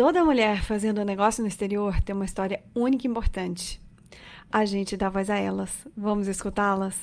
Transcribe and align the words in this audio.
Toda 0.00 0.24
mulher 0.24 0.62
fazendo 0.62 1.04
negócio 1.04 1.42
no 1.42 1.46
exterior 1.46 2.00
tem 2.00 2.14
uma 2.14 2.24
história 2.24 2.64
única 2.74 3.06
e 3.06 3.10
importante. 3.10 3.78
A 4.50 4.64
gente 4.64 4.96
dá 4.96 5.10
voz 5.10 5.28
a 5.28 5.36
elas. 5.36 5.86
Vamos 5.94 6.26
escutá-las? 6.26 6.94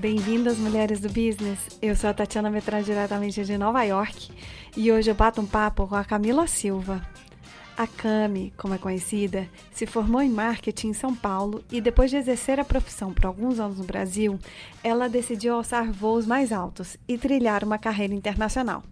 Bem-vindas, 0.00 0.58
mulheres 0.58 0.98
do 0.98 1.06
business. 1.10 1.78
Eu 1.80 1.94
sou 1.94 2.10
a 2.10 2.12
Tatiana 2.12 2.50
Metrán, 2.50 2.82
diretamente 2.82 3.44
de 3.44 3.56
Nova 3.56 3.84
York, 3.84 4.32
e 4.76 4.90
hoje 4.90 5.12
eu 5.12 5.14
bato 5.14 5.40
um 5.40 5.46
papo 5.46 5.86
com 5.86 5.94
a 5.94 6.04
Camila 6.04 6.48
Silva. 6.48 7.00
A 7.80 7.86
Cami, 7.86 8.52
como 8.58 8.74
é 8.74 8.76
conhecida, 8.78 9.48
se 9.72 9.86
formou 9.86 10.20
em 10.20 10.28
marketing 10.28 10.88
em 10.88 10.92
São 10.92 11.16
Paulo 11.16 11.64
e 11.72 11.80
depois 11.80 12.10
de 12.10 12.18
exercer 12.18 12.60
a 12.60 12.64
profissão 12.64 13.10
por 13.10 13.24
alguns 13.24 13.58
anos 13.58 13.78
no 13.78 13.84
Brasil, 13.84 14.38
ela 14.84 15.08
decidiu 15.08 15.54
alçar 15.54 15.90
voos 15.90 16.26
mais 16.26 16.52
altos 16.52 16.98
e 17.08 17.16
trilhar 17.16 17.64
uma 17.64 17.78
carreira 17.78 18.12
internacional. 18.12 18.82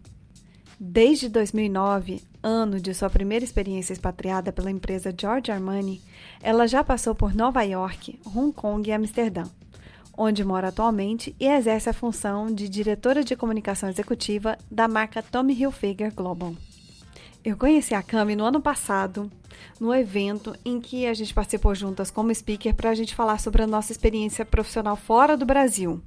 Desde 0.81 1.29
2009, 1.29 2.23
ano 2.43 2.81
de 2.81 2.95
sua 2.95 3.11
primeira 3.11 3.45
experiência 3.45 3.93
expatriada 3.93 4.55
pela 4.55 4.71
empresa 4.71 5.15
George 5.15 5.53
Armani, 5.53 6.01
ela 6.43 6.67
já 6.67 6.83
passou 6.83 7.15
por 7.15 7.35
Nova 7.35 7.63
York, 7.65 8.19
Hong 8.25 8.55
Kong 8.55 8.89
e 8.89 8.93
Amsterdã 8.95 9.45
onde 10.21 10.43
mora 10.43 10.69
atualmente 10.69 11.37
e 11.39 11.47
exerce 11.47 11.89
a 11.89 11.93
função 11.93 12.53
de 12.53 12.69
diretora 12.69 13.23
de 13.23 13.37
comunicação 13.37 13.89
executiva 13.89 14.59
da 14.69 14.89
marca 14.89 15.23
Tommy 15.23 15.55
Hilfiger 15.55 16.13
Global. 16.13 16.57
Eu 17.49 17.57
conheci 17.57 17.95
a 17.95 18.03
Cami 18.03 18.37
no 18.37 18.45
ano 18.45 18.61
passado, 18.61 19.31
no 19.81 19.95
evento 19.95 20.55
em 20.67 20.79
que 20.79 21.07
a 21.07 21.15
gente 21.15 21.33
participou 21.33 21.75
juntas 21.75 22.11
como 22.11 22.35
speaker 22.35 22.75
para 22.75 22.91
a 22.91 22.95
gente 22.95 23.15
falar 23.15 23.41
sobre 23.41 23.63
a 23.63 23.67
nossa 23.67 23.91
experiência 23.91 24.45
profissional 24.45 24.97
fora 24.97 25.35
do 25.35 25.47
Brasil. 25.47 25.99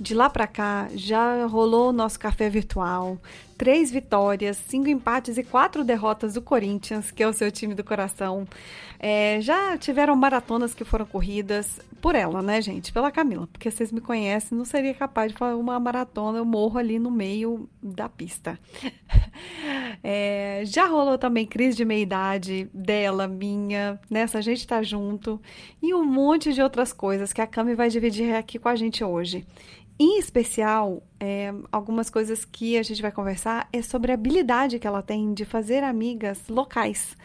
De 0.00 0.14
lá 0.14 0.28
para 0.28 0.48
cá, 0.48 0.88
já 0.92 1.46
rolou 1.46 1.90
o 1.90 1.92
nosso 1.92 2.18
café 2.18 2.50
virtual, 2.50 3.18
três 3.56 3.90
vitórias, 3.90 4.56
cinco 4.56 4.88
empates 4.88 5.38
e 5.38 5.44
quatro 5.44 5.84
derrotas 5.84 6.34
do 6.34 6.42
Corinthians, 6.42 7.10
que 7.10 7.22
é 7.22 7.28
o 7.28 7.32
seu 7.32 7.50
time 7.50 7.74
do 7.74 7.84
coração. 7.84 8.46
É, 8.98 9.38
já 9.40 9.76
tiveram 9.76 10.16
maratonas 10.16 10.74
que 10.74 10.84
foram 10.84 11.04
corridas 11.04 11.80
por 12.00 12.14
ela, 12.14 12.42
né, 12.42 12.60
gente? 12.60 12.92
Pela 12.92 13.10
Camila, 13.10 13.46
porque 13.46 13.70
vocês 13.70 13.92
me 13.92 14.00
conhecem, 14.00 14.56
não 14.56 14.64
seria 14.64 14.94
capaz 14.94 15.32
de 15.32 15.38
fazer 15.38 15.54
uma 15.54 15.78
maratona, 15.80 16.38
eu 16.38 16.44
morro 16.44 16.78
ali 16.78 16.98
no 16.98 17.10
meio 17.10 17.68
da 17.82 18.08
pista. 18.08 18.58
É, 20.02 20.62
já 20.66 20.86
rolou 20.86 21.16
também 21.16 21.46
crise 21.46 21.76
de 21.76 21.84
meia-idade 21.84 22.68
dela, 22.74 23.26
minha, 23.26 23.98
nessa 24.10 24.38
a 24.38 24.40
gente 24.40 24.66
tá 24.66 24.82
junto, 24.82 25.40
e 25.82 25.94
um 25.94 26.04
monte 26.04 26.52
de 26.52 26.60
outras 26.60 26.92
coisas 26.92 27.32
que 27.32 27.40
a 27.40 27.46
Cami 27.46 27.74
vai 27.74 27.88
dividir 27.88 28.34
aqui 28.34 28.58
com 28.58 28.68
a 28.68 28.76
gente 28.76 29.02
hoje. 29.02 29.46
Em 29.96 30.18
especial, 30.18 31.04
é, 31.20 31.54
algumas 31.70 32.10
coisas 32.10 32.44
que 32.44 32.76
a 32.76 32.82
gente 32.82 33.00
vai 33.00 33.12
conversar 33.12 33.68
é 33.72 33.80
sobre 33.80 34.10
a 34.10 34.14
habilidade 34.14 34.80
que 34.80 34.88
ela 34.88 35.02
tem 35.02 35.32
de 35.32 35.44
fazer 35.44 35.84
amigas 35.84 36.48
locais, 36.48 37.16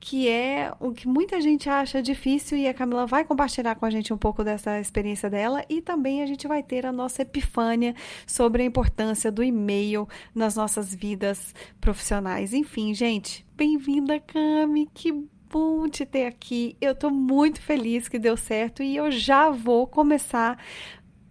que 0.00 0.26
é 0.26 0.72
o 0.80 0.92
que 0.92 1.06
muita 1.06 1.38
gente 1.42 1.68
acha 1.68 2.02
difícil 2.02 2.56
e 2.56 2.66
a 2.66 2.72
Camila 2.72 3.06
vai 3.06 3.26
compartilhar 3.26 3.74
com 3.74 3.84
a 3.84 3.90
gente 3.90 4.10
um 4.10 4.16
pouco 4.16 4.42
dessa 4.42 4.80
experiência 4.80 5.28
dela 5.28 5.66
e 5.68 5.82
também 5.82 6.22
a 6.22 6.26
gente 6.26 6.48
vai 6.48 6.62
ter 6.62 6.86
a 6.86 6.92
nossa 6.92 7.20
epifânia 7.20 7.94
sobre 8.26 8.62
a 8.62 8.66
importância 8.66 9.30
do 9.30 9.44
e-mail 9.44 10.08
nas 10.34 10.56
nossas 10.56 10.94
vidas 10.94 11.54
profissionais. 11.78 12.54
Enfim, 12.54 12.94
gente, 12.94 13.44
bem-vinda, 13.54 14.18
Cami, 14.18 14.88
que 14.94 15.12
bom 15.50 15.86
te 15.90 16.06
ter 16.06 16.24
aqui. 16.24 16.74
Eu 16.80 16.94
tô 16.94 17.10
muito 17.10 17.60
feliz 17.60 18.08
que 18.08 18.18
deu 18.18 18.34
certo 18.34 18.82
e 18.82 18.96
eu 18.96 19.10
já 19.10 19.50
vou 19.50 19.86
começar 19.86 20.58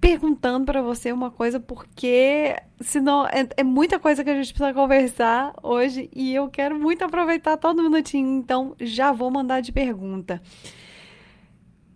perguntando 0.04 0.66
para 0.66 0.82
você 0.82 1.14
uma 1.14 1.32
coisa, 1.32 1.62
porque 1.62 2.58
senão 2.82 3.26
é, 3.26 3.48
é, 3.56 3.64
muita 3.64 3.97
coisa 3.97 4.22
que 4.22 4.30
a 4.30 4.36
gente 4.36 4.53
precisa 4.53 4.74
conversar 4.74 5.56
hoje 5.64 6.09
e 6.14 6.36
eu 6.36 6.50
quero 6.50 6.78
muito 6.78 7.06
aproveitar 7.06 7.56
todo 7.56 7.81
minutinho, 7.81 8.28
então 8.38 8.75
já 8.81 9.13
vou 9.13 9.31
mandar 9.31 9.62
de 9.62 9.72
pergunta. 9.72 10.42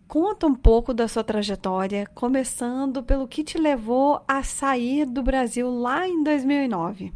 Conta 0.07 0.47
um 0.47 0.56
pouco 0.56 0.94
da 0.94 1.06
sua 1.09 1.22
trajetória, 1.22 2.07
começando 2.16 3.03
pelo 3.03 3.28
que 3.28 3.44
te 3.44 3.57
levou 3.57 4.23
a 4.25 4.41
sair 4.41 5.06
do 5.06 5.22
Brasil 5.22 5.69
lá 5.69 6.07
em 6.07 6.23
2009. 6.23 7.12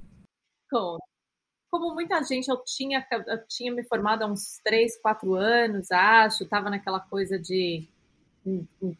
Conta. 0.69 1.05
Como 1.71 1.93
muita 1.93 2.21
gente, 2.21 2.49
eu 2.49 2.61
tinha, 2.65 3.07
eu 3.27 3.47
tinha 3.47 3.73
me 3.73 3.81
formado 3.85 4.23
há 4.23 4.27
uns 4.27 4.59
3, 4.61 5.01
4 5.01 5.35
anos, 5.35 5.89
acho, 5.89 6.43
estava 6.43 6.69
naquela 6.69 6.99
coisa 6.99 7.39
de 7.39 7.87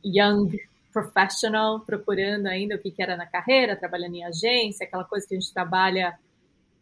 young 0.06 0.71
professional, 0.92 1.80
procurando 1.80 2.48
ainda 2.48 2.76
o 2.76 2.80
que, 2.80 2.92
que 2.92 3.02
era 3.02 3.16
na 3.16 3.26
carreira, 3.26 3.76
trabalhando 3.76 4.16
em 4.16 4.24
agência, 4.24 4.86
aquela 4.86 5.04
coisa 5.04 5.28
que 5.28 5.36
a 5.36 5.40
gente 5.40 5.54
trabalha 5.54 6.18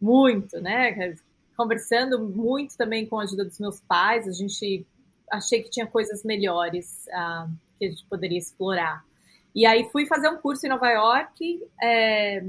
muito, 0.00 0.60
né? 0.60 1.14
Conversando 1.56 2.18
muito 2.20 2.76
também 2.76 3.06
com 3.06 3.18
a 3.18 3.24
ajuda 3.24 3.44
dos 3.44 3.58
meus 3.58 3.80
pais, 3.80 4.26
a 4.26 4.32
gente 4.32 4.86
achei 5.30 5.62
que 5.62 5.70
tinha 5.70 5.86
coisas 5.86 6.24
melhores 6.24 7.06
uh, 7.08 7.50
que 7.78 7.86
a 7.86 7.90
gente 7.90 8.04
poderia 8.06 8.38
explorar. 8.38 9.04
E 9.54 9.66
aí 9.66 9.88
fui 9.90 10.06
fazer 10.06 10.28
um 10.28 10.38
curso 10.38 10.66
em 10.66 10.68
Nova 10.68 10.88
York 10.88 11.62
é, 11.82 12.44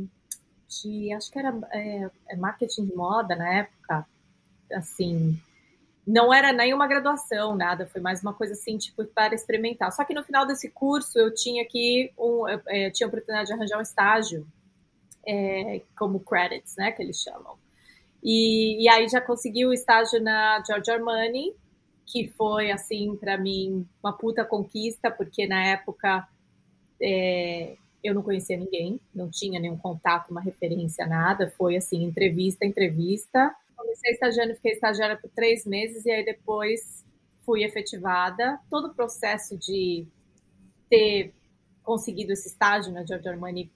de, 0.67 1.13
acho 1.13 1.31
que 1.31 1.39
era 1.39 1.53
é, 1.71 2.09
é 2.29 2.35
marketing 2.35 2.85
de 2.85 2.95
moda 2.95 3.35
na 3.35 3.53
época, 3.53 4.05
assim, 4.73 5.39
não 6.11 6.33
era 6.33 6.51
nenhuma 6.51 6.87
graduação, 6.87 7.55
nada, 7.55 7.87
foi 7.87 8.01
mais 8.01 8.21
uma 8.21 8.33
coisa 8.33 8.51
assim, 8.51 8.77
tipo, 8.77 9.05
para 9.05 9.33
experimentar. 9.33 9.93
Só 9.93 10.03
que 10.03 10.13
no 10.13 10.23
final 10.23 10.45
desse 10.45 10.69
curso 10.69 11.17
eu 11.17 11.33
tinha 11.33 11.65
que, 11.65 12.11
um, 12.17 12.45
é, 12.67 12.89
tinha 12.89 13.07
a 13.07 13.09
oportunidade 13.09 13.47
de 13.47 13.53
arranjar 13.53 13.79
um 13.79 13.81
estágio, 13.81 14.45
é, 15.25 15.81
como 15.97 16.19
credits, 16.19 16.75
né, 16.75 16.91
que 16.91 17.01
eles 17.01 17.21
chamam. 17.21 17.55
E, 18.21 18.83
e 18.83 18.89
aí 18.89 19.07
já 19.07 19.21
consegui 19.21 19.65
o 19.65 19.71
estágio 19.71 20.21
na 20.21 20.61
Giorgio 20.65 20.93
Armani, 20.93 21.53
que 22.05 22.27
foi, 22.27 22.71
assim, 22.71 23.15
para 23.15 23.37
mim, 23.37 23.87
uma 24.03 24.11
puta 24.11 24.43
conquista, 24.43 25.09
porque 25.09 25.47
na 25.47 25.65
época 25.65 26.27
é, 27.01 27.77
eu 28.03 28.13
não 28.13 28.21
conhecia 28.21 28.57
ninguém, 28.57 28.99
não 29.15 29.29
tinha 29.29 29.61
nenhum 29.61 29.77
contato, 29.77 30.29
uma 30.29 30.41
referência, 30.41 31.07
nada. 31.07 31.53
Foi, 31.57 31.77
assim, 31.77 32.03
entrevista, 32.03 32.65
entrevista 32.65 33.55
comecei 33.91 34.13
estagiando, 34.13 34.55
fiquei 34.55 34.71
estagiária 34.71 35.17
por 35.17 35.29
três 35.31 35.65
meses 35.65 36.05
e 36.05 36.11
aí 36.11 36.23
depois 36.23 37.05
fui 37.45 37.63
efetivada. 37.63 38.59
Todo 38.69 38.87
o 38.87 38.93
processo 38.93 39.57
de 39.57 40.07
ter 40.89 41.33
conseguido 41.83 42.31
esse 42.31 42.47
estágio 42.47 42.93
na 42.93 43.05
Giorgio 43.05 43.31
Armani, 43.31 43.71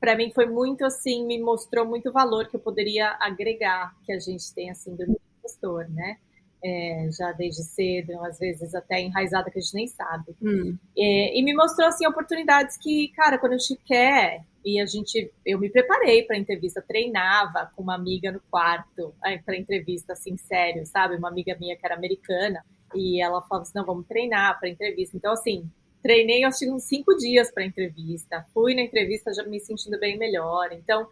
para 0.00 0.16
mim 0.16 0.30
foi 0.30 0.46
muito 0.46 0.84
assim, 0.84 1.26
me 1.26 1.40
mostrou 1.40 1.84
muito 1.84 2.12
valor 2.12 2.48
que 2.48 2.56
eu 2.56 2.60
poderia 2.60 3.16
agregar 3.20 3.94
que 4.04 4.12
a 4.12 4.18
gente 4.18 4.52
tem 4.54 4.70
assim 4.70 4.94
do 4.94 5.20
gestor, 5.42 5.88
né? 5.90 6.18
É, 6.62 7.08
já 7.16 7.30
desde 7.32 7.62
cedo, 7.62 8.20
às 8.24 8.38
vezes 8.38 8.74
até 8.74 9.00
enraizada 9.00 9.50
que 9.50 9.58
a 9.58 9.62
gente 9.62 9.74
nem 9.74 9.86
sabe. 9.86 10.36
Hum. 10.42 10.76
É, 10.96 11.38
e 11.38 11.42
me 11.42 11.54
mostrou 11.54 11.88
assim 11.88 12.06
oportunidades 12.06 12.76
que, 12.76 13.08
cara, 13.14 13.38
quando 13.38 13.52
a 13.52 13.58
gente 13.58 13.76
quer 13.84 14.44
e 14.68 14.78
a 14.78 14.84
gente, 14.84 15.32
eu 15.46 15.58
me 15.58 15.70
preparei 15.70 16.24
para 16.24 16.36
entrevista, 16.36 16.84
treinava 16.86 17.72
com 17.74 17.82
uma 17.82 17.94
amiga 17.94 18.30
no 18.30 18.40
quarto 18.50 19.14
para 19.44 19.56
entrevista, 19.56 20.12
assim, 20.12 20.36
sério, 20.36 20.84
sabe? 20.84 21.16
Uma 21.16 21.28
amiga 21.28 21.56
minha 21.58 21.74
que 21.74 21.86
era 21.86 21.94
americana 21.94 22.62
e 22.94 23.22
ela 23.22 23.40
falava 23.40 23.62
assim: 23.62 23.72
não, 23.74 23.86
vamos 23.86 24.06
treinar 24.06 24.58
para 24.60 24.68
entrevista. 24.68 25.16
Então, 25.16 25.32
assim, 25.32 25.70
treinei, 26.02 26.44
acho 26.44 26.58
que 26.58 26.70
uns 26.70 26.84
cinco 26.84 27.16
dias 27.16 27.50
para 27.50 27.64
entrevista. 27.64 28.44
Fui 28.52 28.74
na 28.74 28.82
entrevista 28.82 29.32
já 29.32 29.42
me 29.44 29.58
sentindo 29.58 29.98
bem 29.98 30.18
melhor. 30.18 30.68
Então, 30.72 31.08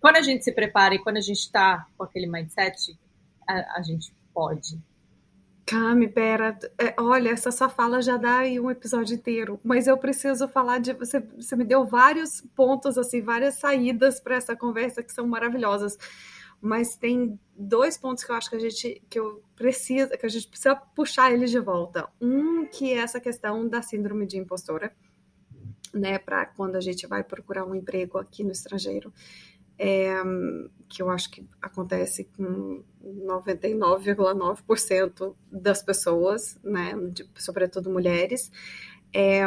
quando 0.00 0.16
a 0.16 0.22
gente 0.22 0.42
se 0.42 0.52
prepara 0.52 0.96
e 0.96 0.98
quando 0.98 1.18
a 1.18 1.22
gente 1.22 1.38
está 1.38 1.86
com 1.96 2.02
aquele 2.02 2.26
mindset, 2.26 2.98
a, 3.46 3.78
a 3.78 3.82
gente 3.82 4.12
pode. 4.34 4.76
Cami, 5.68 6.08
pera, 6.08 6.58
é, 6.78 6.94
olha, 6.98 7.28
essa 7.28 7.50
sua 7.50 7.68
fala 7.68 8.00
já 8.00 8.16
dá 8.16 8.38
aí 8.38 8.58
um 8.58 8.70
episódio 8.70 9.14
inteiro, 9.14 9.60
mas 9.62 9.86
eu 9.86 9.98
preciso 9.98 10.48
falar 10.48 10.78
de 10.78 10.94
você. 10.94 11.20
Você 11.20 11.54
me 11.56 11.64
deu 11.64 11.84
vários 11.84 12.40
pontos, 12.56 12.96
assim, 12.96 13.20
várias 13.20 13.56
saídas 13.56 14.18
para 14.18 14.36
essa 14.36 14.56
conversa 14.56 15.02
que 15.02 15.12
são 15.12 15.26
maravilhosas. 15.26 15.98
Mas 16.58 16.96
tem 16.96 17.38
dois 17.54 17.98
pontos 17.98 18.24
que 18.24 18.32
eu 18.32 18.36
acho 18.36 18.48
que 18.48 18.56
a 18.56 18.58
gente 18.58 19.02
que 19.10 19.18
eu 19.20 19.42
precisa, 19.54 20.16
que 20.16 20.24
a 20.24 20.28
gente 20.30 20.48
precisa 20.48 20.74
puxar 20.74 21.32
eles 21.32 21.50
de 21.50 21.58
volta. 21.58 22.08
Um 22.18 22.64
que 22.64 22.94
é 22.94 23.00
essa 23.00 23.20
questão 23.20 23.68
da 23.68 23.82
síndrome 23.82 24.26
de 24.26 24.38
impostora, 24.38 24.90
né, 25.92 26.18
para 26.18 26.46
quando 26.46 26.76
a 26.76 26.80
gente 26.80 27.06
vai 27.06 27.22
procurar 27.22 27.66
um 27.66 27.74
emprego 27.74 28.16
aqui 28.16 28.42
no 28.42 28.52
estrangeiro 28.52 29.12
é, 29.78 30.22
que 30.88 31.02
eu 31.02 31.10
acho 31.10 31.30
que 31.30 31.46
acontece 31.62 32.24
com 32.36 32.82
99,9% 33.04 35.34
das 35.50 35.82
pessoas, 35.82 36.58
né, 36.62 36.94
de, 37.12 37.26
sobretudo 37.36 37.90
mulheres. 37.90 38.52
É, 39.14 39.46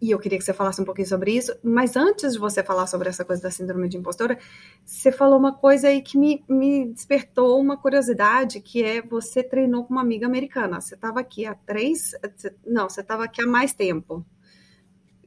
e 0.00 0.10
eu 0.10 0.18
queria 0.18 0.38
que 0.38 0.44
você 0.44 0.52
falasse 0.52 0.80
um 0.80 0.84
pouquinho 0.84 1.08
sobre 1.08 1.34
isso, 1.34 1.56
mas 1.62 1.96
antes 1.96 2.34
de 2.34 2.38
você 2.38 2.62
falar 2.62 2.86
sobre 2.86 3.08
essa 3.08 3.24
coisa 3.24 3.42
da 3.42 3.50
síndrome 3.50 3.88
de 3.88 3.96
impostora, 3.96 4.38
você 4.84 5.10
falou 5.10 5.38
uma 5.38 5.54
coisa 5.54 5.88
aí 5.88 6.02
que 6.02 6.18
me, 6.18 6.44
me 6.46 6.92
despertou 6.92 7.58
uma 7.58 7.78
curiosidade, 7.78 8.60
que 8.60 8.84
é 8.84 9.00
você 9.00 9.42
treinou 9.42 9.84
com 9.84 9.94
uma 9.94 10.02
amiga 10.02 10.26
americana. 10.26 10.80
Você 10.80 10.94
estava 10.94 11.20
aqui 11.20 11.46
há 11.46 11.54
três. 11.54 12.12
Não, 12.66 12.90
você 12.90 13.00
estava 13.00 13.24
aqui 13.24 13.40
há 13.40 13.46
mais 13.46 13.72
tempo. 13.72 14.24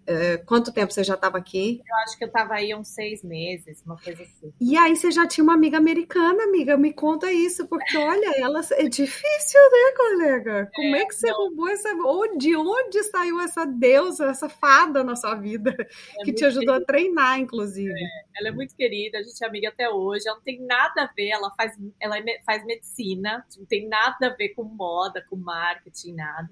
É, 0.10 0.38
quanto 0.38 0.74
tempo 0.74 0.92
você 0.92 1.04
já 1.04 1.14
estava 1.14 1.38
aqui? 1.38 1.84
Eu 1.88 1.96
acho 1.98 2.18
que 2.18 2.24
eu 2.24 2.28
estava 2.30 2.56
aí 2.56 2.74
uns 2.74 2.88
seis 2.88 3.24
meses, 3.24 3.84
uma 3.86 3.96
coisa 3.96 4.24
assim. 4.24 4.52
E 4.60 4.76
aí 4.76 4.96
você 4.96 5.12
já 5.12 5.28
tinha 5.28 5.44
uma 5.44 5.54
amiga 5.54 5.78
americana, 5.78 6.46
amiga? 6.46 6.76
Me 6.76 6.92
conta 6.92 7.32
isso, 7.32 7.68
porque 7.68 7.96
olha, 7.96 8.34
ela 8.42 8.60
é 8.72 8.90
difícil, 8.90 9.62
né, 9.72 9.94
colega? 9.96 10.72
Como 10.74 10.96
é, 10.96 11.02
é 11.02 11.06
que 11.06 11.14
você 11.14 11.28
não. 11.28 11.38
roubou 11.38 11.70
essa. 11.70 11.94
Ou 11.94 12.36
de 12.40 12.56
onde 12.56 13.04
saiu 13.04 13.40
essa 13.40 13.68
deusa, 13.68 14.32
essa 14.32 14.50
fada 14.50 15.04
na 15.04 15.16
sua 15.16 15.36
vida, 15.36 15.76
é 16.20 16.24
que 16.24 16.34
te 16.34 16.44
ajudou 16.44 16.74
querida. 16.74 16.84
a 16.84 16.88
treinar, 16.88 17.40
inclusive? 17.40 17.94
É, 17.94 18.40
ela 18.40 18.48
é 18.48 18.52
muito 18.52 18.76
querida, 18.76 19.20
a 19.20 19.22
gente 19.22 19.44
é 19.44 19.48
amiga 19.48 19.70
até 19.70 19.88
hoje. 19.92 20.28
Ela 20.28 20.38
não 20.38 20.44
tem 20.44 20.60
nada 20.66 21.04
a 21.04 21.14
ver, 21.16 21.30
ela 21.30 21.52
faz, 21.56 21.78
ela 22.00 22.18
é 22.18 22.42
faz 22.44 22.66
medicina, 22.66 23.46
não 23.56 23.66
tem 23.68 23.88
nada 23.88 24.26
a 24.26 24.34
ver 24.34 24.56
com 24.56 24.64
moda, 24.64 25.24
com 25.30 25.36
marketing, 25.36 26.16
nada. 26.16 26.50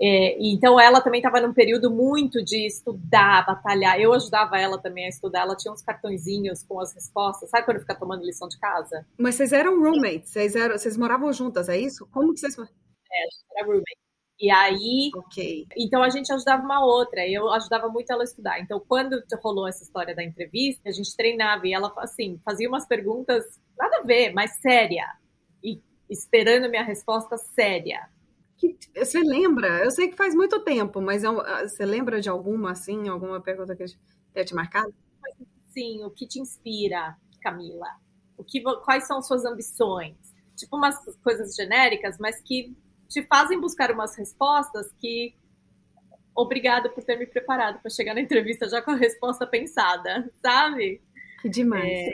É, 0.00 0.36
então 0.40 0.80
ela 0.80 1.00
também 1.00 1.20
estava 1.20 1.40
num 1.40 1.52
período 1.52 1.90
muito 1.90 2.42
de 2.44 2.66
estudar, 2.66 3.46
batalhar. 3.46 4.00
Eu 4.00 4.12
ajudava 4.12 4.58
ela 4.58 4.78
também 4.78 5.06
a 5.06 5.08
estudar. 5.08 5.40
Ela 5.40 5.56
tinha 5.56 5.72
uns 5.72 5.82
cartõezinhos 5.82 6.62
com 6.62 6.80
as 6.80 6.94
respostas. 6.94 7.50
Sabe 7.50 7.64
quando 7.64 7.80
fica 7.80 7.94
tomando 7.94 8.24
lição 8.24 8.48
de 8.48 8.58
casa? 8.58 9.06
Mas 9.18 9.36
vocês 9.36 9.52
eram 9.52 9.80
roommates? 9.80 10.30
Vocês, 10.30 10.56
eram, 10.56 10.76
vocês 10.76 10.96
moravam 10.96 11.32
juntas, 11.32 11.68
é 11.68 11.78
isso? 11.78 12.06
Como 12.10 12.32
que 12.32 12.40
vocês... 12.40 12.56
É, 12.58 12.62
a 12.62 12.64
gente 12.64 13.46
era 13.56 13.66
roommate. 13.66 14.02
E 14.40 14.50
aí, 14.50 15.10
okay. 15.14 15.66
então 15.76 16.02
a 16.02 16.10
gente 16.10 16.32
ajudava 16.32 16.64
uma 16.64 16.84
outra, 16.84 17.24
eu 17.28 17.48
ajudava 17.52 17.88
muito 17.88 18.12
ela 18.12 18.22
a 18.22 18.24
estudar. 18.24 18.58
Então, 18.58 18.82
quando 18.88 19.22
rolou 19.40 19.68
essa 19.68 19.84
história 19.84 20.16
da 20.16 20.24
entrevista, 20.24 20.88
a 20.88 20.92
gente 20.92 21.14
treinava 21.14 21.64
e 21.64 21.72
ela, 21.72 21.92
assim, 21.98 22.40
fazia 22.44 22.68
umas 22.68 22.84
perguntas, 22.84 23.44
nada 23.78 23.98
a 23.98 24.02
ver, 24.02 24.32
mas 24.32 24.60
séria. 24.60 25.06
E 25.62 25.80
esperando 26.10 26.68
minha 26.68 26.82
resposta 26.82 27.36
séria 27.36 28.00
que 28.62 29.04
você 29.04 29.20
lembra? 29.20 29.84
Eu 29.84 29.90
sei 29.90 30.08
que 30.08 30.16
faz 30.16 30.34
muito 30.34 30.60
tempo, 30.60 31.00
mas 31.00 31.24
é 31.24 31.28
ah, 31.28 31.66
você 31.66 31.84
lembra 31.84 32.20
de 32.20 32.28
alguma 32.28 32.72
assim, 32.72 33.08
alguma 33.08 33.40
pergunta 33.40 33.74
que 33.74 33.84
tenha 34.32 34.44
te 34.44 34.54
marcado? 34.54 34.94
Sim, 35.70 36.04
o 36.04 36.10
que 36.10 36.26
te 36.26 36.38
inspira, 36.38 37.16
Camila? 37.40 37.88
O 38.36 38.44
que, 38.44 38.60
quais 38.84 39.06
são 39.06 39.22
suas 39.22 39.44
ambições? 39.44 40.16
Tipo 40.56 40.76
umas 40.76 40.96
coisas 41.22 41.54
genéricas, 41.54 42.18
mas 42.18 42.40
que 42.40 42.76
te 43.08 43.22
fazem 43.26 43.60
buscar 43.60 43.90
umas 43.90 44.16
respostas 44.16 44.92
que 44.98 45.34
obrigado 46.34 46.90
por 46.90 47.04
ter 47.04 47.18
me 47.18 47.26
preparado 47.26 47.80
para 47.80 47.90
chegar 47.90 48.14
na 48.14 48.20
entrevista 48.20 48.68
já 48.68 48.80
com 48.80 48.92
a 48.92 48.96
resposta 48.96 49.46
pensada, 49.46 50.30
sabe? 50.42 51.02
Que 51.40 51.48
demais. 51.48 51.84
É, 51.84 52.10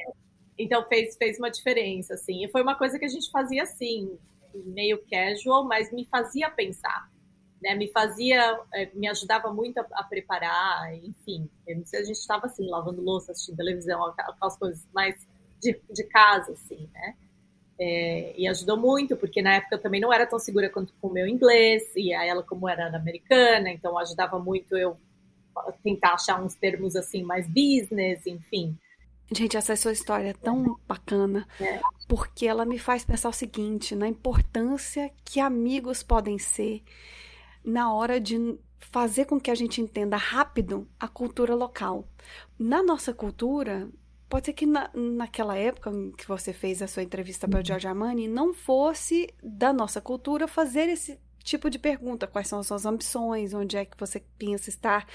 então 0.58 0.84
fez, 0.88 1.16
fez 1.16 1.38
uma 1.38 1.50
diferença, 1.50 2.14
assim. 2.14 2.44
E 2.44 2.48
foi 2.48 2.62
uma 2.62 2.76
coisa 2.76 2.98
que 2.98 3.04
a 3.04 3.08
gente 3.08 3.30
fazia 3.30 3.62
assim, 3.62 4.18
meio 4.54 5.02
casual, 5.10 5.64
mas 5.64 5.92
me 5.92 6.04
fazia 6.06 6.50
pensar, 6.50 7.10
né? 7.62 7.74
Me 7.74 7.88
fazia, 7.88 8.58
é, 8.72 8.90
me 8.94 9.08
ajudava 9.08 9.52
muito 9.52 9.78
a, 9.78 9.86
a 9.92 10.04
preparar, 10.04 10.94
enfim. 10.94 11.48
A 11.68 11.72
gente 11.72 12.12
estava 12.12 12.46
assim, 12.46 12.68
lavando 12.68 13.02
louça, 13.02 13.32
assistindo 13.32 13.56
televisão, 13.56 14.04
aquelas 14.04 14.56
coisas 14.56 14.86
mais 14.94 15.26
de, 15.60 15.80
de 15.90 16.04
casa, 16.04 16.52
assim, 16.52 16.88
né? 16.92 17.14
É, 17.80 18.34
e 18.36 18.48
ajudou 18.48 18.76
muito, 18.76 19.16
porque 19.16 19.40
na 19.40 19.54
época 19.54 19.76
eu 19.76 19.80
também 19.80 20.00
não 20.00 20.12
era 20.12 20.26
tão 20.26 20.38
segura 20.38 20.68
quanto 20.68 20.92
com 21.00 21.08
o 21.08 21.12
meu 21.12 21.28
inglês, 21.28 21.94
e 21.94 22.12
ela, 22.12 22.42
como 22.42 22.68
era 22.68 22.94
americana, 22.96 23.70
então 23.70 23.96
ajudava 23.96 24.38
muito 24.38 24.76
eu 24.76 24.96
tentar 25.82 26.14
achar 26.14 26.42
uns 26.42 26.54
termos 26.54 26.96
assim 26.96 27.22
mais 27.22 27.46
business, 27.46 28.26
enfim. 28.26 28.76
Gente, 29.30 29.56
essa 29.56 29.76
sua 29.76 29.92
história 29.92 30.30
é 30.30 30.32
tão 30.32 30.78
bacana, 30.88 31.46
é. 31.60 31.80
porque 32.06 32.46
ela 32.46 32.64
me 32.64 32.78
faz 32.78 33.04
pensar 33.04 33.28
o 33.28 33.32
seguinte, 33.32 33.94
na 33.94 34.08
importância 34.08 35.10
que 35.24 35.38
amigos 35.38 36.02
podem 36.02 36.38
ser 36.38 36.82
na 37.62 37.92
hora 37.92 38.18
de 38.18 38.58
fazer 38.78 39.26
com 39.26 39.38
que 39.38 39.50
a 39.50 39.54
gente 39.54 39.80
entenda 39.80 40.16
rápido 40.16 40.88
a 40.98 41.06
cultura 41.06 41.54
local. 41.54 42.08
Na 42.58 42.82
nossa 42.82 43.12
cultura, 43.12 43.90
pode 44.28 44.46
ser 44.46 44.52
que 44.54 44.64
na, 44.64 44.90
naquela 44.94 45.56
época 45.56 45.90
que 46.16 46.26
você 46.26 46.52
fez 46.52 46.80
a 46.80 46.86
sua 46.86 47.02
entrevista 47.02 47.46
para 47.46 47.60
o 47.60 47.64
George 47.64 47.86
Armani, 47.86 48.26
não 48.26 48.54
fosse 48.54 49.28
da 49.42 49.72
nossa 49.72 50.00
cultura 50.00 50.48
fazer 50.48 50.88
esse 50.88 51.18
tipo 51.48 51.70
de 51.70 51.78
pergunta, 51.78 52.26
quais 52.26 52.48
são 52.48 52.60
as 52.60 52.66
suas 52.66 52.84
ambições, 52.84 53.54
onde 53.54 53.76
é 53.76 53.84
que 53.84 53.98
você 53.98 54.22
pensa 54.38 54.68
estar 54.68 55.06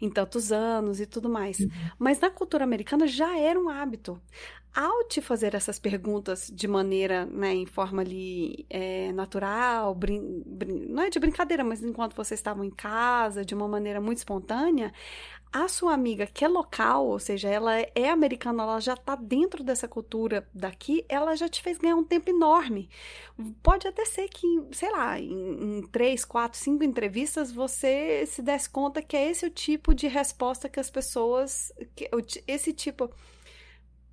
em 0.00 0.10
tantos 0.10 0.50
anos 0.50 1.00
e 1.00 1.06
tudo 1.06 1.28
mais. 1.28 1.60
Uhum. 1.60 1.70
Mas 1.98 2.20
na 2.20 2.30
cultura 2.30 2.64
americana 2.64 3.06
já 3.06 3.38
era 3.38 3.58
um 3.58 3.68
hábito. 3.68 4.20
Ao 4.74 5.04
te 5.06 5.20
fazer 5.20 5.54
essas 5.54 5.78
perguntas 5.78 6.50
de 6.50 6.66
maneira, 6.66 7.26
né, 7.26 7.52
em 7.52 7.66
forma 7.66 8.00
ali 8.00 8.64
é, 8.70 9.12
natural, 9.12 9.94
brin 9.94 10.42
brin 10.46 10.86
não 10.88 11.02
é 11.02 11.10
de 11.10 11.18
brincadeira, 11.18 11.62
mas 11.62 11.82
enquanto 11.82 12.16
vocês 12.16 12.40
estavam 12.40 12.64
em 12.64 12.70
casa, 12.70 13.44
de 13.44 13.54
uma 13.54 13.68
maneira 13.68 14.00
muito 14.00 14.18
espontânea, 14.18 14.90
a 15.52 15.68
sua 15.68 15.92
amiga 15.92 16.26
que 16.26 16.44
é 16.44 16.48
local, 16.48 17.06
ou 17.06 17.18
seja, 17.18 17.48
ela 17.48 17.78
é 17.78 18.08
americana, 18.08 18.62
ela 18.62 18.80
já 18.80 18.94
está 18.94 19.14
dentro 19.14 19.62
dessa 19.62 19.86
cultura 19.86 20.48
daqui, 20.54 21.04
ela 21.08 21.36
já 21.36 21.48
te 21.48 21.62
fez 21.62 21.76
ganhar 21.76 21.96
um 21.96 22.04
tempo 22.04 22.30
enorme. 22.30 22.88
Pode 23.62 23.86
até 23.86 24.04
ser 24.06 24.28
que, 24.28 24.46
sei 24.72 24.90
lá, 24.90 25.20
em, 25.20 25.78
em 25.78 25.82
três, 25.88 26.24
quatro, 26.24 26.58
cinco 26.58 26.82
entrevistas 26.82 27.52
você 27.52 28.24
se 28.26 28.40
desse 28.40 28.70
conta 28.70 29.02
que 29.02 29.16
é 29.16 29.30
esse 29.30 29.44
o 29.44 29.50
tipo 29.50 29.94
de 29.94 30.08
resposta 30.08 30.68
que 30.68 30.80
as 30.80 30.90
pessoas, 30.90 31.70
que, 31.94 32.08
esse 32.46 32.72
tipo 32.72 33.10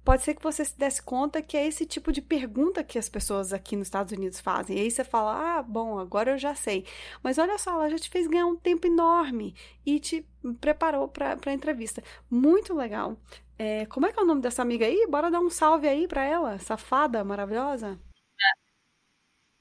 pode 0.10 0.24
ser 0.24 0.34
que 0.34 0.42
você 0.42 0.66
se 0.66 0.76
desse 0.76 1.04
conta 1.04 1.40
que 1.40 1.56
é 1.56 1.68
esse 1.68 1.86
tipo 1.86 2.12
de 2.12 2.20
pergunta 2.20 2.84
que 2.84 2.98
as 2.98 3.08
pessoas 3.08 3.54
aqui 3.54 3.76
nos 3.76 3.90
Estados 3.90 4.12
Unidos 4.12 4.40
fazem. 4.40 4.76
E 4.76 4.82
aí 4.82 4.90
você 4.90 5.04
fala, 5.04 5.60
ah, 5.60 5.62
bom, 5.62 6.00
agora 6.00 6.32
eu 6.32 6.38
já 6.40 6.56
sei. 6.56 6.84
Mas 7.22 7.38
olha 7.38 7.60
só, 7.60 7.74
ela 7.74 7.92
já 7.92 8.00
te 8.00 8.10
fez 8.10 8.26
ganhar 8.26 8.48
um 8.48 8.56
tempo 8.56 8.88
enorme 8.88 9.54
e 9.86 10.00
te 10.00 10.28
preparou 10.60 11.08
para 11.08 11.38
a 11.46 11.54
entrevista. 11.54 12.02
Muito 12.28 12.74
legal. 12.74 13.20
É, 13.56 13.86
como 13.86 14.08
é 14.08 14.12
que 14.12 14.20
é 14.20 14.24
o 14.24 14.26
nome 14.26 14.42
dessa 14.42 14.64
amiga 14.64 14.84
aí? 14.88 15.06
Bora 15.08 15.30
dar 15.30 15.42
um 15.42 15.50
salve 15.50 15.88
aí 15.88 16.08
para 16.08 16.24
ela, 16.24 16.58
safada, 16.58 17.24
maravilhosa. 17.24 18.00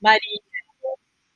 Maria. 0.01 0.41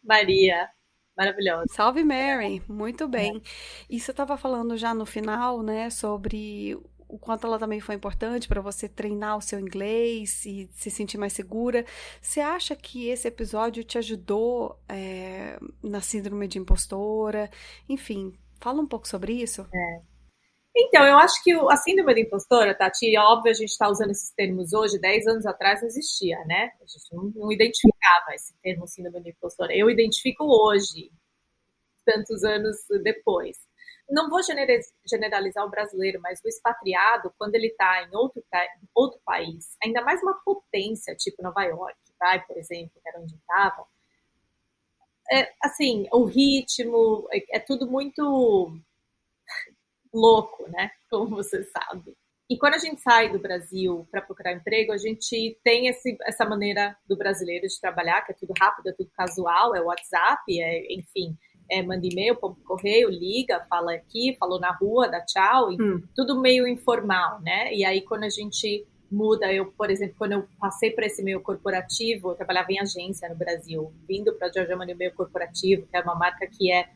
Maria. 0.03 0.71
Maravilhosa. 1.17 1.67
Salve 1.69 2.03
Mary, 2.03 2.63
muito 2.67 3.07
bem. 3.07 3.43
E 3.91 4.01
você 4.01 4.11
estava 4.11 4.39
falando 4.39 4.77
já 4.79 4.95
no 4.95 5.05
final, 5.05 5.63
né, 5.63 5.91
sobre 5.91 6.81
o 7.13 7.19
quanto 7.19 7.47
ela 7.47 7.59
também 7.59 7.79
foi 7.79 7.95
importante 7.95 8.49
para 8.49 8.63
você 8.63 8.89
treinar 8.89 9.37
o 9.37 9.43
seu 9.43 9.61
inglês 9.61 10.47
e 10.47 10.67
se 10.73 10.91
sentir 10.91 11.19
mais 11.19 11.35
segura. 11.35 11.85
Você 12.23 12.41
acha 12.41 12.75
que 12.75 13.11
esse 13.11 13.29
episódio 13.29 13.85
te 13.85 13.99
ajudou 13.99 14.81
é, 14.89 15.59
na 15.83 16.01
síndrome 16.01 16.49
de 16.49 16.59
impostora? 16.59 17.51
Enfim, 17.87 18.33
fala 18.59 18.81
um 18.81 18.87
pouco 18.87 19.07
sobre 19.07 19.35
isso. 19.35 19.61
É. 19.75 20.01
Então, 20.75 21.05
eu 21.05 21.19
acho 21.19 21.45
que 21.45 21.53
a 21.53 21.77
síndrome 21.77 22.15
da 22.15 22.21
impostora, 22.21 22.75
Tati, 22.75 23.15
óbvio, 23.19 23.51
a 23.51 23.55
gente 23.55 23.69
está 23.69 23.91
usando 23.91 24.13
esses 24.13 24.33
termos 24.33 24.73
hoje, 24.73 24.99
10 24.99 25.27
anos 25.27 25.45
atrás 25.45 25.83
não 25.83 25.89
existia, 25.89 26.43
né? 26.47 26.71
A 26.81 26.87
gente 26.87 27.13
não, 27.15 27.25
não 27.25 27.53
identificava 27.53 28.35
esse 28.35 28.55
termo 28.63 28.89
síndrome 28.89 29.23
da 29.23 29.29
impostora. 29.29 29.77
Eu 29.77 29.91
identifico 29.91 30.45
hoje, 30.45 31.13
tantos 32.07 32.43
anos 32.43 32.79
depois 33.03 33.59
não 34.11 34.29
vou 34.29 34.41
generalizar 34.43 35.65
o 35.65 35.71
brasileiro, 35.71 36.21
mas 36.21 36.41
o 36.45 36.49
expatriado, 36.49 37.33
quando 37.39 37.55
ele 37.55 37.69
está 37.69 38.03
em 38.03 38.15
outro, 38.15 38.43
outro 38.95 39.21
país, 39.25 39.77
ainda 39.83 40.03
mais 40.03 40.23
uma 40.23 40.35
potência, 40.45 41.15
tipo 41.17 41.43
Nova 41.43 41.63
York, 41.63 41.97
vai, 42.19 42.45
por 42.45 42.57
exemplo, 42.57 43.01
que 43.03 43.09
era 43.09 43.21
onde 43.21 43.35
estava, 43.35 43.87
é, 45.31 45.53
assim, 45.63 46.07
o 46.13 46.25
ritmo 46.25 47.27
é, 47.33 47.57
é 47.57 47.59
tudo 47.59 47.91
muito 47.91 48.73
louco, 50.13 50.69
né? 50.69 50.91
Como 51.09 51.37
você 51.37 51.65
sabe. 51.65 52.17
E 52.51 52.59
quando 52.59 52.75
a 52.75 52.79
gente 52.79 53.01
sai 53.01 53.31
do 53.31 53.39
Brasil 53.39 54.07
para 54.11 54.21
procurar 54.21 54.53
emprego, 54.53 54.93
a 54.93 54.99
gente 54.99 55.59
tem 55.65 55.87
esse, 55.87 56.19
essa 56.23 56.45
maneira 56.45 56.95
do 57.07 57.17
brasileiro 57.17 57.67
de 57.67 57.81
trabalhar, 57.81 58.21
que 58.23 58.33
é 58.33 58.35
tudo 58.35 58.53
rápido, 58.59 58.91
é 58.91 58.93
tudo 58.93 59.11
casual, 59.17 59.75
é 59.75 59.81
WhatsApp, 59.81 60.43
é, 60.61 60.93
enfim, 60.93 61.35
é, 61.73 61.83
manda 61.83 62.07
e-mail, 62.07 62.37
põe 62.37 62.55
correio, 62.65 63.09
liga, 63.09 63.65
fala 63.69 63.95
aqui, 63.95 64.37
falou 64.39 64.61
na 64.61 64.71
rua, 64.73 65.09
dá 65.09 65.21
tchau, 65.23 65.71
hum. 65.71 66.03
tudo 66.15 66.41
meio 66.41 66.69
informal, 66.69 67.41
né? 67.41 67.75
E 67.75 67.85
aí 67.85 68.03
quando 68.03 68.25
a 68.25 68.31
gente 68.31 68.87
muda, 69.11 69.53
eu, 69.53 69.67
por 69.67 69.91
exemplo, 69.91 70.15
quando 70.19 70.33
eu 70.33 70.47
passei 70.59 70.91
para 70.91 71.07
esse 71.07 71.23
meio 71.23 71.41
corporativo, 71.41 72.31
eu 72.31 72.35
trabalhava 72.35 72.73
em 72.73 72.79
agência 72.79 73.29
no 73.29 73.37
Brasil, 73.37 73.93
vindo 74.09 74.33
para 74.35 74.49
a 74.49 74.53
Giorgio 74.53 74.73
Armani 74.73 74.95
meio 74.95 75.15
corporativo, 75.15 75.87
que 75.87 75.97
é 75.97 76.01
uma 76.01 76.15
marca 76.15 76.47
que 76.47 76.71
é 76.73 76.89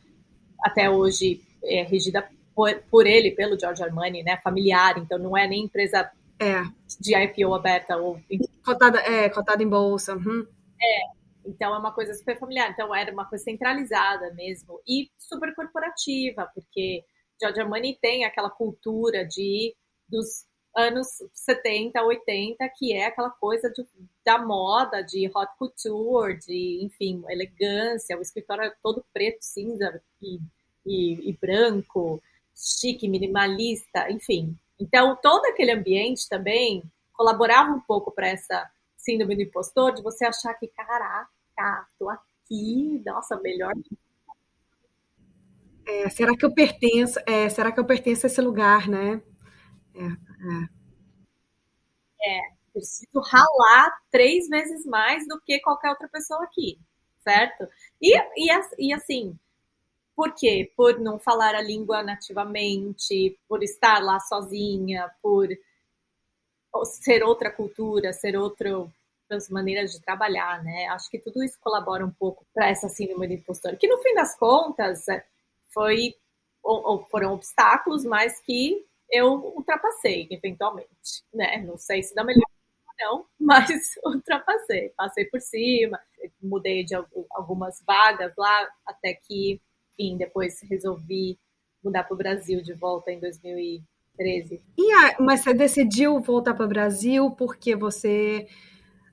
até 0.63 0.89
hoje 0.89 1.41
é, 1.63 1.83
regida 1.83 2.27
por, 2.55 2.73
por 2.89 3.05
ele, 3.05 3.31
pelo 3.31 3.59
Giorgio 3.59 3.85
Armani, 3.85 4.23
né, 4.23 4.39
familiar, 4.43 4.97
então 4.97 5.19
não 5.19 5.37
é 5.37 5.47
nem 5.47 5.65
empresa 5.65 6.09
é. 6.39 6.63
de 6.99 7.15
IPO 7.15 7.53
aberta 7.53 7.97
ou 7.97 8.19
cotada, 8.65 8.99
é, 8.99 9.29
cotada 9.29 9.61
em 9.61 9.69
bolsa. 9.69 10.15
Uhum. 10.15 10.45
É, 10.81 11.17
então 11.47 11.73
é 11.73 11.77
uma 11.79 11.91
coisa 11.91 12.13
super 12.13 12.37
familiar. 12.37 12.69
Então 12.71 12.93
era 12.93 13.11
uma 13.11 13.25
coisa 13.25 13.43
centralizada 13.43 14.33
mesmo 14.33 14.81
e 14.87 15.09
super 15.17 15.55
corporativa, 15.55 16.49
porque 16.53 17.03
Giorgio 17.41 17.63
Armani 17.63 17.97
tem 17.99 18.25
aquela 18.25 18.49
cultura 18.49 19.25
de 19.25 19.75
dos 20.07 20.45
anos 20.75 21.07
70, 21.33 22.01
80, 22.03 22.69
que 22.77 22.93
é 22.93 23.07
aquela 23.07 23.31
coisa 23.31 23.69
de, 23.71 23.83
da 24.23 24.37
moda, 24.37 25.01
de 25.01 25.27
hot 25.33 25.51
couture, 25.57 26.37
de, 26.37 26.79
enfim, 26.83 27.23
elegância, 27.27 28.17
o 28.17 28.21
escritório 28.21 28.65
é 28.65 28.73
todo 28.83 29.03
preto, 29.11 29.41
cinza 29.41 29.99
e, 30.21 30.39
e, 30.85 31.29
e 31.29 31.33
branco, 31.33 32.21
chique, 32.55 33.09
minimalista, 33.09 34.09
enfim. 34.11 34.55
Então, 34.79 35.17
todo 35.21 35.45
aquele 35.45 35.71
ambiente 35.71 36.29
também 36.29 36.83
colaborava 37.11 37.71
um 37.71 37.81
pouco 37.81 38.11
para 38.11 38.27
essa 38.27 38.69
síndrome 38.95 39.35
do 39.35 39.41
impostor, 39.41 39.93
de 39.93 40.03
você 40.03 40.25
achar 40.25 40.53
que, 40.53 40.67
caraca, 40.67 41.27
tô 41.97 42.09
aqui, 42.09 43.01
nossa, 43.05 43.39
melhor 43.41 43.73
é, 45.87 46.09
será 46.09 46.35
que 46.35 46.45
eu 46.45 46.53
pertenço? 46.53 47.17
É, 47.25 47.47
será 47.47 47.71
que 47.71 47.79
eu 47.79 47.85
pertenço 47.85 48.25
a 48.25 48.27
esse 48.27 48.41
lugar, 48.41 48.89
né? 48.89 49.21
É, 49.95 50.03
é. 52.25 52.39
é, 52.39 52.41
preciso 52.73 53.19
ralar 53.21 53.97
três 54.11 54.49
vezes 54.49 54.85
mais 54.85 55.25
do 55.27 55.39
que 55.39 55.59
qualquer 55.61 55.89
outra 55.89 56.09
pessoa 56.09 56.43
aqui, 56.43 56.77
certo? 57.23 57.69
E, 58.01 58.17
e, 58.35 58.49
e 58.79 58.93
assim, 58.93 59.39
por 60.13 60.33
quê? 60.35 60.71
Por 60.75 60.99
não 60.99 61.17
falar 61.17 61.55
a 61.55 61.61
língua 61.61 62.03
nativamente, 62.03 63.39
por 63.47 63.63
estar 63.63 64.03
lá 64.03 64.19
sozinha, 64.19 65.09
por 65.21 65.47
ser 66.83 67.23
outra 67.23 67.49
cultura, 67.49 68.11
ser 68.11 68.35
outras 69.27 69.49
maneiras 69.49 69.91
de 69.91 70.01
trabalhar, 70.01 70.63
né? 70.63 70.87
Acho 70.87 71.09
que 71.09 71.19
tudo 71.19 71.43
isso 71.43 71.57
colabora 71.59 72.05
um 72.05 72.11
pouco 72.11 72.45
para 72.53 72.69
essa 72.69 72.87
síndrome 72.87 73.27
do 73.27 73.33
impostor, 73.33 73.75
que 73.75 73.87
no 73.87 73.97
fim 73.97 74.13
das 74.15 74.35
contas 74.37 75.05
foi 75.73 76.15
ou, 76.63 77.05
foram 77.05 77.33
obstáculos, 77.33 78.03
mas 78.03 78.39
que 78.41 78.85
eu 79.09 79.33
ultrapassei 79.55 80.27
eventualmente, 80.31 81.23
né? 81.33 81.57
Não 81.57 81.77
sei 81.77 82.03
se 82.03 82.15
da 82.15 82.23
melhor 82.23 82.43
não, 82.99 83.25
mas 83.39 83.69
ultrapassei, 84.05 84.89
passei 84.97 85.25
por 85.25 85.39
cima, 85.39 85.99
mudei 86.41 86.83
de 86.83 86.95
algumas 87.31 87.81
vagas 87.85 88.33
lá 88.37 88.67
até 88.85 89.13
que, 89.13 89.61
enfim, 89.93 90.17
depois 90.17 90.59
resolvi 90.63 91.37
mudar 91.83 92.03
para 92.03 92.15
o 92.15 92.17
Brasil 92.17 92.61
de 92.61 92.73
volta 92.73 93.11
em 93.11 93.19
2013. 93.19 94.61
E 94.77 94.91
a, 94.93 95.15
mas 95.19 95.43
você 95.43 95.53
decidiu 95.53 96.19
voltar 96.19 96.55
para 96.55 96.65
o 96.65 96.69
Brasil 96.69 97.31
porque 97.31 97.75
você 97.75 98.47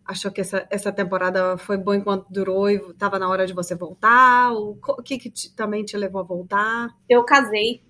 achou 0.07 0.31
que 0.31 0.41
essa, 0.41 0.67
essa 0.71 0.93
temporada 0.93 1.57
foi 1.57 1.77
boa 1.77 1.97
enquanto 1.97 2.27
durou 2.31 2.71
e 2.71 2.77
estava 2.77 3.19
na 3.19 3.29
hora 3.29 3.47
de 3.47 3.53
você 3.53 3.75
voltar? 3.75 4.53
O, 4.53 4.79
o 4.81 5.03
que, 5.03 5.19
que 5.19 5.31
te, 5.31 5.55
também 5.55 5.85
te 5.85 5.97
levou 5.97 6.21
a 6.21 6.25
voltar? 6.25 6.95
Eu 7.09 7.25
casei 7.25 7.83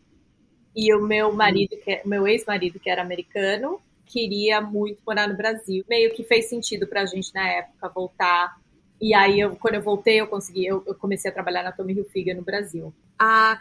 e 0.75 0.93
o 0.95 1.01
meu 1.01 1.33
marido, 1.33 1.77
que 1.83 1.91
é, 1.91 2.03
meu 2.05 2.27
ex-marido, 2.27 2.81
que 2.81 2.91
era 2.91 3.03
americano, 3.03 3.81
queria 4.07 4.61
muito 4.61 5.03
morar 5.07 5.29
no 5.29 5.37
Brasil. 5.37 5.85
Meio 5.89 6.13
que 6.15 6.25
fez 6.25 6.49
sentido 6.49 6.87
para 6.87 7.03
a 7.03 7.07
gente 7.07 7.33
na 7.35 7.49
época 7.49 7.89
voltar. 7.89 8.57
E 9.01 9.15
aí, 9.15 9.41
eu, 9.41 9.57
quando 9.57 9.75
eu 9.75 9.83
voltei, 9.83 10.21
eu 10.21 10.27
consegui, 10.27 10.67
eu, 10.67 10.83
eu 10.87 10.95
comecei 10.95 11.31
a 11.31 11.35
trabalhar 11.35 11.63
na 11.63 11.73
Tommy 11.73 11.93
Hilfiger 11.93 12.37
no 12.37 12.43
Brasil. 12.43 12.93
Ah, 13.19 13.61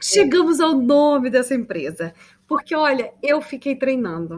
chegamos 0.00 0.60
ao 0.60 0.74
nome 0.74 1.30
dessa 1.30 1.54
empresa. 1.54 2.14
Porque, 2.46 2.74
olha, 2.74 3.12
eu 3.22 3.40
fiquei 3.40 3.74
treinando 3.74 4.36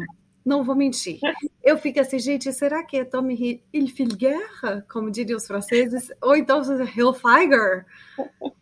não 0.49 0.65
vou 0.65 0.75
mentir. 0.75 1.21
Eu 1.63 1.77
fico 1.77 2.01
assim, 2.01 2.19
gente, 2.19 2.51
será 2.55 2.83
que 2.83 2.97
é 2.97 3.05
Tommy 3.05 3.63
Hilfiger, 3.73 4.41
como 4.91 5.11
diriam 5.11 5.37
os 5.37 5.47
franceses? 5.47 6.11
Ou 6.23 6.35
então 6.35 6.63
Hilfiger? 6.97 7.85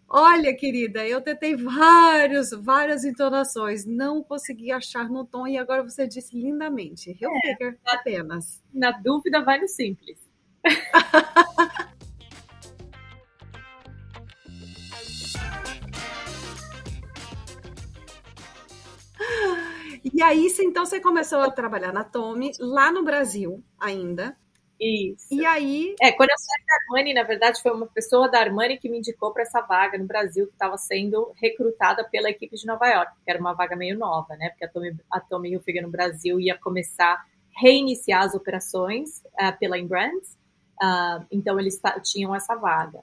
Olha, 0.09 0.55
querida, 0.55 1.07
eu 1.07 1.21
tentei 1.21 1.55
vários, 1.55 2.51
várias 2.51 3.05
entonações, 3.05 3.85
não 3.87 4.23
consegui 4.23 4.73
achar 4.73 5.09
no 5.09 5.25
tom 5.25 5.47
e 5.47 5.57
agora 5.57 5.83
você 5.85 6.09
disse 6.09 6.37
lindamente. 6.37 7.11
Hilfiger 7.11 7.79
é, 7.87 7.95
apenas. 7.95 8.61
Na 8.75 8.91
dúvida, 8.91 9.43
vai 9.43 9.61
no 9.61 9.69
simples. 9.69 10.19
E 20.13 20.23
aí, 20.23 20.49
então, 20.61 20.85
você 20.85 21.01
começou 21.01 21.41
a 21.41 21.51
trabalhar 21.51 21.93
na 21.93 22.05
Tommy, 22.05 22.53
lá 22.61 22.93
no 22.93 23.03
Brasil 23.03 23.63
ainda. 23.79 24.37
Isso. 24.81 25.27
E 25.31 25.45
aí. 25.45 25.95
É, 26.01 26.13
quando 26.13 26.31
eu 26.31 26.39
saí 26.39 26.65
da 26.67 26.75
Armani, 26.85 27.15
na 27.15 27.23
verdade, 27.23 27.61
foi 27.63 27.73
uma 27.73 27.87
pessoa 27.87 28.31
da 28.31 28.39
Armani 28.39 28.79
que 28.79 28.89
me 28.89 28.99
indicou 28.99 29.33
para 29.33 29.43
essa 29.43 29.61
vaga 29.63 29.99
no 29.99 30.07
Brasil, 30.07 30.47
que 30.47 30.53
estava 30.53 30.77
sendo 30.77 31.33
recrutada 31.41 32.05
pela 32.05 32.31
equipe 32.31 32.57
de 32.57 32.67
Nova 32.67 32.87
York, 32.87 33.13
que 33.25 33.31
era 33.31 33.41
uma 33.41 33.55
vaga 33.55 33.75
meio 33.75 33.99
nova, 33.99 34.37
né? 34.37 34.51
Porque 34.51 34.65
a 34.67 34.69
Tommy, 34.69 34.97
a 35.11 35.21
Tommy 35.21 35.53
Hilfiger 35.53 35.83
no 35.83 35.91
Brasil 35.91 36.39
ia 36.39 36.57
começar 36.59 37.15
a 37.15 37.25
reiniciar 37.59 38.23
as 38.23 38.35
operações 38.35 39.23
uh, 39.41 39.59
pela 39.59 39.79
Inbrands. 39.79 40.37
Uh, 40.83 41.25
então, 41.33 41.59
eles 41.59 41.81
tinham 42.05 42.35
essa 42.35 42.55
vaga. 42.55 43.01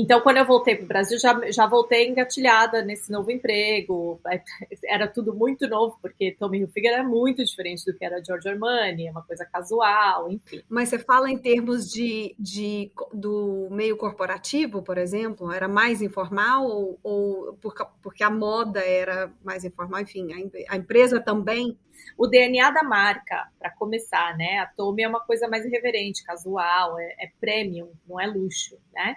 Então, 0.00 0.20
quando 0.20 0.36
eu 0.36 0.46
voltei 0.46 0.76
para 0.76 0.84
o 0.84 0.86
Brasil, 0.86 1.18
já, 1.18 1.50
já 1.50 1.66
voltei 1.66 2.06
engatilhada 2.06 2.82
nesse 2.82 3.10
novo 3.10 3.32
emprego. 3.32 4.20
Era 4.86 5.08
tudo 5.08 5.34
muito 5.34 5.66
novo, 5.66 5.98
porque 6.00 6.36
Tommy 6.38 6.60
Hilfiger 6.60 6.92
era 6.92 7.02
muito 7.02 7.44
diferente 7.44 7.84
do 7.84 7.92
que 7.92 8.04
era 8.04 8.22
Giorgio 8.24 8.52
Armani, 8.52 9.08
é 9.08 9.10
uma 9.10 9.22
coisa 9.22 9.44
casual, 9.44 10.30
enfim. 10.30 10.62
Mas 10.68 10.88
você 10.88 11.00
fala 11.00 11.28
em 11.28 11.36
termos 11.36 11.90
de, 11.90 12.34
de 12.38 12.92
do 13.12 13.66
meio 13.72 13.96
corporativo, 13.96 14.82
por 14.82 14.98
exemplo, 14.98 15.50
era 15.50 15.66
mais 15.66 16.00
informal 16.00 16.64
ou, 16.64 16.98
ou 17.02 17.58
porque 18.00 18.22
a 18.22 18.30
moda 18.30 18.80
era 18.80 19.32
mais 19.42 19.64
informal? 19.64 20.00
Enfim, 20.00 20.28
a, 20.32 20.74
a 20.74 20.76
empresa 20.76 21.20
também? 21.20 21.76
O 22.16 22.28
DNA 22.28 22.70
da 22.70 22.84
marca, 22.84 23.48
para 23.58 23.70
começar, 23.70 24.36
né? 24.36 24.60
A 24.60 24.66
Tommy 24.66 25.02
é 25.02 25.08
uma 25.08 25.20
coisa 25.20 25.48
mais 25.48 25.64
irreverente, 25.64 26.24
casual, 26.24 26.98
é, 27.00 27.16
é 27.18 27.30
premium, 27.40 27.90
não 28.06 28.20
é 28.20 28.26
luxo, 28.26 28.78
né? 28.94 29.16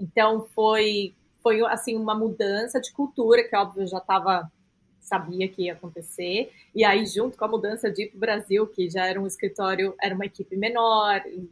Então 0.00 0.46
foi 0.54 1.14
foi 1.42 1.64
assim 1.66 1.96
uma 1.96 2.14
mudança 2.14 2.80
de 2.80 2.92
cultura 2.92 3.42
que 3.42 3.56
óbvio 3.56 3.86
já 3.86 3.98
estava 3.98 4.50
sabia 5.00 5.48
que 5.48 5.62
ia 5.62 5.72
acontecer. 5.72 6.52
E 6.74 6.84
aí 6.84 7.04
junto 7.06 7.36
com 7.36 7.44
a 7.44 7.48
mudança 7.48 7.90
de 7.90 8.04
ir 8.04 8.08
para 8.08 8.16
o 8.16 8.20
Brasil 8.20 8.66
que 8.66 8.88
já 8.88 9.06
era 9.06 9.20
um 9.20 9.26
escritório 9.26 9.94
era 10.00 10.14
uma 10.14 10.26
equipe 10.26 10.56
menor 10.56 11.22
e, 11.26 11.48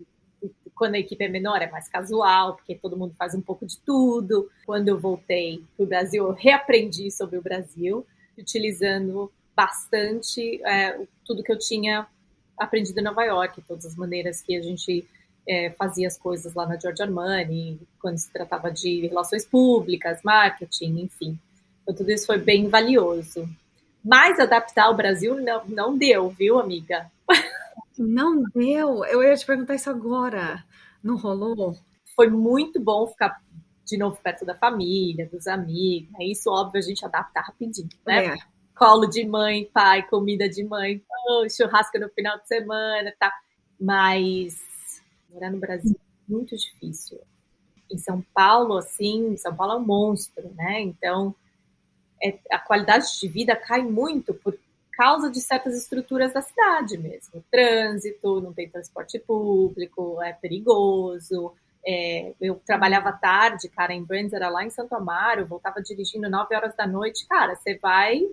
quando 0.75 0.95
a 0.95 0.99
equipe 0.99 1.25
é 1.25 1.29
menor 1.29 1.61
é 1.61 1.69
mais 1.69 1.89
casual 1.89 2.55
porque 2.55 2.77
todo 2.77 2.97
mundo 2.97 3.13
faz 3.19 3.35
um 3.35 3.41
pouco 3.41 3.67
de 3.67 3.79
tudo. 3.81 4.51
Quando 4.65 4.89
eu 4.89 4.99
voltei 4.99 5.63
para 5.77 5.85
o 5.85 5.87
Brasil 5.87 6.27
eu 6.27 6.33
reaprendi 6.33 7.11
sobre 7.11 7.39
o 7.39 7.43
Brasil 7.43 8.07
utilizando 8.37 9.31
bastante 9.57 10.63
é, 10.65 11.01
tudo 11.25 11.43
que 11.43 11.51
eu 11.51 11.59
tinha 11.59 12.07
aprendido 12.57 13.01
em 13.01 13.03
Nova 13.03 13.25
York 13.25 13.61
todas 13.63 13.85
as 13.85 13.97
maneiras 13.97 14.41
que 14.41 14.57
a 14.57 14.63
gente 14.63 15.07
é, 15.49 15.71
fazia 15.71 16.07
as 16.07 16.19
coisas 16.19 16.55
lá 16.55 16.67
na 16.67 16.79
Giorgio 16.79 17.05
Armani, 17.05 17.81
quando 18.01 18.19
se 18.19 18.31
tratava 18.31 18.71
de 18.71 19.07
relações 19.07 19.47
públicas, 19.47 20.21
marketing, 20.23 21.01
enfim. 21.01 21.39
Então, 21.83 21.95
tudo 21.95 22.11
isso 22.11 22.27
foi 22.27 22.39
bem 22.39 22.69
valioso. 22.69 23.49
Mas 24.05 24.39
adaptar 24.39 24.85
ao 24.85 24.97
Brasil 24.97 25.37
não, 25.41 25.65
não 25.67 25.97
deu, 25.97 26.29
viu, 26.29 26.59
amiga? 26.59 27.11
Não 27.99 28.45
deu? 28.55 29.05
Eu 29.07 29.23
ia 29.23 29.35
te 29.37 29.45
perguntar 29.45 29.75
isso 29.75 29.91
agora. 29.91 30.65
Não 31.03 31.17
rolou? 31.17 31.77
Foi 32.15 32.29
muito 32.29 32.79
bom 32.79 33.07
ficar 33.07 33.41
de 33.85 33.97
novo 33.97 34.17
perto 34.23 34.45
da 34.45 34.55
família, 34.55 35.29
dos 35.29 35.47
amigos. 35.47 36.13
Isso, 36.21 36.51
óbvio, 36.51 36.79
a 36.79 36.83
gente 36.83 37.05
adapta 37.05 37.41
rapidinho, 37.41 37.89
né? 38.07 38.27
É. 38.27 38.37
Colo 38.77 39.07
de 39.07 39.27
mãe, 39.27 39.69
pai, 39.73 40.07
comida 40.07 40.49
de 40.49 40.63
mãe, 40.63 41.03
oh, 41.29 41.49
churrasco 41.49 41.99
no 41.99 42.09
final 42.11 42.39
de 42.39 42.47
semana, 42.47 43.13
tá? 43.19 43.33
Mas 43.81 44.68
Morar 45.39 45.53
no 45.53 45.59
Brasil 45.59 45.95
é 45.97 46.33
muito 46.33 46.57
difícil. 46.57 47.21
Em 47.89 47.97
São 47.97 48.21
Paulo, 48.35 48.77
assim, 48.77 49.37
São 49.37 49.55
Paulo 49.55 49.75
é 49.75 49.77
um 49.77 49.85
monstro, 49.85 50.53
né? 50.55 50.81
Então, 50.81 51.33
é, 52.21 52.37
a 52.51 52.59
qualidade 52.59 53.07
de 53.21 53.29
vida 53.29 53.55
cai 53.55 53.83
muito 53.83 54.35
por 54.35 54.59
causa 54.91 55.31
de 55.31 55.41
certas 55.41 55.77
estruturas 55.77 56.33
da 56.33 56.43
cidade 56.43 56.99
mesmo. 56.99 57.45
Trânsito, 57.53 58.41
não 58.41 58.53
tem 58.53 58.69
transporte 58.69 59.17
público, 59.21 60.21
é 60.21 60.33
perigoso. 60.33 61.55
É, 61.87 62.35
eu 62.41 62.57
trabalhava 62.67 63.13
tarde, 63.13 63.69
cara, 63.69 63.95
em 63.95 64.03
Brands, 64.03 64.33
era 64.33 64.49
lá 64.49 64.65
em 64.65 64.71
Santo 64.71 64.97
Amaro, 64.97 65.47
voltava 65.47 65.81
dirigindo 65.81 66.29
9 66.29 66.53
horas 66.53 66.75
da 66.75 66.85
noite. 66.85 67.29
Cara, 67.29 67.55
você 67.55 67.79
vai 67.79 68.29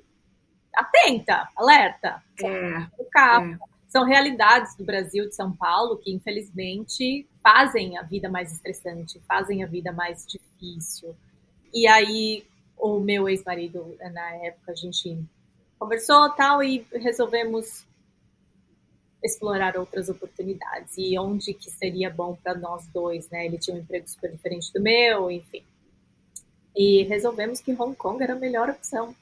atenta, 0.73 1.47
alerta. 1.55 2.23
É, 2.43 2.87
o 2.97 3.05
carro. 3.05 3.53
É 3.53 3.74
são 3.95 4.03
realidades 4.03 4.75
do 4.75 4.83
Brasil, 4.83 5.29
de 5.29 5.33
São 5.33 5.55
Paulo, 5.55 5.95
que 5.95 6.11
infelizmente 6.11 7.25
fazem 7.41 7.97
a 7.97 8.01
vida 8.01 8.27
mais 8.27 8.51
estressante, 8.51 9.21
fazem 9.25 9.63
a 9.63 9.67
vida 9.67 9.93
mais 9.93 10.27
difícil. 10.27 11.15
E 11.73 11.87
aí, 11.87 12.45
o 12.77 12.99
meu 12.99 13.29
ex-marido, 13.29 13.95
na 14.11 14.35
época, 14.43 14.73
a 14.73 14.75
gente 14.75 15.17
conversou 15.79 16.29
tal 16.31 16.61
e 16.61 16.85
resolvemos 16.91 17.85
explorar 19.23 19.77
outras 19.77 20.09
oportunidades 20.09 20.97
e 20.97 21.17
onde 21.17 21.53
que 21.53 21.71
seria 21.71 22.09
bom 22.09 22.35
para 22.35 22.53
nós 22.53 22.85
dois, 22.89 23.29
né? 23.29 23.45
Ele 23.45 23.57
tinha 23.57 23.77
um 23.77 23.79
emprego 23.79 24.09
super 24.09 24.29
diferente 24.29 24.73
do 24.73 24.81
meu, 24.81 25.31
enfim. 25.31 25.63
E 26.75 27.03
resolvemos 27.03 27.61
que 27.61 27.71
Hong 27.71 27.95
Kong 27.95 28.21
era 28.21 28.33
a 28.33 28.37
melhor 28.37 28.69
opção. 28.69 29.15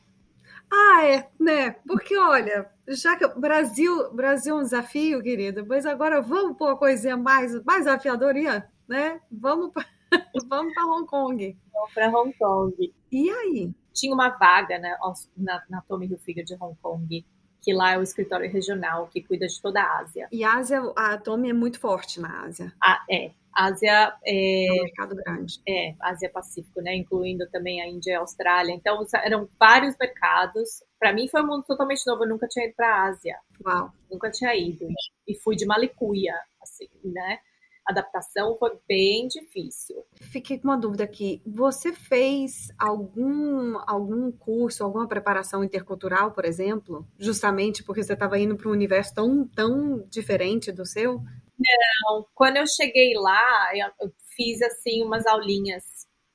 Ah, 0.71 1.05
é, 1.05 1.29
né? 1.39 1.71
Porque 1.87 2.17
olha, 2.17 2.69
já 2.87 3.15
que 3.15 3.27
Brasil, 3.39 4.13
Brasil 4.13 4.55
é 4.55 4.59
um 4.59 4.63
desafio, 4.63 5.21
querida, 5.21 5.63
mas 5.67 5.85
agora 5.85 6.21
vamos 6.21 6.57
pôr 6.57 6.69
uma 6.69 6.77
coisinha 6.77 7.15
mais, 7.15 7.63
mais 7.63 7.85
desafiadoria, 7.85 8.67
né? 8.87 9.21
Vamos 9.31 9.71
para 9.71 9.85
vamos 10.47 10.73
para 10.73 10.85
Hong 10.85 11.07
Kong. 11.07 11.57
Vamos 11.71 11.93
para 11.93 12.09
Hong 12.09 12.33
Kong. 12.37 12.93
E 13.11 13.29
aí? 13.29 13.71
Tinha 13.93 14.13
uma 14.13 14.29
vaga 14.29 14.79
né, 14.79 14.97
na, 15.37 15.63
na 15.69 15.81
Tommy 15.81 16.07
Hilfiger 16.07 16.43
de 16.43 16.55
Hong 16.55 16.75
Kong 16.81 17.25
que 17.63 17.73
lá 17.73 17.93
é 17.93 17.97
o 17.97 18.03
escritório 18.03 18.51
regional 18.51 19.07
que 19.07 19.23
cuida 19.23 19.47
de 19.47 19.61
toda 19.61 19.81
a 19.81 19.99
Ásia. 19.99 20.27
E 20.31 20.43
a 20.43 20.55
Ásia, 20.55 20.81
a 20.95 21.17
Tommy 21.17 21.49
é 21.49 21.53
muito 21.53 21.79
forte 21.79 22.19
na 22.19 22.43
Ásia. 22.43 22.73
Ah, 22.83 23.01
é. 23.09 23.31
Ásia 23.55 24.13
é, 24.25 24.67
é 24.67 24.71
um 24.71 24.83
mercado 24.83 25.15
grande. 25.15 25.61
É, 25.67 25.93
Ásia 26.01 26.29
Pacífico, 26.29 26.81
né? 26.81 26.95
Incluindo 26.95 27.47
também 27.51 27.81
a 27.81 27.87
Índia 27.87 28.11
e 28.11 28.15
a 28.15 28.19
Austrália. 28.19 28.73
Então, 28.73 29.05
eram 29.23 29.47
vários 29.59 29.95
mercados. 29.97 30.83
Para 30.99 31.13
mim 31.13 31.27
foi 31.27 31.41
um 31.41 31.47
mundo 31.47 31.63
totalmente 31.63 32.05
novo. 32.05 32.23
Eu 32.23 32.29
nunca 32.29 32.47
tinha 32.47 32.65
ido 32.65 32.73
para 32.75 32.87
a 32.87 33.03
Ásia. 33.05 33.37
Uau. 33.65 33.91
Nunca 34.11 34.29
tinha 34.29 34.53
ido. 34.55 34.87
E 35.27 35.35
fui 35.35 35.55
de 35.55 35.65
Malicuia, 35.65 36.33
assim, 36.61 36.89
né? 37.05 37.39
Adaptação 37.85 38.55
foi 38.57 38.71
bem 38.87 39.27
difícil. 39.27 40.05
Fiquei 40.15 40.57
com 40.57 40.67
uma 40.67 40.77
dúvida 40.77 41.03
aqui. 41.03 41.41
Você 41.45 41.93
fez 41.93 42.69
algum, 42.77 43.77
algum 43.87 44.31
curso, 44.31 44.83
alguma 44.83 45.07
preparação 45.07 45.63
intercultural, 45.63 46.31
por 46.31 46.45
exemplo? 46.45 47.07
Justamente 47.17 47.83
porque 47.83 48.03
você 48.03 48.13
estava 48.13 48.39
indo 48.39 48.55
para 48.55 48.69
um 48.69 48.73
universo 48.73 49.13
tão, 49.13 49.47
tão 49.47 50.05
diferente 50.09 50.71
do 50.71 50.85
seu? 50.85 51.21
Não. 51.59 52.25
Quando 52.33 52.57
eu 52.57 52.65
cheguei 52.67 53.13
lá, 53.15 53.71
eu 54.01 54.11
fiz 54.35 54.61
assim 54.61 55.03
umas 55.03 55.25
aulinhas 55.27 55.83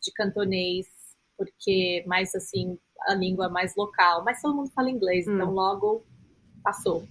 de 0.03 0.13
cantonês, 0.13 0.87
porque 1.37 2.05
mais 2.07 2.35
assim, 2.35 2.79
a 3.07 3.15
língua 3.15 3.49
mais 3.49 3.75
local. 3.77 4.25
Mas 4.25 4.41
todo 4.41 4.55
mundo 4.55 4.71
fala 4.71 4.91
inglês, 4.91 5.27
hum. 5.27 5.35
então 5.35 5.51
logo 5.51 6.05
passou. 6.63 7.05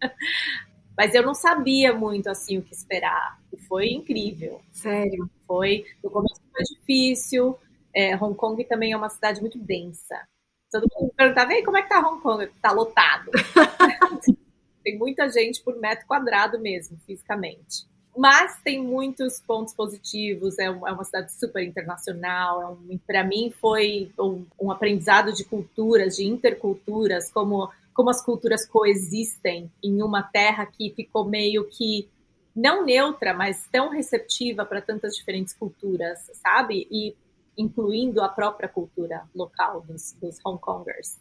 Mas 1.00 1.14
eu 1.14 1.22
não 1.22 1.34
sabia 1.34 1.94
muito 1.94 2.28
assim 2.28 2.58
o 2.58 2.62
que 2.62 2.74
esperar. 2.74 3.40
E 3.50 3.56
foi 3.56 3.88
incrível. 3.88 4.60
Sério? 4.70 5.30
Foi. 5.46 5.86
No 6.04 6.10
começo 6.10 6.42
foi 6.52 6.62
difícil. 6.62 7.58
É, 7.96 8.14
Hong 8.22 8.36
Kong 8.36 8.62
também 8.64 8.92
é 8.92 8.96
uma 8.98 9.08
cidade 9.08 9.40
muito 9.40 9.56
densa. 9.56 10.28
Todo 10.70 10.86
mundo 10.94 11.10
perguntava, 11.16 11.54
Ei, 11.54 11.64
como 11.64 11.78
é 11.78 11.82
que 11.82 11.88
tá 11.88 12.06
Hong 12.06 12.20
Kong? 12.20 12.46
Tá 12.60 12.72
lotado. 12.72 13.30
tem 14.84 14.98
muita 14.98 15.26
gente 15.30 15.62
por 15.62 15.74
metro 15.80 16.06
quadrado 16.06 16.60
mesmo, 16.60 16.98
fisicamente. 17.06 17.86
Mas 18.14 18.60
tem 18.62 18.82
muitos 18.82 19.40
pontos 19.40 19.72
positivos, 19.72 20.58
é, 20.58 20.64
é 20.64 20.70
uma 20.70 21.04
cidade 21.04 21.32
super 21.32 21.64
internacional. 21.64 22.60
É 22.60 22.66
um, 22.66 22.98
Para 23.06 23.24
mim 23.24 23.50
foi 23.58 24.12
um, 24.18 24.44
um 24.60 24.70
aprendizado 24.70 25.32
de 25.32 25.44
culturas, 25.44 26.16
de 26.16 26.26
interculturas, 26.26 27.32
como 27.32 27.70
como 28.00 28.08
as 28.08 28.24
culturas 28.24 28.66
coexistem 28.66 29.70
em 29.84 30.02
uma 30.02 30.22
terra 30.22 30.64
que 30.64 30.88
ficou 30.96 31.28
meio 31.28 31.68
que 31.68 32.08
não 32.56 32.82
neutra, 32.82 33.34
mas 33.34 33.68
tão 33.70 33.90
receptiva 33.90 34.64
para 34.64 34.80
tantas 34.80 35.14
diferentes 35.14 35.52
culturas, 35.52 36.18
sabe? 36.32 36.88
E 36.90 37.14
incluindo 37.58 38.22
a 38.22 38.28
própria 38.30 38.70
cultura 38.70 39.28
local 39.34 39.82
dos, 39.82 40.14
dos 40.14 40.38
Hong 40.42 40.58
Kongers. 40.58 41.20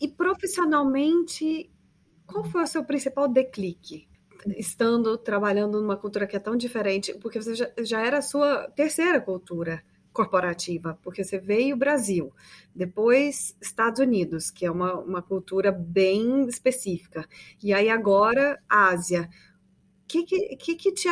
E 0.00 0.08
profissionalmente, 0.08 1.70
qual 2.26 2.42
foi 2.44 2.62
o 2.62 2.66
seu 2.66 2.82
principal 2.82 3.28
declique? 3.28 4.08
Estando 4.56 5.18
trabalhando 5.18 5.78
numa 5.78 5.98
cultura 5.98 6.26
que 6.26 6.36
é 6.36 6.40
tão 6.40 6.56
diferente, 6.56 7.12
porque 7.20 7.38
você 7.38 7.54
já, 7.54 7.70
já 7.80 8.00
era 8.00 8.16
a 8.16 8.22
sua 8.22 8.66
terceira 8.70 9.20
cultura 9.20 9.84
corporativa, 10.12 10.98
porque 11.02 11.24
você 11.24 11.38
veio 11.38 11.76
Brasil, 11.76 12.32
depois 12.74 13.56
Estados 13.60 14.00
Unidos, 14.00 14.50
que 14.50 14.66
é 14.66 14.70
uma, 14.70 14.94
uma 14.94 15.22
cultura 15.22 15.72
bem 15.72 16.46
específica, 16.46 17.26
e 17.62 17.72
aí 17.72 17.88
agora 17.88 18.60
Ásia. 18.68 19.28
O 20.04 20.06
que, 20.12 20.56
que, 20.56 20.76
que, 20.76 20.92
te, 20.92 21.08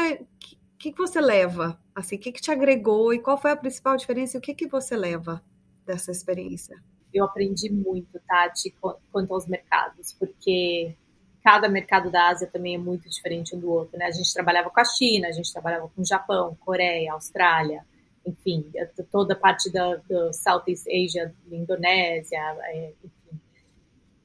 que, 0.79 0.93
que 0.93 0.99
você 0.99 1.21
leva? 1.21 1.81
Assim, 1.95 2.17
o 2.17 2.19
que, 2.19 2.33
que 2.33 2.41
te 2.41 2.51
agregou 2.51 3.13
e 3.15 3.19
qual 3.19 3.39
foi 3.39 3.51
a 3.51 3.57
principal 3.57 3.97
diferença 3.97 4.37
e 4.37 4.39
o 4.39 4.43
que, 4.43 4.55
que 4.55 4.67
você 4.67 4.97
leva 4.97 5.43
dessa 5.87 6.11
experiência? 6.11 6.83
Eu 7.13 7.25
aprendi 7.25 7.71
muito, 7.71 8.21
Tati, 8.27 8.75
quanto 9.11 9.35
aos 9.35 9.47
mercados, 9.47 10.13
porque 10.13 10.97
cada 11.43 11.69
mercado 11.69 12.11
da 12.11 12.29
Ásia 12.29 12.47
também 12.47 12.75
é 12.75 12.79
muito 12.79 13.09
diferente 13.09 13.55
um 13.55 13.61
do 13.61 13.71
outro, 13.71 13.99
né? 13.99 14.07
A 14.07 14.11
gente 14.11 14.33
trabalhava 14.33 14.71
com 14.71 14.81
a 14.81 14.85
China, 14.85 15.29
a 15.29 15.33
gente 15.33 15.53
trabalhava 15.53 15.89
com 15.89 16.03
o 16.03 16.05
Japão, 16.05 16.57
Coreia, 16.61 17.13
Austrália, 17.13 17.85
enfim, 18.31 18.65
toda 19.11 19.35
a 19.35 19.37
parte 19.37 19.71
da, 19.71 19.97
do 19.97 20.33
Southeast 20.33 20.87
Asia, 20.89 21.35
Indonésia, 21.51 22.39
é, 22.39 22.93
enfim, 23.05 23.41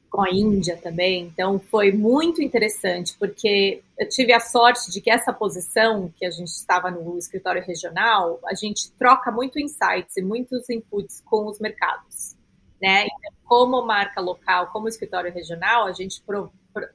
com 0.10 0.22
a 0.22 0.32
Índia 0.32 0.78
também. 0.78 1.24
Então, 1.24 1.60
foi 1.60 1.91
muito 1.91 2.41
interessante, 2.41 3.15
porque 3.20 3.84
eu 4.00 4.08
tive 4.08 4.32
a 4.32 4.39
sorte 4.39 4.89
de 4.91 5.02
que 5.02 5.12
essa 5.12 5.34
posição, 5.34 6.12
que 6.15 6.26
a 6.26 6.32
gente 6.32 6.48
estava 6.48 6.89
no 6.89 7.18
escritório 7.18 7.62
regional, 7.62 8.39
a 8.46 8.54
gente 8.54 8.91
troca 8.94 9.30
muito 9.30 9.60
insights 9.60 10.15
e 10.15 10.22
muitos 10.22 10.70
inputs 10.70 11.22
com 11.26 11.48
os 11.48 11.60
mercados. 11.60 12.36
Né? 12.82 13.04
Então, 13.06 13.34
como 13.44 13.86
marca 13.86 14.22
local, 14.22 14.68
como 14.72 14.88
escritório 14.88 15.34
regional, 15.34 15.86
a 15.86 15.91
gente, 15.91 16.24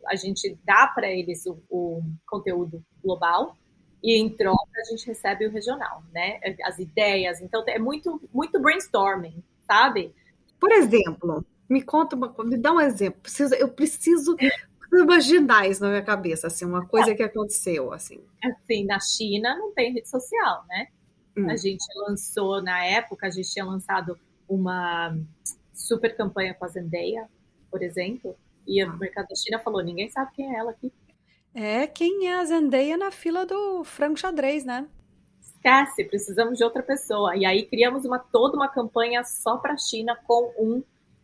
a 0.06 0.16
gente 0.16 0.58
dá 0.64 0.86
para 0.86 1.08
eles 1.10 1.44
o, 1.46 1.58
o 1.68 2.02
conteúdo 2.26 2.82
global, 3.02 3.54
e 4.02 4.18
em 4.18 4.28
troca 4.30 4.80
a 4.80 4.90
gente 4.90 5.06
recebe 5.06 5.46
o 5.46 5.50
regional, 5.50 6.02
né? 6.12 6.40
As 6.64 6.78
ideias. 6.78 7.40
Então 7.40 7.62
é 7.66 7.78
muito, 7.78 8.20
muito 8.32 8.60
brainstorming, 8.60 9.42
sabe? 9.66 10.14
Por 10.58 10.72
exemplo, 10.72 11.44
me 11.68 11.82
conta 11.82 12.16
uma 12.16 12.28
coisa, 12.28 12.50
me 12.50 12.56
dá 12.56 12.72
um 12.72 12.80
exemplo. 12.80 13.20
Preciso, 13.20 13.54
eu 13.54 13.68
preciso 13.68 14.36
imaginar 14.92 15.68
isso 15.68 15.82
na 15.82 15.88
minha 15.88 16.02
cabeça, 16.02 16.48
assim, 16.48 16.64
uma 16.64 16.86
coisa 16.86 17.14
que 17.14 17.22
aconteceu, 17.22 17.92
assim. 17.92 18.20
Assim, 18.42 18.84
na 18.84 18.98
China 18.98 19.56
não 19.56 19.72
tem 19.72 19.92
rede 19.92 20.08
social, 20.08 20.64
né? 20.68 20.88
Hum. 21.36 21.48
A 21.48 21.56
gente 21.56 21.84
lançou, 22.08 22.60
na 22.60 22.84
época, 22.84 23.26
a 23.26 23.30
gente 23.30 23.50
tinha 23.50 23.64
lançado 23.64 24.18
uma 24.48 25.16
super 25.72 26.16
campanha 26.16 26.54
com 26.54 26.64
a 26.64 26.68
Zendaya, 26.68 27.28
por 27.70 27.82
exemplo, 27.82 28.36
e 28.66 28.84
o 28.84 28.90
ah. 28.90 28.96
mercado 28.96 29.28
da 29.28 29.36
China 29.36 29.58
falou, 29.60 29.82
ninguém 29.82 30.10
sabe 30.10 30.32
quem 30.34 30.54
é 30.54 30.58
ela 30.58 30.72
aqui. 30.72 30.92
É 31.54 31.86
quem 31.86 32.28
é 32.28 32.34
a 32.34 32.44
Zendaya 32.44 32.96
na 32.96 33.10
fila 33.10 33.44
do 33.44 33.82
frango 33.84 34.16
xadrez, 34.16 34.64
né? 34.64 34.86
Esquece, 35.40 36.04
precisamos 36.04 36.56
de 36.56 36.64
outra 36.64 36.82
pessoa. 36.82 37.36
E 37.36 37.44
aí 37.44 37.66
criamos 37.66 38.04
uma, 38.04 38.18
toda 38.18 38.56
uma 38.56 38.68
campanha 38.68 39.24
só 39.24 39.56
para 39.58 39.74
a 39.74 39.78
China 39.78 40.16
com 40.26 40.52
um 40.58 40.82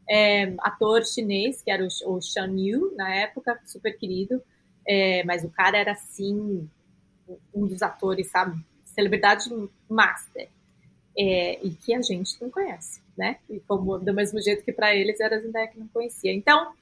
é, 0.08 0.52
ator 0.58 1.04
chinês, 1.04 1.62
que 1.62 1.70
era 1.70 1.82
o, 1.82 2.16
o 2.16 2.20
Shan 2.20 2.54
Yu, 2.58 2.94
na 2.96 3.14
época, 3.14 3.58
super 3.64 3.96
querido. 3.96 4.42
É, 4.86 5.24
mas 5.24 5.44
o 5.44 5.48
cara 5.48 5.78
era, 5.78 5.92
assim, 5.92 6.68
um 7.54 7.66
dos 7.66 7.82
atores, 7.82 8.28
sabe? 8.30 8.60
Celebridade 8.84 9.48
master. 9.88 10.48
É, 11.18 11.64
e 11.64 11.70
que 11.70 11.94
a 11.94 12.02
gente 12.02 12.36
não 12.42 12.50
conhece, 12.50 13.00
né? 13.16 13.38
E 13.48 13.58
como, 13.60 13.98
do 13.98 14.12
mesmo 14.12 14.40
jeito 14.40 14.62
que 14.62 14.72
para 14.72 14.94
eles 14.94 15.18
era 15.18 15.36
a 15.36 15.40
Zendaya 15.40 15.68
que 15.68 15.78
não 15.78 15.88
conhecia. 15.88 16.32
Então, 16.32 16.74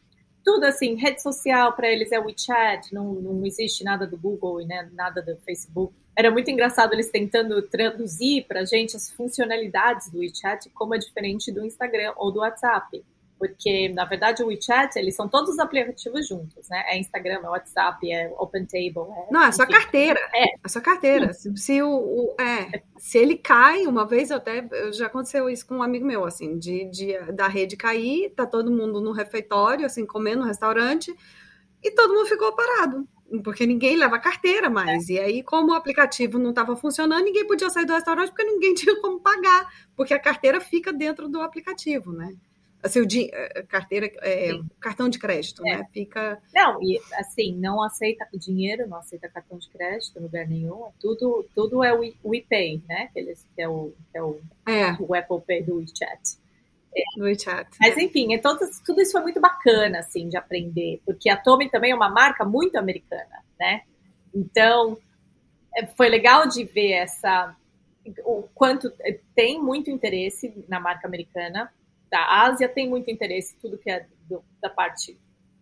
tudo 0.44 0.64
assim, 0.64 0.94
rede 0.94 1.22
social 1.22 1.72
para 1.72 1.88
eles 1.90 2.12
é 2.12 2.18
WeChat, 2.18 2.92
não, 2.92 3.14
não 3.14 3.46
existe 3.46 3.82
nada 3.82 4.06
do 4.06 4.16
Google 4.18 4.64
né, 4.66 4.88
nada 4.92 5.22
do 5.22 5.36
Facebook. 5.38 5.94
Era 6.16 6.30
muito 6.30 6.50
engraçado 6.50 6.92
eles 6.92 7.10
tentando 7.10 7.60
traduzir 7.62 8.44
para 8.46 8.60
a 8.60 8.64
gente 8.64 8.94
as 8.94 9.10
funcionalidades 9.10 10.10
do 10.10 10.18
WeChat, 10.18 10.68
como 10.70 10.94
é 10.94 10.98
diferente 10.98 11.50
do 11.50 11.64
Instagram 11.64 12.12
ou 12.16 12.30
do 12.30 12.40
WhatsApp 12.40 13.02
porque 13.44 13.90
na 13.90 14.06
verdade 14.06 14.42
o 14.42 14.46
WeChat, 14.46 14.98
eles 14.98 15.14
são 15.14 15.28
todos 15.28 15.50
os 15.50 15.58
aplicativos 15.58 16.26
juntos, 16.26 16.66
né? 16.70 16.82
É 16.88 16.98
Instagram, 16.98 17.40
é 17.44 17.48
WhatsApp, 17.48 18.10
é 18.10 18.32
OpenTable. 18.38 19.12
É, 19.12 19.26
Não, 19.30 19.42
é 19.42 19.52
sua 19.52 19.66
carteira. 19.66 20.18
É. 20.32 20.54
é 20.64 20.68
sua 20.68 20.80
carteira. 20.80 21.32
Se, 21.34 21.54
se, 21.54 21.82
o, 21.82 21.90
o, 21.90 22.36
é, 22.40 22.82
se 22.96 23.18
ele 23.18 23.36
cai, 23.36 23.86
uma 23.86 24.06
vez 24.06 24.30
eu 24.30 24.38
até 24.38 24.66
já 24.92 25.06
aconteceu 25.06 25.50
isso 25.50 25.66
com 25.66 25.76
um 25.76 25.82
amigo 25.82 26.06
meu, 26.06 26.24
assim, 26.24 26.58
de, 26.58 26.86
de 26.86 27.18
da 27.32 27.46
rede 27.46 27.76
cair, 27.76 28.30
tá 28.30 28.46
todo 28.46 28.72
mundo 28.72 28.98
no 29.00 29.12
refeitório, 29.12 29.84
assim, 29.84 30.06
comendo 30.06 30.40
no 30.40 30.46
restaurante, 30.46 31.14
e 31.82 31.90
todo 31.90 32.14
mundo 32.14 32.26
ficou 32.26 32.50
parado. 32.52 33.06
Porque 33.42 33.66
ninguém 33.66 33.96
leva 33.96 34.18
carteira 34.18 34.70
mais. 34.70 35.10
É. 35.10 35.12
E 35.12 35.18
aí, 35.18 35.42
como 35.42 35.72
o 35.72 35.74
aplicativo 35.74 36.38
não 36.38 36.50
estava 36.50 36.76
funcionando, 36.76 37.24
ninguém 37.24 37.46
podia 37.46 37.68
sair 37.68 37.84
do 37.84 37.92
restaurante 37.92 38.28
porque 38.28 38.44
ninguém 38.44 38.72
tinha 38.74 38.98
como 39.02 39.20
pagar. 39.20 39.68
Porque 39.94 40.14
a 40.14 40.18
carteira 40.18 40.60
fica 40.62 40.92
dentro 40.92 41.28
do 41.28 41.42
aplicativo, 41.42 42.12
né? 42.12 42.34
Assim, 42.84 43.00
o 43.00 43.06
di 43.06 43.30
eh, 43.32 43.62
carteira, 43.62 44.06
é, 44.20 44.50
cartão 44.78 45.08
de 45.08 45.18
crédito, 45.18 45.66
é. 45.66 45.78
né? 45.78 45.84
Fica. 45.90 46.40
Não, 46.54 46.82
e 46.82 47.00
assim, 47.14 47.56
não 47.56 47.82
aceita 47.82 48.28
dinheiro, 48.34 48.86
não 48.86 48.98
aceita 48.98 49.28
cartão 49.28 49.58
de 49.58 49.68
crédito 49.70 50.18
em 50.18 50.22
lugar 50.22 50.46
nenhum. 50.46 50.90
Tudo, 51.00 51.46
tudo 51.54 51.82
é 51.82 51.94
o 51.94 52.12
WePay, 52.24 52.82
né? 52.86 53.08
Que, 53.12 53.20
eles, 53.20 53.46
que 53.54 53.62
é, 53.62 53.68
o, 53.68 53.92
que 54.12 54.18
é, 54.18 54.22
o, 54.22 54.40
é. 54.68 54.96
o 55.00 55.14
Apple 55.14 55.40
Pay 55.46 55.62
do 55.62 55.76
WeChat. 55.76 56.38
É. 56.94 57.18
Do 57.18 57.24
WeChat. 57.24 57.70
Mas 57.80 57.96
enfim, 57.96 58.34
então, 58.34 58.56
tudo 58.84 59.00
isso 59.00 59.12
foi 59.12 59.22
muito 59.22 59.40
bacana, 59.40 60.00
assim, 60.00 60.28
de 60.28 60.36
aprender, 60.36 61.00
porque 61.06 61.30
a 61.30 61.36
Tommy 61.36 61.70
também 61.70 61.90
é 61.90 61.94
uma 61.94 62.10
marca 62.10 62.44
muito 62.44 62.76
americana, 62.76 63.42
né? 63.58 63.80
Então, 64.34 64.98
é, 65.74 65.86
foi 65.86 66.10
legal 66.10 66.46
de 66.46 66.64
ver 66.64 66.92
essa 66.92 67.56
o 68.26 68.42
quanto 68.54 68.92
tem 69.34 69.58
muito 69.58 69.90
interesse 69.90 70.62
na 70.68 70.78
marca 70.78 71.08
americana 71.08 71.72
tá, 72.14 72.20
a 72.20 72.46
Ásia 72.46 72.68
tem 72.68 72.88
muito 72.88 73.10
interesse, 73.10 73.56
tudo 73.60 73.76
que 73.76 73.90
é 73.90 74.06
do, 74.28 74.44
da 74.60 74.70
parte 74.70 75.18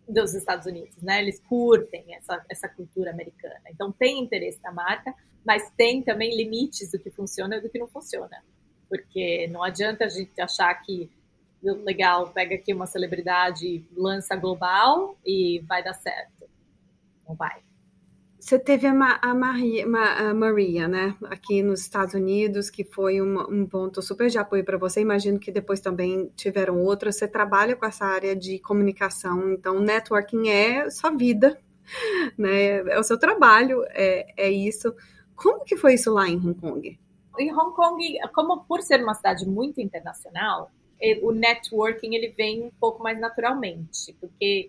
dos 0.06 0.34
Estados 0.34 0.66
Unidos, 0.66 1.00
né? 1.02 1.22
Eles 1.22 1.40
curtem 1.48 2.14
essa, 2.14 2.44
essa 2.48 2.68
cultura 2.68 3.10
americana. 3.10 3.62
Então 3.70 3.90
tem 3.90 4.20
interesse 4.20 4.62
na 4.62 4.70
marca, 4.70 5.14
mas 5.44 5.70
tem 5.70 6.02
também 6.02 6.36
limites 6.36 6.90
do 6.90 6.98
que 6.98 7.10
funciona 7.10 7.56
e 7.56 7.60
do 7.60 7.70
que 7.70 7.78
não 7.78 7.88
funciona. 7.88 8.44
Porque 8.88 9.48
não 9.48 9.62
adianta 9.62 10.04
a 10.04 10.08
gente 10.08 10.38
achar 10.40 10.74
que 10.82 11.10
legal, 11.62 12.30
pega 12.32 12.56
aqui 12.56 12.74
uma 12.74 12.86
celebridade, 12.86 13.86
lança 13.96 14.36
global 14.36 15.16
e 15.24 15.60
vai 15.60 15.82
dar 15.82 15.94
certo. 15.94 16.50
Não 17.26 17.34
vai. 17.34 17.62
Você 18.42 18.58
teve 18.58 18.88
a, 18.88 18.92
Ma 18.92 19.20
a, 19.22 19.32
Maria, 19.32 19.86
a, 19.86 20.34
Maria, 20.34 20.88
né, 20.88 21.16
aqui 21.26 21.62
nos 21.62 21.82
Estados 21.82 22.12
Unidos, 22.12 22.70
que 22.70 22.82
foi 22.82 23.22
um, 23.22 23.38
um 23.38 23.64
ponto 23.64 24.02
super 24.02 24.28
de 24.28 24.36
apoio 24.36 24.64
para 24.64 24.76
você. 24.76 25.00
Imagino 25.00 25.38
que 25.38 25.52
depois 25.52 25.80
também 25.80 26.28
tiveram 26.34 26.82
outras. 26.82 27.14
Você 27.14 27.28
trabalha 27.28 27.76
com 27.76 27.86
essa 27.86 28.04
área 28.04 28.34
de 28.34 28.58
comunicação, 28.58 29.52
então 29.52 29.78
networking 29.78 30.48
é 30.48 30.90
sua 30.90 31.10
vida, 31.10 31.56
né? 32.36 32.78
É 32.78 32.98
o 32.98 33.04
seu 33.04 33.16
trabalho, 33.16 33.84
é, 33.90 34.34
é 34.36 34.50
isso. 34.50 34.92
Como 35.36 35.62
que 35.62 35.76
foi 35.76 35.94
isso 35.94 36.12
lá 36.12 36.28
em 36.28 36.36
Hong 36.36 36.54
Kong? 36.54 36.98
Em 37.38 37.52
Hong 37.52 37.76
Kong, 37.76 38.18
como 38.34 38.64
por 38.64 38.82
ser 38.82 39.04
uma 39.04 39.14
cidade 39.14 39.46
muito 39.46 39.80
internacional, 39.80 40.68
o 41.22 41.30
networking 41.30 42.16
ele 42.16 42.34
vem 42.36 42.64
um 42.64 42.72
pouco 42.80 43.04
mais 43.04 43.20
naturalmente, 43.20 44.16
porque 44.20 44.68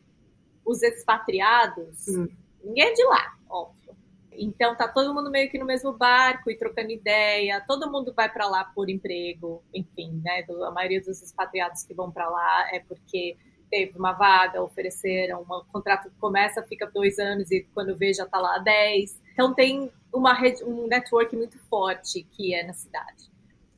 os 0.63 0.83
expatriados, 0.83 2.07
hum. 2.07 2.27
Ninguém 2.63 2.86
é 2.86 2.93
de 2.93 3.04
lá, 3.06 3.34
óbvio. 3.49 3.95
Então 4.32 4.76
tá 4.76 4.88
todo 4.88 5.13
mundo 5.13 5.30
meio 5.30 5.49
que 5.49 5.60
no 5.60 5.65
mesmo 5.65 5.93
barco 5.93 6.49
e 6.49 6.58
trocando 6.58 6.91
ideia, 6.91 7.63
todo 7.67 7.91
mundo 7.91 8.13
vai 8.15 8.32
para 8.32 8.47
lá 8.47 8.63
por 8.63 8.89
emprego, 8.89 9.63
enfim, 9.73 10.21
né? 10.23 10.43
A 10.65 10.71
maioria 10.71 11.02
dos 11.02 11.21
expatriados 11.21 11.84
que 11.84 11.93
vão 11.93 12.12
para 12.12 12.28
lá 12.30 12.67
é 12.71 12.80
porque 12.80 13.38
teve 13.69 13.97
uma 13.97 14.13
vaga, 14.13 14.62
ofereceram, 14.62 15.41
um 15.41 15.71
contrato 15.71 16.10
que 16.10 16.15
começa, 16.17 16.62
fica 16.63 16.86
dois 16.88 17.17
anos 17.17 17.52
e 17.52 17.67
quando 17.73 17.95
vê 17.95 18.13
já 18.13 18.26
tá 18.26 18.39
lá 18.39 18.58
dez. 18.60 19.19
Então 19.34 19.54
tem 19.54 19.91
uma 20.13 20.34
rede, 20.34 20.63
um 20.63 20.88
network 20.88 21.36
muito 21.36 21.58
forte 21.67 22.23
que 22.23 22.54
é 22.54 22.63
na 22.65 22.73
cidade. 22.73 23.32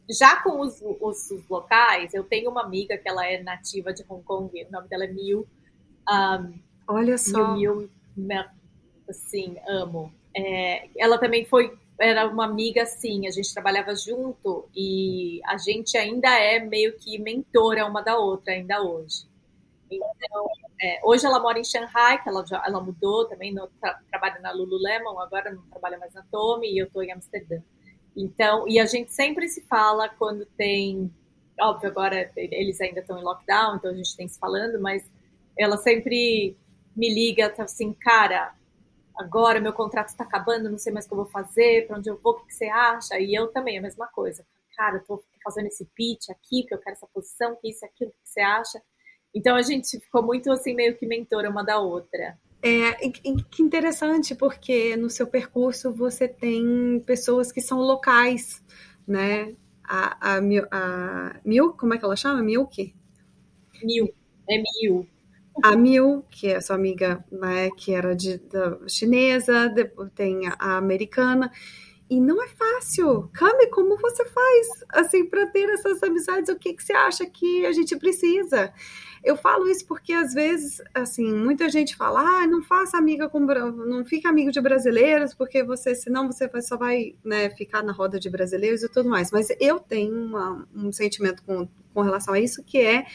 Já 0.09 0.41
com 0.43 0.59
os, 0.59 0.81
os, 0.81 1.31
os, 1.31 1.49
locais, 1.49 2.13
eu 2.13 2.23
tenho 2.23 2.51
uma 2.51 2.63
amiga 2.63 2.97
que 2.97 3.07
ela 3.09 3.25
é 3.25 3.41
nativa 3.41 3.91
de 3.91 4.05
Hong 4.07 4.23
Kong, 4.23 4.63
o 4.63 4.71
nome 4.71 4.87
dela 4.87 5.05
é 5.05 5.07
Mil. 5.07 5.47
Um, 6.07 6.59
Olha 6.87 7.17
só. 7.17 7.53
Mil, 7.53 7.89
Mil, 8.15 8.43
assim, 9.09 9.57
amo. 9.67 10.13
É, 10.35 10.89
ela 10.97 11.17
também 11.17 11.45
foi, 11.45 11.77
era 11.99 12.27
uma 12.27 12.45
amiga 12.45 12.83
assim, 12.83 13.27
a 13.27 13.31
gente 13.31 13.53
trabalhava 13.53 13.95
junto 13.95 14.67
e 14.75 15.39
a 15.45 15.57
gente 15.57 15.97
ainda 15.97 16.29
é 16.29 16.59
meio 16.59 16.97
que 16.97 17.17
mentora 17.17 17.85
uma 17.85 18.01
da 18.01 18.17
outra 18.17 18.53
ainda 18.53 18.81
hoje. 18.81 19.25
Então, 19.89 20.47
é, 20.81 20.99
hoje 21.03 21.25
ela 21.25 21.39
mora 21.39 21.59
em 21.59 21.63
Shanghai, 21.63 22.21
que 22.21 22.27
ela, 22.27 22.45
já, 22.45 22.61
ela 22.65 22.81
mudou 22.81 23.25
também, 23.25 23.53
no, 23.53 23.67
tra, 23.79 23.99
trabalha 24.09 24.39
na 24.39 24.51
Lululemon, 24.51 25.19
agora 25.19 25.53
não 25.53 25.61
trabalha 25.63 25.97
mais 25.97 26.13
na 26.13 26.23
Tommy, 26.31 26.73
e 26.73 26.79
eu 26.79 26.87
estou 26.87 27.03
em 27.03 27.11
Amsterdã. 27.11 27.61
Então, 28.15 28.67
e 28.67 28.79
a 28.79 28.85
gente 28.85 29.13
sempre 29.13 29.47
se 29.47 29.61
fala 29.61 30.09
quando 30.09 30.45
tem, 30.57 31.13
óbvio, 31.59 31.89
agora 31.89 32.31
eles 32.35 32.79
ainda 32.81 33.01
estão 33.01 33.19
em 33.19 33.23
lockdown, 33.23 33.75
então 33.75 33.91
a 33.91 33.93
gente 33.93 34.15
tem 34.15 34.27
se 34.27 34.39
falando, 34.39 34.81
mas 34.81 35.03
ela 35.57 35.77
sempre 35.77 36.57
me 36.95 37.13
liga, 37.13 37.53
assim, 37.57 37.93
cara, 37.93 38.53
agora 39.17 39.59
meu 39.59 39.73
contrato 39.73 40.09
está 40.09 40.23
acabando, 40.23 40.69
não 40.69 40.77
sei 40.77 40.91
mais 40.91 41.05
o 41.05 41.07
que 41.07 41.13
eu 41.13 41.17
vou 41.17 41.27
fazer, 41.27 41.87
para 41.87 41.97
onde 41.97 42.09
eu 42.09 42.17
vou, 42.17 42.33
o 42.33 42.45
que, 42.45 42.53
você 42.53 42.65
acha? 42.65 43.19
E 43.19 43.33
eu 43.33 43.47
também, 43.47 43.77
a 43.77 43.81
mesma 43.81 44.07
coisa. 44.07 44.45
Cara, 44.75 44.97
estou 44.97 45.23
fazendo 45.43 45.67
esse 45.67 45.85
pitch 45.95 46.29
aqui, 46.29 46.63
que 46.63 46.73
eu 46.73 46.79
quero 46.79 46.95
essa 46.95 47.07
posição, 47.07 47.55
que 47.61 47.69
isso, 47.69 47.85
aquilo, 47.85 48.11
o 48.11 48.13
que 48.13 48.29
você 48.29 48.41
acha? 48.41 48.81
Então 49.33 49.55
a 49.55 49.61
gente 49.61 49.99
ficou 49.99 50.23
muito 50.23 50.51
assim, 50.51 50.73
meio 50.73 50.97
que 50.97 51.05
mentora 51.05 51.49
uma 51.49 51.63
da 51.63 51.79
outra. 51.79 52.37
É, 52.61 52.93
que 53.09 53.61
interessante, 53.61 54.33
porque 54.33 54.95
no 54.95 55.09
seu 55.09 55.27
percurso 55.27 55.93
você 55.93 56.27
tem 56.27 56.99
pessoas 57.05 57.51
que 57.51 57.61
são 57.61 57.79
locais, 57.79 58.63
né? 59.07 59.55
A, 59.83 60.35
a, 60.35 60.37
a 60.37 61.41
Mil, 61.45 61.73
como 61.73 61.93
é 61.93 61.97
que 61.97 62.05
ela 62.05 62.15
chama? 62.15 62.41
Milk? 62.41 62.95
Mil, 63.83 64.13
é 64.49 64.57
Mil. 64.57 65.07
A 65.63 65.75
Mil, 65.75 66.25
que 66.29 66.47
é 66.47 66.59
sua 66.59 66.75
amiga, 66.75 67.23
né, 67.31 67.69
que 67.71 67.93
era 67.93 68.15
de, 68.15 68.41
chinesa, 68.87 69.73
tem 70.13 70.47
a, 70.47 70.55
a 70.59 70.77
americana, 70.77 71.51
e 72.09 72.19
não 72.21 72.43
é 72.43 72.47
fácil. 72.49 73.29
Cami, 73.33 73.67
como 73.71 73.97
você 73.97 74.25
faz 74.25 74.67
assim 74.89 75.25
para 75.25 75.47
ter 75.47 75.67
essas 75.69 76.01
amizades? 76.03 76.49
O 76.49 76.59
que, 76.59 76.73
que 76.73 76.83
você 76.83 76.93
acha 76.93 77.25
que 77.25 77.65
a 77.65 77.71
gente 77.71 77.95
precisa? 77.97 78.71
Eu 79.25 79.35
falo 79.35 79.67
isso 79.67 79.85
porque 79.87 80.13
às 80.13 80.33
vezes, 80.33 80.81
assim, 80.93 81.33
muita 81.33 81.67
gente 81.69 81.95
fala: 81.95 82.21
"Ah, 82.21 82.47
não 82.47 82.61
faça 82.61 82.97
amiga 82.97 83.27
com 83.27 83.39
não 83.39 84.05
fica 84.05 84.29
amigo 84.29 84.51
de 84.51 84.61
brasileiros, 84.61 85.33
porque 85.33 85.63
você 85.63 85.95
senão 85.95 86.27
você 86.31 86.49
só 86.61 86.77
vai, 86.77 87.15
né, 87.23 87.49
ficar 87.49 87.83
na 87.83 87.91
roda 87.91 88.19
de 88.19 88.29
brasileiros 88.29 88.83
e 88.83 88.89
tudo 88.89 89.09
mais". 89.09 89.31
Mas 89.31 89.47
eu 89.59 89.79
tenho 89.79 90.15
uma, 90.15 90.67
um 90.75 90.91
sentimento 90.91 91.43
com 91.43 91.67
com 91.95 92.01
relação 92.01 92.33
a 92.33 92.39
isso, 92.41 92.61
que 92.61 92.77
é, 92.79 93.05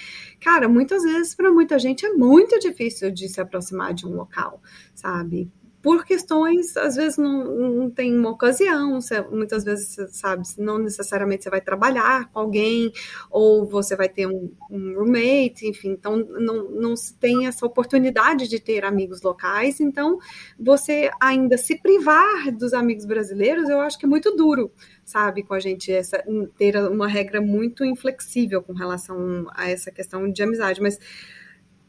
cara, 0.40 0.66
muitas 0.66 1.02
vezes 1.02 1.34
para 1.34 1.52
muita 1.52 1.78
gente 1.78 2.06
é 2.06 2.14
muito 2.14 2.58
difícil 2.58 3.10
de 3.10 3.28
se 3.28 3.38
aproximar 3.38 3.92
de 3.92 4.06
um 4.06 4.14
local, 4.14 4.62
sabe? 4.94 5.50
Por 5.82 6.04
questões, 6.04 6.76
às 6.76 6.96
vezes 6.96 7.16
não, 7.16 7.44
não 7.44 7.90
tem 7.90 8.16
uma 8.16 8.30
ocasião, 8.30 9.00
você, 9.00 9.20
muitas 9.22 9.64
vezes, 9.64 9.96
sabe, 10.10 10.42
não 10.58 10.78
necessariamente 10.78 11.44
você 11.44 11.50
vai 11.50 11.60
trabalhar 11.60 12.30
com 12.30 12.38
alguém, 12.38 12.92
ou 13.30 13.66
você 13.66 13.96
vai 13.96 14.08
ter 14.08 14.26
um, 14.26 14.52
um 14.70 14.94
roommate, 14.94 15.66
enfim, 15.66 15.90
então 15.90 16.16
não, 16.16 16.70
não 16.70 16.96
se 16.96 17.14
tem 17.16 17.46
essa 17.46 17.64
oportunidade 17.64 18.46
de 18.46 18.60
ter 18.60 18.84
amigos 18.84 19.22
locais, 19.22 19.80
então 19.80 20.18
você 20.58 21.10
ainda 21.20 21.56
se 21.56 21.80
privar 21.80 22.52
dos 22.52 22.74
amigos 22.74 23.06
brasileiros, 23.06 23.68
eu 23.68 23.80
acho 23.80 23.98
que 23.98 24.04
é 24.04 24.08
muito 24.08 24.36
duro, 24.36 24.70
sabe, 25.04 25.42
com 25.42 25.54
a 25.54 25.60
gente, 25.60 25.90
essa, 25.90 26.22
ter 26.58 26.76
uma 26.76 27.08
regra 27.08 27.40
muito 27.40 27.84
inflexível 27.84 28.62
com 28.62 28.74
relação 28.74 29.46
a 29.54 29.70
essa 29.70 29.90
questão 29.90 30.30
de 30.30 30.42
amizade, 30.42 30.80
mas 30.80 30.98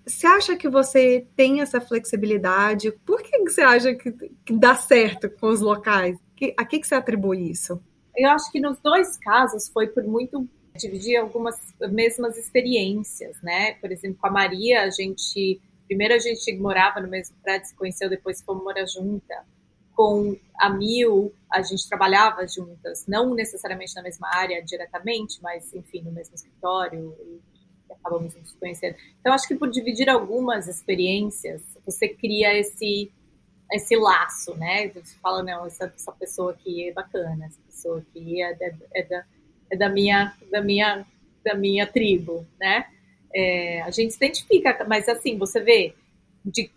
você 0.06 0.28
acha 0.28 0.56
que 0.56 0.70
você 0.70 1.28
tem 1.36 1.62
essa 1.62 1.80
flexibilidade? 1.80 2.92
Por 3.06 3.22
que 3.22 3.38
você 3.40 3.62
acha 3.62 3.94
que, 3.94 4.12
que 4.12 4.54
dá 4.54 4.76
certo 4.76 5.30
com 5.30 5.48
os 5.48 5.62
locais? 5.62 6.18
Que, 6.36 6.54
a 6.58 6.66
que, 6.66 6.80
que 6.80 6.88
você 6.88 6.96
atribui 6.96 7.50
isso? 7.50 7.82
Eu 8.16 8.30
acho 8.32 8.52
que 8.52 8.60
nos 8.60 8.80
dois 8.80 9.18
casos 9.18 9.70
foi 9.70 9.88
por 9.88 10.04
muito 10.04 10.48
dividir 10.76 11.18
algumas 11.18 11.56
mesmas 11.92 12.38
experiências, 12.38 13.42
né? 13.42 13.74
Por 13.76 13.92
exemplo, 13.92 14.18
com 14.20 14.28
a 14.28 14.32
Maria, 14.32 14.84
a 14.84 14.90
gente 14.90 15.62
primeiro 15.88 16.14
a 16.14 16.20
gente 16.20 16.58
morava 16.58 17.02
no 17.02 17.10
mesmo 17.10 17.36
prédio, 17.44 17.68
se 17.68 17.76
conheceu, 17.76 18.10
depois 18.10 18.42
fomos 18.42 18.64
morar 18.64 18.86
junta. 18.86 19.46
Com 19.94 20.38
a 20.58 20.70
Mil, 20.70 21.34
a 21.52 21.62
gente 21.62 21.88
trabalhava 21.88 22.48
juntas, 22.48 23.06
não 23.06 23.36
necessariamente 23.36 23.94
na 23.94 24.02
mesma 24.02 24.30
área 24.34 24.64
diretamente, 24.64 25.42
mas 25.44 25.74
enfim, 25.74 26.02
no 26.02 26.12
mesmo 26.12 26.34
escritório 26.34 27.14
acabamos 28.04 28.36
nos 28.36 28.54
conhecendo. 28.54 28.96
Então, 29.20 29.34
acho 29.34 29.48
que 29.48 29.56
por 29.56 29.70
dividir 29.70 30.10
algumas 30.10 30.68
experiências, 30.68 31.62
você 31.86 32.10
cria 32.10 32.58
esse 32.58 33.12
esse 33.72 33.96
laço, 33.96 34.56
né? 34.58 34.90
Você 34.90 35.16
fala, 35.22 35.42
não, 35.42 35.66
essa, 35.66 35.86
essa 35.86 36.12
pessoa 36.12 36.52
aqui 36.52 36.90
é 36.90 36.94
bacana, 36.94 37.46
essa 37.46 37.60
pessoa 37.62 38.00
aqui 38.00 38.42
é, 38.42 38.54
da, 38.54 38.66
é, 38.94 39.04
da, 39.04 39.26
é 39.72 39.78
da, 39.78 39.90
minha, 39.90 40.36
da, 40.52 40.62
minha, 40.62 41.06
da 41.44 41.56
minha 41.56 41.88
tribo, 41.88 42.46
né? 42.60 42.86
É, 43.34 43.82
a 43.84 43.90
gente 43.90 44.12
se 44.12 44.18
identifica, 44.18 44.86
mas 44.88 45.08
assim, 45.08 45.38
você 45.38 45.62
vê 45.62 45.96
de 46.44 46.70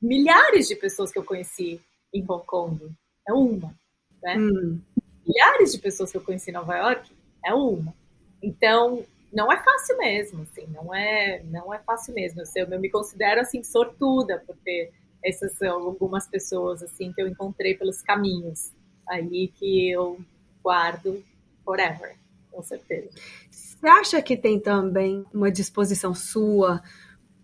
milhares 0.00 0.68
de 0.68 0.76
pessoas 0.76 1.10
que 1.10 1.18
eu 1.18 1.24
conheci 1.24 1.80
em 2.12 2.22
Hong 2.28 2.44
Kong, 2.44 2.92
é 3.26 3.32
uma, 3.32 3.74
né? 4.22 4.36
Hum. 4.36 4.80
Milhares 5.26 5.72
de 5.72 5.78
pessoas 5.78 6.10
que 6.10 6.18
eu 6.18 6.22
conheci 6.22 6.50
em 6.50 6.54
Nova 6.54 6.76
York, 6.76 7.10
é 7.42 7.54
uma. 7.54 7.94
Então, 8.42 9.02
não 9.34 9.52
é 9.52 9.62
fácil 9.62 9.98
mesmo, 9.98 10.42
assim, 10.42 10.66
não 10.68 10.94
é, 10.94 11.42
não 11.44 11.74
é 11.74 11.78
fácil 11.80 12.14
mesmo. 12.14 12.40
Eu, 12.54 12.66
eu 12.68 12.80
me 12.80 12.88
considero 12.88 13.40
assim 13.40 13.62
sortuda 13.62 14.42
por 14.46 14.56
ter 14.64 14.92
essas 15.22 15.52
são 15.56 15.82
algumas 15.82 16.28
pessoas 16.28 16.82
assim 16.82 17.12
que 17.12 17.20
eu 17.20 17.26
encontrei 17.26 17.74
pelos 17.74 18.02
caminhos 18.02 18.70
aí 19.08 19.48
que 19.48 19.90
eu 19.90 20.20
guardo 20.62 21.22
forever, 21.64 22.16
com 22.50 22.62
certeza. 22.62 23.08
Você 23.50 23.86
acha 23.86 24.22
que 24.22 24.36
tem 24.36 24.60
também 24.60 25.24
uma 25.32 25.50
disposição 25.50 26.14
sua 26.14 26.82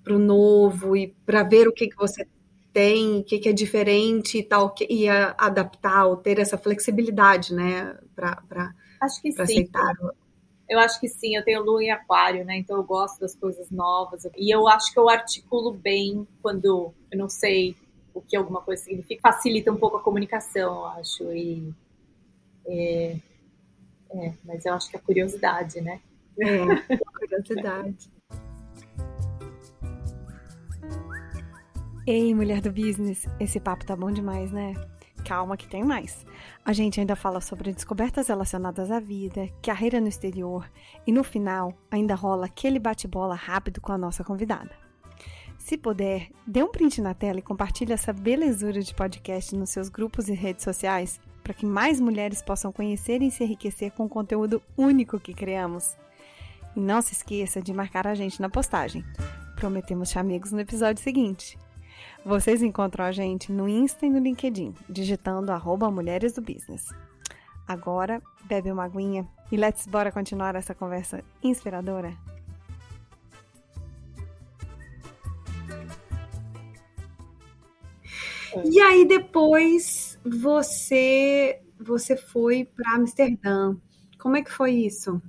para 0.04 0.14
o 0.14 0.18
novo 0.18 0.96
e 0.96 1.08
para 1.26 1.42
ver 1.42 1.68
o 1.68 1.72
que, 1.72 1.88
que 1.88 1.96
você 1.96 2.26
tem, 2.72 3.20
o 3.20 3.24
que, 3.24 3.38
que 3.38 3.48
é 3.48 3.52
diferente 3.52 4.38
e 4.38 4.42
tal, 4.42 4.70
que, 4.72 4.86
e 4.88 5.08
adaptar 5.08 6.06
ou 6.06 6.16
ter 6.16 6.38
essa 6.38 6.56
flexibilidade, 6.56 7.52
né, 7.52 7.98
para 8.14 8.74
aceitar 9.00 9.94
eu 10.70 10.78
acho 10.78 11.00
que 11.00 11.08
sim, 11.08 11.34
eu 11.34 11.44
tenho 11.44 11.64
lua 11.64 11.82
em 11.82 11.90
aquário, 11.90 12.44
né? 12.44 12.56
Então 12.56 12.76
eu 12.76 12.84
gosto 12.84 13.18
das 13.18 13.34
coisas 13.34 13.68
novas. 13.72 14.24
E 14.36 14.54
eu 14.54 14.68
acho 14.68 14.92
que 14.92 15.00
eu 15.00 15.08
articulo 15.08 15.72
bem 15.72 16.24
quando 16.40 16.94
eu 17.10 17.18
não 17.18 17.28
sei 17.28 17.74
o 18.14 18.20
que 18.20 18.36
alguma 18.36 18.62
coisa 18.62 18.84
significa. 18.84 19.20
Facilita 19.20 19.72
um 19.72 19.76
pouco 19.76 19.96
a 19.96 20.00
comunicação, 20.00 20.76
eu 20.76 20.86
acho. 20.86 21.32
E, 21.32 21.74
é, 22.68 23.16
é, 24.12 24.32
mas 24.44 24.64
eu 24.64 24.72
acho 24.72 24.88
que 24.88 24.96
é 24.96 25.00
a 25.00 25.02
curiosidade, 25.02 25.80
né? 25.80 26.00
É, 26.38 26.94
é 26.94 26.98
curiosidade. 27.18 28.08
Ei, 32.06 32.32
mulher 32.32 32.60
do 32.60 32.70
business, 32.70 33.26
esse 33.40 33.58
papo 33.58 33.84
tá 33.84 33.96
bom 33.96 34.12
demais, 34.12 34.52
né? 34.52 34.74
Calma 35.24 35.56
que 35.56 35.68
tem 35.68 35.84
mais. 35.84 36.26
A 36.64 36.72
gente 36.72 37.00
ainda 37.00 37.14
fala 37.14 37.40
sobre 37.40 37.72
descobertas 37.72 38.28
relacionadas 38.28 38.90
à 38.90 38.98
vida, 38.98 39.48
carreira 39.62 40.00
no 40.00 40.08
exterior 40.08 40.68
e 41.06 41.12
no 41.12 41.22
final 41.22 41.72
ainda 41.90 42.14
rola 42.14 42.46
aquele 42.46 42.78
bate-bola 42.78 43.34
rápido 43.34 43.80
com 43.80 43.92
a 43.92 43.98
nossa 43.98 44.24
convidada. 44.24 44.70
Se 45.58 45.76
puder, 45.76 46.30
dê 46.46 46.62
um 46.62 46.70
print 46.70 47.00
na 47.00 47.14
tela 47.14 47.38
e 47.38 47.42
compartilhe 47.42 47.92
essa 47.92 48.12
belezura 48.12 48.80
de 48.82 48.94
podcast 48.94 49.54
nos 49.54 49.70
seus 49.70 49.88
grupos 49.88 50.28
e 50.28 50.32
redes 50.32 50.64
sociais 50.64 51.20
para 51.42 51.54
que 51.54 51.66
mais 51.66 52.00
mulheres 52.00 52.42
possam 52.42 52.72
conhecer 52.72 53.22
e 53.22 53.30
se 53.30 53.44
enriquecer 53.44 53.92
com 53.92 54.04
o 54.04 54.08
conteúdo 54.08 54.62
único 54.76 55.20
que 55.20 55.34
criamos. 55.34 55.96
E 56.74 56.80
não 56.80 57.02
se 57.02 57.12
esqueça 57.12 57.60
de 57.60 57.72
marcar 57.72 58.06
a 58.06 58.14
gente 58.14 58.40
na 58.40 58.48
postagem. 58.48 59.04
Prometemos 59.56 60.10
chamigos 60.10 60.52
no 60.52 60.60
episódio 60.60 61.02
seguinte. 61.02 61.58
Vocês 62.24 62.62
encontram 62.62 63.04
a 63.04 63.12
gente 63.12 63.50
no 63.50 63.66
Insta 63.68 64.04
e 64.04 64.10
no 64.10 64.18
LinkedIn, 64.18 64.74
digitando 64.88 65.50
arroba 65.50 65.90
Mulheres 65.90 66.34
do 66.34 66.42
Business. 66.42 66.86
Agora, 67.66 68.20
bebe 68.44 68.70
uma 68.70 68.84
aguinha 68.84 69.26
e 69.50 69.56
let's 69.56 69.86
bora 69.86 70.12
continuar 70.12 70.54
essa 70.54 70.74
conversa 70.74 71.24
inspiradora? 71.42 72.14
E 78.64 78.80
aí 78.80 79.06
depois 79.06 80.18
você 80.24 81.60
você 81.78 82.16
foi 82.16 82.64
para 82.64 82.96
Amsterdã. 82.96 83.76
Como 84.18 84.36
é 84.36 84.42
que 84.42 84.52
foi 84.52 84.72
isso? 84.72 85.22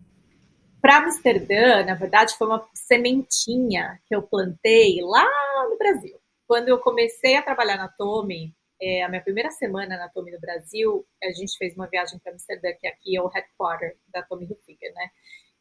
Para 0.82 0.97
Amsterdã, 0.97 1.86
na 1.86 1.93
verdade, 1.93 2.36
foi 2.38 2.47
uma 2.47 2.67
sementinha 2.73 3.99
que 4.06 4.15
eu 4.15 4.23
plantei 4.23 4.99
lá 5.01 5.23
no 5.69 5.77
Brasil. 5.77 6.20
Quando 6.51 6.67
eu 6.67 6.77
comecei 6.79 7.37
a 7.37 7.41
trabalhar 7.41 7.77
na 7.77 7.87
Tommy, 7.87 8.53
é, 8.81 9.03
a 9.03 9.07
minha 9.07 9.21
primeira 9.21 9.49
semana 9.51 9.95
na 9.95 10.09
Tommy 10.09 10.31
no 10.31 10.39
Brasil, 10.41 11.07
a 11.23 11.31
gente 11.31 11.57
fez 11.57 11.73
uma 11.77 11.87
viagem 11.87 12.19
para 12.19 12.33
Amsterdã, 12.33 12.73
que 12.73 12.87
aqui 12.87 13.15
é 13.15 13.21
o 13.21 13.29
headquarter 13.29 13.95
da 14.09 14.21
Tommy 14.21 14.43
Hilfiger, 14.43 14.93
né? 14.93 15.11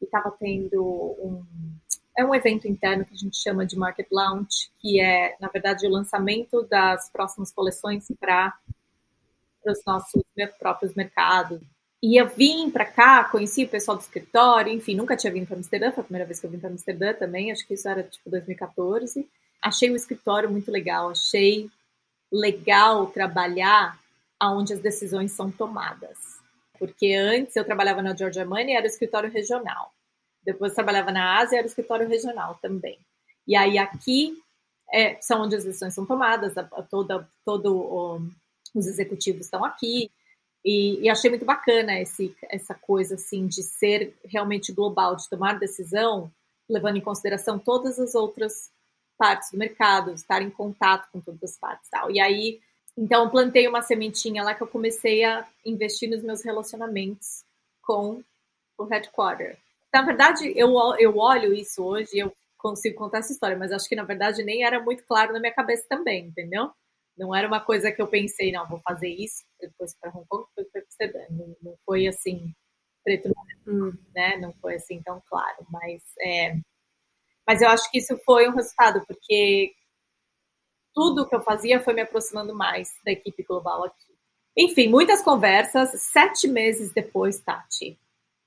E 0.02 0.04
estava 0.04 0.32
tendo 0.32 0.82
um 0.82 1.46
é 2.18 2.24
um 2.24 2.34
evento 2.34 2.66
interno 2.66 3.04
que 3.04 3.14
a 3.14 3.16
gente 3.16 3.36
chama 3.36 3.64
de 3.64 3.78
Market 3.78 4.08
Launch, 4.10 4.72
que 4.80 5.00
é, 5.00 5.36
na 5.38 5.46
verdade, 5.46 5.86
o 5.86 5.90
lançamento 5.90 6.64
das 6.64 7.08
próximas 7.08 7.52
coleções 7.52 8.08
para 8.18 8.52
os 9.64 9.84
nossos 9.86 10.24
próprios 10.58 10.92
mercados. 10.94 11.60
E 12.02 12.20
eu 12.20 12.26
vim 12.26 12.68
para 12.68 12.84
cá, 12.84 13.22
conheci 13.22 13.62
o 13.62 13.68
pessoal 13.68 13.96
do 13.96 14.00
escritório, 14.00 14.72
enfim, 14.72 14.96
nunca 14.96 15.16
tinha 15.16 15.32
vindo 15.32 15.46
para 15.46 15.56
Amsterdã, 15.56 15.92
foi 15.92 16.00
a 16.00 16.04
primeira 16.04 16.26
vez 16.26 16.40
que 16.40 16.46
eu 16.46 16.50
vim 16.50 16.58
para 16.58 16.68
Amsterdã 16.68 17.14
também, 17.14 17.52
acho 17.52 17.64
que 17.64 17.74
isso 17.74 17.88
era 17.88 18.02
tipo 18.02 18.28
2014. 18.28 19.30
Achei 19.62 19.90
o 19.90 19.96
escritório 19.96 20.50
muito 20.50 20.70
legal, 20.70 21.10
achei 21.10 21.70
legal 22.32 23.06
trabalhar 23.08 23.98
aonde 24.38 24.72
as 24.72 24.80
decisões 24.80 25.32
são 25.32 25.50
tomadas. 25.50 26.18
Porque 26.78 27.12
antes 27.12 27.54
eu 27.56 27.64
trabalhava 27.64 28.00
na 28.00 28.16
Georgia 28.16 28.46
Money, 28.46 28.74
era 28.74 28.84
o 28.84 28.88
escritório 28.88 29.30
regional. 29.30 29.92
Depois 30.42 30.72
trabalhava 30.72 31.12
na 31.12 31.38
Ásia, 31.38 31.58
era 31.58 31.66
o 31.66 31.68
escritório 31.68 32.08
regional 32.08 32.58
também. 32.62 32.98
E 33.46 33.54
aí 33.54 33.76
aqui 33.76 34.34
é, 34.90 35.20
são 35.20 35.42
onde 35.42 35.56
as 35.56 35.64
decisões 35.64 35.92
são 35.92 36.06
tomadas, 36.06 36.56
a, 36.56 36.62
a 36.62 36.82
toda, 36.82 37.28
todo 37.44 38.22
os 38.74 38.86
executivos 38.86 39.42
estão 39.42 39.64
aqui. 39.64 40.10
E, 40.64 41.00
e, 41.00 41.08
achei 41.08 41.30
muito 41.30 41.44
bacana 41.44 41.98
esse, 42.00 42.34
essa 42.48 42.74
coisa 42.74 43.14
assim 43.14 43.46
de 43.46 43.62
ser 43.62 44.14
realmente 44.24 44.72
global, 44.72 45.16
de 45.16 45.28
tomar 45.28 45.58
decisão, 45.58 46.30
levando 46.68 46.96
em 46.96 47.02
consideração 47.02 47.58
todas 47.58 47.98
as 47.98 48.14
outras 48.14 48.70
partes 49.20 49.50
do 49.50 49.58
mercado, 49.58 50.14
estar 50.14 50.40
em 50.40 50.48
contato 50.48 51.06
com 51.12 51.20
todas 51.20 51.42
as 51.42 51.58
partes 51.58 51.90
tal. 51.90 52.10
E 52.10 52.18
aí, 52.18 52.58
então, 52.96 53.28
plantei 53.28 53.68
uma 53.68 53.82
sementinha 53.82 54.42
lá 54.42 54.54
que 54.54 54.62
eu 54.62 54.66
comecei 54.66 55.22
a 55.24 55.46
investir 55.64 56.08
nos 56.08 56.22
meus 56.22 56.42
relacionamentos 56.42 57.44
com 57.82 58.24
o 58.78 58.84
headquarter. 58.84 59.58
Na 59.92 60.00
verdade, 60.00 60.50
eu, 60.56 60.74
eu 60.98 61.18
olho 61.18 61.52
isso 61.52 61.84
hoje 61.84 62.10
e 62.14 62.18
eu 62.20 62.32
consigo 62.56 62.96
contar 62.96 63.18
essa 63.18 63.32
história, 63.32 63.56
mas 63.56 63.72
acho 63.72 63.88
que 63.88 63.96
na 63.96 64.04
verdade 64.04 64.42
nem 64.42 64.64
era 64.64 64.82
muito 64.82 65.04
claro 65.04 65.32
na 65.32 65.40
minha 65.40 65.52
cabeça 65.52 65.84
também, 65.88 66.26
entendeu? 66.26 66.70
Não 67.16 67.34
era 67.34 67.46
uma 67.46 67.60
coisa 67.60 67.92
que 67.92 68.00
eu 68.00 68.06
pensei, 68.06 68.52
não, 68.52 68.66
vou 68.66 68.80
fazer 68.80 69.08
isso, 69.08 69.44
depois 69.60 69.94
para 69.98 70.10
Hong 70.10 70.26
Kong, 70.28 70.46
depois 70.56 70.70
para 70.72 70.82
Amsterdã. 70.82 71.26
Não, 71.30 71.56
não 71.62 71.78
foi 71.84 72.06
assim, 72.06 72.54
preto, 73.04 73.30
hum. 73.66 73.92
né? 74.14 74.36
Não 74.36 74.52
foi 74.54 74.76
assim 74.76 75.02
tão 75.02 75.22
claro, 75.28 75.66
mas 75.70 76.02
é, 76.20 76.56
mas 77.50 77.60
eu 77.60 77.68
acho 77.68 77.90
que 77.90 77.98
isso 77.98 78.16
foi 78.24 78.48
um 78.48 78.52
resultado, 78.52 79.04
porque 79.08 79.72
tudo 80.94 81.28
que 81.28 81.34
eu 81.34 81.40
fazia 81.40 81.80
foi 81.80 81.92
me 81.92 82.02
aproximando 82.02 82.54
mais 82.54 82.94
da 83.04 83.10
equipe 83.10 83.42
global 83.42 83.82
aqui. 83.86 84.14
Enfim, 84.56 84.86
muitas 84.86 85.20
conversas. 85.20 86.00
Sete 86.00 86.46
meses 86.46 86.92
depois, 86.92 87.40
Tati, 87.40 87.98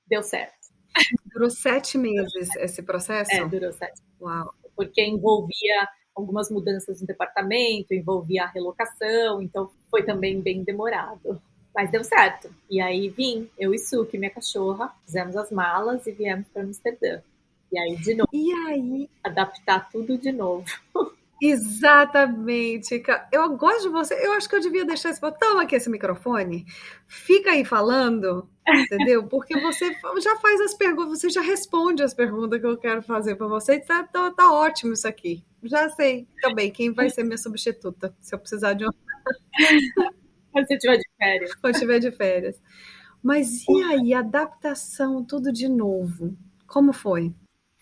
deu 0.06 0.22
certo. 0.22 0.54
Durou 1.30 1.50
sete 1.50 1.98
meses 1.98 2.48
esse 2.56 2.82
processo? 2.82 3.30
É, 3.30 3.46
durou 3.46 3.74
sete. 3.74 4.00
Uau. 4.18 4.54
Porque 4.74 5.04
envolvia 5.04 5.86
algumas 6.16 6.50
mudanças 6.50 7.02
no 7.02 7.06
departamento, 7.06 7.92
envolvia 7.92 8.44
a 8.44 8.50
relocação, 8.50 9.42
então 9.42 9.70
foi 9.90 10.02
também 10.02 10.40
bem 10.40 10.64
demorado. 10.64 11.42
Mas 11.74 11.90
deu 11.90 12.02
certo. 12.02 12.50
E 12.70 12.80
aí 12.80 13.10
vim, 13.10 13.50
eu 13.58 13.74
e 13.74 13.78
Suki, 13.78 14.16
minha 14.16 14.30
cachorra, 14.30 14.94
fizemos 15.04 15.36
as 15.36 15.50
malas 15.50 16.06
e 16.06 16.12
viemos 16.12 16.48
para 16.48 16.62
Amsterdã. 16.62 17.20
E 17.74 17.78
aí, 17.78 17.96
de 17.96 18.14
novo. 18.14 18.28
E 18.32 18.52
aí? 18.68 19.10
Adaptar 19.24 19.90
tudo 19.90 20.16
de 20.16 20.30
novo. 20.30 20.64
Exatamente. 21.42 23.02
Eu 23.32 23.56
gosto 23.56 23.82
de 23.82 23.88
você. 23.88 24.14
Eu 24.14 24.32
acho 24.34 24.48
que 24.48 24.54
eu 24.54 24.60
devia 24.60 24.84
deixar 24.84 25.10
esse 25.10 25.20
botão 25.20 25.58
aqui, 25.58 25.74
esse 25.74 25.90
microfone. 25.90 26.64
Fica 27.08 27.50
aí 27.50 27.64
falando, 27.64 28.48
entendeu? 28.64 29.26
Porque 29.26 29.58
você 29.60 29.92
já 30.22 30.36
faz 30.36 30.60
as 30.60 30.74
perguntas, 30.74 31.18
você 31.18 31.28
já 31.28 31.40
responde 31.40 32.04
as 32.04 32.14
perguntas 32.14 32.60
que 32.60 32.66
eu 32.66 32.78
quero 32.78 33.02
fazer 33.02 33.34
para 33.34 33.48
você. 33.48 33.80
Tá, 33.80 34.04
tá, 34.04 34.30
tá, 34.30 34.52
ótimo 34.52 34.92
isso 34.92 35.08
aqui. 35.08 35.44
Já 35.64 35.90
sei 35.90 36.28
também 36.40 36.70
quem 36.70 36.92
vai 36.92 37.10
ser 37.10 37.24
minha 37.24 37.38
substituta, 37.38 38.14
se 38.20 38.32
eu 38.32 38.38
precisar 38.38 38.74
de 38.74 38.84
uma. 38.84 38.94
Quando 40.52 40.68
você 40.68 40.74
estiver 40.74 40.98
de 40.98 41.08
férias. 41.18 41.54
Quando 41.56 41.74
estiver 41.74 41.98
de 41.98 42.12
férias. 42.12 42.62
Mas 43.20 43.66
e 43.68 43.82
aí, 43.82 44.14
adaptação, 44.14 45.24
tudo 45.24 45.52
de 45.52 45.68
novo? 45.68 46.36
Como 46.68 46.92
foi? 46.92 47.34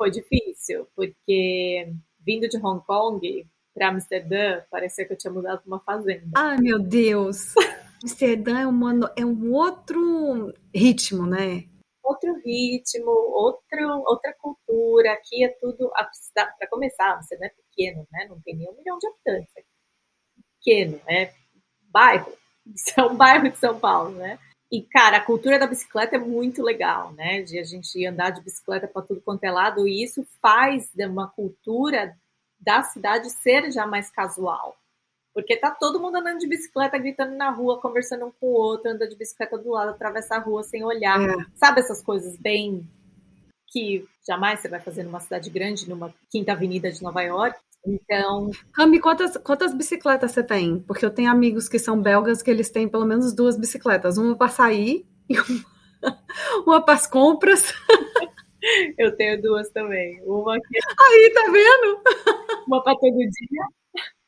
Foi 0.02 0.10
difícil, 0.10 0.88
porque 0.96 1.94
vindo 2.18 2.48
de 2.48 2.56
Hong 2.56 2.84
Kong 2.84 3.48
para 3.72 3.90
Amsterdã, 3.90 4.60
parecia 4.68 5.06
que 5.06 5.12
eu 5.12 5.16
tinha 5.16 5.32
mudado 5.32 5.60
para 5.60 5.68
uma 5.68 5.78
fazenda. 5.78 6.28
Ai, 6.36 6.56
meu 6.58 6.80
Deus! 6.80 7.54
Amsterdã 8.02 8.62
é, 8.62 8.66
uma, 8.66 9.12
é 9.16 9.24
um 9.24 9.52
outro 9.52 10.52
ritmo, 10.74 11.24
né? 11.24 11.68
Outro 12.02 12.34
ritmo, 12.44 13.12
outro, 13.12 14.02
outra 14.04 14.34
cultura. 14.40 15.12
Aqui 15.12 15.44
é 15.44 15.50
tudo. 15.60 15.88
Para 16.34 16.68
começar, 16.68 17.14
Amsterdã 17.14 17.46
é 17.46 17.50
pequeno, 17.50 18.04
né? 18.10 18.26
Não 18.28 18.40
tem 18.40 18.56
nem 18.56 18.68
um 18.68 18.76
milhão 18.76 18.98
de 18.98 19.06
habitantes. 19.06 19.56
É 19.56 19.62
pequeno, 20.58 21.00
é 21.06 21.32
bairro. 21.92 22.32
Isso 22.74 22.90
é 22.98 23.04
um 23.04 23.16
bairro 23.16 23.48
de 23.48 23.56
São 23.56 23.78
Paulo, 23.78 24.10
né? 24.16 24.36
E, 24.72 24.80
cara, 24.80 25.18
a 25.18 25.24
cultura 25.24 25.58
da 25.58 25.66
bicicleta 25.66 26.16
é 26.16 26.18
muito 26.18 26.62
legal, 26.62 27.12
né? 27.12 27.42
De 27.42 27.58
a 27.58 27.62
gente 27.62 28.06
andar 28.06 28.30
de 28.30 28.40
bicicleta 28.40 28.88
para 28.88 29.02
tudo 29.02 29.20
quanto 29.20 29.44
é 29.44 29.50
lado, 29.50 29.86
e 29.86 30.02
isso 30.02 30.26
faz 30.40 30.88
de 30.94 31.04
uma 31.04 31.28
cultura 31.28 32.16
da 32.58 32.82
cidade 32.82 33.28
ser 33.28 33.70
já 33.70 33.86
mais 33.86 34.10
casual. 34.10 34.74
Porque 35.34 35.58
tá 35.58 35.70
todo 35.70 36.00
mundo 36.00 36.16
andando 36.16 36.38
de 36.38 36.46
bicicleta, 36.46 36.96
gritando 36.96 37.36
na 37.36 37.50
rua, 37.50 37.82
conversando 37.82 38.24
um 38.24 38.30
com 38.30 38.46
o 38.46 38.54
outro, 38.54 38.90
andando 38.90 39.10
de 39.10 39.16
bicicleta 39.16 39.58
do 39.58 39.72
lado, 39.72 39.90
atravessar 39.90 40.36
a 40.36 40.42
rua 40.42 40.62
sem 40.62 40.82
olhar. 40.82 41.20
É. 41.20 41.44
Sabe 41.54 41.80
essas 41.80 42.02
coisas 42.02 42.38
bem 42.38 42.88
que 43.66 44.06
jamais 44.26 44.60
você 44.60 44.68
vai 44.68 44.80
fazer 44.80 45.02
numa 45.02 45.20
cidade 45.20 45.50
grande, 45.50 45.88
numa 45.88 46.14
quinta 46.30 46.52
avenida 46.52 46.90
de 46.90 47.02
Nova 47.02 47.20
York? 47.20 47.58
Então. 47.86 48.50
Cami, 48.72 49.00
quantas, 49.00 49.36
quantas 49.38 49.74
bicicletas 49.74 50.30
você 50.32 50.42
tem? 50.42 50.80
Porque 50.80 51.04
eu 51.04 51.10
tenho 51.10 51.30
amigos 51.30 51.68
que 51.68 51.78
são 51.78 52.00
belgas 52.00 52.42
que 52.42 52.50
eles 52.50 52.70
têm 52.70 52.88
pelo 52.88 53.06
menos 53.06 53.32
duas 53.32 53.56
bicicletas. 53.56 54.18
Uma 54.18 54.36
para 54.36 54.48
sair 54.48 55.06
e 55.28 55.38
uma, 55.38 55.64
uma 56.66 56.84
para 56.84 56.94
as 56.94 57.06
compras. 57.06 57.72
Eu 58.96 59.16
tenho 59.16 59.42
duas 59.42 59.68
também. 59.70 60.22
Uma 60.24 60.54
que. 60.60 60.78
Aí, 61.00 61.32
tá 61.34 61.50
vendo? 61.50 62.00
Uma 62.66 62.82
para 62.82 62.94
todo 62.94 63.18
dia 63.18 63.66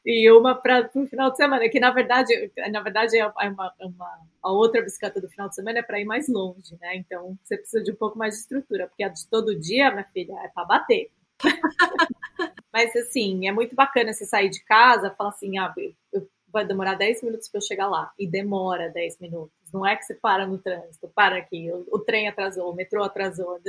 e 0.04 0.30
uma 0.30 0.54
para 0.54 0.90
o 0.94 1.06
final 1.06 1.30
de 1.30 1.36
semana. 1.36 1.68
Que 1.68 1.80
na 1.80 1.90
verdade, 1.90 2.50
na 2.70 2.80
verdade 2.82 3.16
é 3.16 3.26
uma, 3.26 3.72
é 3.78 3.86
uma, 3.86 4.18
a 4.42 4.52
outra 4.52 4.82
bicicleta 4.82 5.20
do 5.20 5.28
final 5.28 5.48
de 5.48 5.54
semana 5.54 5.78
é 5.78 5.82
para 5.82 6.00
ir 6.00 6.04
mais 6.04 6.28
longe, 6.28 6.76
né? 6.80 6.96
Então 6.96 7.38
você 7.42 7.56
precisa 7.56 7.82
de 7.82 7.92
um 7.92 7.96
pouco 7.96 8.18
mais 8.18 8.34
de 8.34 8.40
estrutura, 8.40 8.86
porque 8.86 9.02
a 9.02 9.08
de 9.08 9.26
todo 9.28 9.58
dia, 9.58 9.90
minha 9.90 10.04
filha, 10.12 10.34
é 10.44 10.48
para 10.48 10.64
bater. 10.64 11.10
Mas 12.74 12.94
assim, 12.96 13.46
é 13.46 13.52
muito 13.52 13.76
bacana 13.76 14.12
você 14.12 14.26
sair 14.26 14.50
de 14.50 14.64
casa, 14.64 15.14
falar 15.16 15.30
assim, 15.30 15.56
ah, 15.58 15.72
eu, 16.12 16.28
vai 16.48 16.66
demorar 16.66 16.94
10 16.94 17.22
minutos 17.22 17.48
para 17.48 17.58
eu 17.58 17.62
chegar 17.62 17.86
lá. 17.86 18.12
E 18.18 18.26
demora 18.26 18.90
10 18.90 19.20
minutos. 19.20 19.54
Não 19.72 19.86
é 19.86 19.94
que 19.94 20.02
você 20.02 20.14
para 20.14 20.44
no 20.44 20.58
trânsito, 20.58 21.08
para 21.14 21.36
aqui, 21.36 21.70
o, 21.70 21.86
o 21.92 22.00
trem 22.00 22.26
atrasou, 22.26 22.68
o 22.68 22.74
metrô 22.74 23.04
atrasou. 23.04 23.60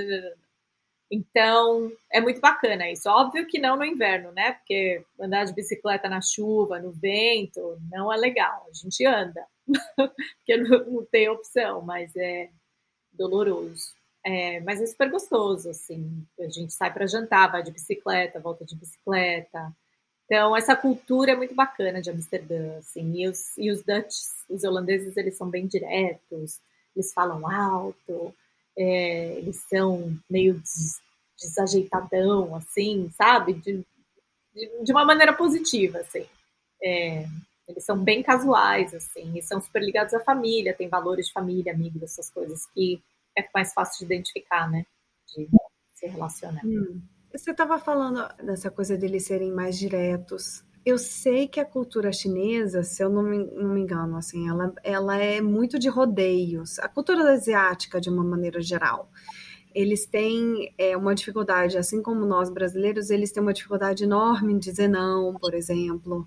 Então, 1.11 1.91
é 2.11 2.19
muito 2.19 2.41
bacana 2.41 2.89
isso. 2.89 3.07
Óbvio 3.07 3.45
que 3.45 3.59
não 3.59 3.77
no 3.77 3.85
inverno, 3.85 4.31
né? 4.31 4.53
Porque 4.53 5.03
andar 5.19 5.45
de 5.45 5.53
bicicleta 5.53 6.09
na 6.09 6.19
chuva, 6.19 6.79
no 6.79 6.91
vento, 6.91 7.79
não 7.91 8.11
é 8.11 8.17
legal. 8.17 8.65
A 8.67 8.73
gente 8.73 9.05
anda, 9.05 9.45
porque 9.95 10.57
não, 10.57 10.83
não 10.85 11.05
tem 11.05 11.29
opção, 11.29 11.79
mas 11.83 12.15
é 12.15 12.49
doloroso. 13.13 13.93
É, 14.25 14.59
mas 14.61 14.81
é 14.81 14.87
super 14.87 15.11
gostoso, 15.11 15.69
assim. 15.69 16.25
A 16.39 16.49
gente 16.49 16.73
sai 16.73 16.91
para 16.91 17.05
jantar, 17.05 17.51
vai 17.51 17.61
de 17.61 17.71
bicicleta, 17.71 18.39
volta 18.39 18.65
de 18.65 18.75
bicicleta. 18.75 19.71
Então, 20.25 20.57
essa 20.57 20.75
cultura 20.75 21.33
é 21.33 21.35
muito 21.35 21.53
bacana 21.53 22.01
de 22.01 22.09
Amsterdã, 22.09 22.77
assim. 22.79 23.13
E 23.13 23.27
os, 23.27 23.55
e 23.55 23.69
os 23.71 23.83
Dutch, 23.83 24.15
os 24.49 24.63
holandeses, 24.63 25.15
eles 25.15 25.37
são 25.37 25.47
bem 25.47 25.67
diretos, 25.67 26.59
eles 26.95 27.13
falam 27.13 27.47
alto, 27.47 28.33
é, 28.75 29.37
eles 29.37 29.57
são 29.69 30.17
meio 30.27 30.55
des, 30.55 30.99
desajeitadão, 31.37 32.55
assim, 32.55 33.11
sabe? 33.15 33.53
De, 33.53 33.85
de, 34.55 34.83
de, 34.83 34.91
uma 34.91 35.05
maneira 35.05 35.33
positiva, 35.33 35.99
assim. 35.99 36.25
É, 36.81 37.25
eles 37.67 37.83
são 37.83 37.97
bem 38.03 38.23
casuais, 38.23 38.91
assim, 38.95 39.37
e 39.37 39.43
são 39.43 39.61
super 39.61 39.83
ligados 39.83 40.15
à 40.15 40.19
família, 40.19 40.73
tem 40.73 40.87
valores 40.89 41.27
de 41.27 41.33
família, 41.33 41.73
amigos, 41.73 42.01
essas 42.01 42.31
coisas 42.31 42.65
que 42.73 42.99
é 43.37 43.47
mais 43.53 43.73
fácil 43.73 43.99
de 43.99 44.13
identificar, 44.13 44.69
né? 44.69 44.85
De 45.27 45.47
se 45.93 46.07
relacionar. 46.07 46.65
Hum. 46.65 47.01
Você 47.31 47.51
estava 47.51 47.77
falando 47.77 48.27
dessa 48.43 48.71
coisa 48.71 48.97
deles 48.97 49.25
serem 49.25 49.51
mais 49.51 49.77
diretos. 49.77 50.63
Eu 50.85 50.97
sei 50.97 51.47
que 51.47 51.59
a 51.59 51.65
cultura 51.65 52.13
chinesa, 52.13 52.83
se 52.83 53.03
eu 53.03 53.09
não 53.09 53.23
me, 53.23 53.39
não 53.39 53.73
me 53.73 53.81
engano, 53.81 54.15
assim, 54.15 54.47
ela, 54.47 54.73
ela 54.83 55.17
é 55.17 55.41
muito 55.41 55.77
de 55.77 55.89
rodeios. 55.89 56.79
A 56.79 56.87
cultura 56.87 57.29
asiática, 57.33 57.99
de 57.99 58.09
uma 58.09 58.23
maneira 58.23 58.61
geral, 58.61 59.09
eles 59.73 60.05
têm 60.05 60.73
é, 60.77 60.95
uma 60.95 61.13
dificuldade, 61.13 61.77
assim 61.77 62.01
como 62.01 62.25
nós 62.25 62.49
brasileiros, 62.49 63.09
eles 63.09 63.31
têm 63.31 63.43
uma 63.43 63.51
dificuldade 63.51 64.05
enorme 64.05 64.53
em 64.53 64.57
dizer 64.57 64.87
não, 64.87 65.33
por 65.33 65.53
exemplo. 65.53 66.25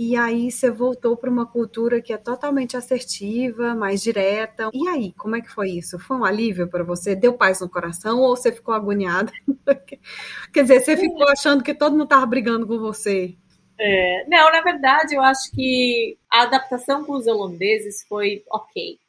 E 0.00 0.16
aí 0.16 0.48
você 0.48 0.70
voltou 0.70 1.16
para 1.16 1.28
uma 1.28 1.44
cultura 1.44 2.00
que 2.00 2.12
é 2.12 2.16
totalmente 2.16 2.76
assertiva, 2.76 3.74
mais 3.74 4.00
direta. 4.00 4.70
E 4.72 4.86
aí, 4.86 5.12
como 5.14 5.34
é 5.34 5.40
que 5.40 5.50
foi 5.50 5.70
isso? 5.70 5.98
Foi 5.98 6.16
um 6.16 6.24
alívio 6.24 6.68
para 6.68 6.84
você? 6.84 7.16
Deu 7.16 7.34
paz 7.34 7.60
no 7.60 7.68
coração 7.68 8.20
ou 8.20 8.36
você 8.36 8.52
ficou 8.52 8.72
agoniada? 8.72 9.32
Quer 10.54 10.62
dizer, 10.62 10.80
você 10.82 10.96
ficou 10.96 11.28
achando 11.28 11.64
que 11.64 11.74
todo 11.74 11.94
mundo 11.94 12.04
estava 12.04 12.24
brigando 12.26 12.64
com 12.64 12.78
você? 12.78 13.36
É, 13.76 14.24
não, 14.28 14.52
na 14.52 14.60
verdade, 14.60 15.16
eu 15.16 15.20
acho 15.20 15.50
que 15.50 16.16
a 16.30 16.42
adaptação 16.42 17.04
com 17.04 17.14
os 17.14 17.26
holandeses 17.26 18.06
foi 18.08 18.44
ok. 18.52 19.00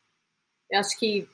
Eu 0.71 0.79
acho 0.79 0.97
que 0.97 1.27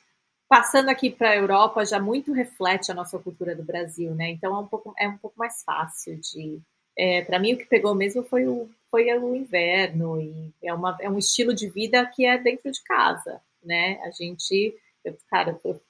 passando 0.49 0.89
aqui 0.89 1.09
para 1.09 1.29
a 1.29 1.35
Europa 1.37 1.85
já 1.85 1.97
muito 1.97 2.33
reflete 2.33 2.91
a 2.91 2.95
nossa 2.95 3.17
cultura 3.19 3.55
do 3.55 3.63
Brasil, 3.63 4.13
né? 4.15 4.31
Então 4.31 4.53
é 4.53 4.59
um 4.59 4.67
pouco, 4.67 4.93
é 4.99 5.07
um 5.07 5.17
pouco 5.17 5.39
mais 5.39 5.63
fácil 5.63 6.19
de. 6.19 6.59
É, 6.97 7.21
para 7.23 7.39
mim, 7.39 7.53
o 7.53 7.57
que 7.57 7.65
pegou 7.65 7.95
mesmo 7.95 8.23
foi 8.23 8.47
o, 8.47 8.69
foi 8.95 9.13
o 9.17 9.35
inverno 9.35 10.21
e 10.21 10.53
é, 10.63 10.73
uma, 10.73 10.97
é 11.01 11.09
um 11.09 11.17
estilo 11.17 11.53
de 11.53 11.67
vida 11.67 12.05
que 12.05 12.25
é 12.25 12.37
dentro 12.37 12.71
de 12.71 12.81
casa, 12.81 13.41
né? 13.61 13.99
A 14.03 14.09
gente, 14.09 14.73
eu, 15.03 15.17
cara, 15.29 15.59
eu 15.65 15.81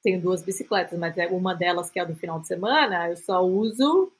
tenho 0.00 0.20
duas 0.20 0.44
bicicletas, 0.44 0.96
mas 0.96 1.18
é 1.18 1.26
uma 1.26 1.56
delas 1.56 1.90
que 1.90 1.98
é 1.98 2.06
do 2.06 2.14
final 2.14 2.38
de 2.38 2.46
semana, 2.46 3.08
eu 3.08 3.16
só 3.16 3.44
uso 3.44 4.12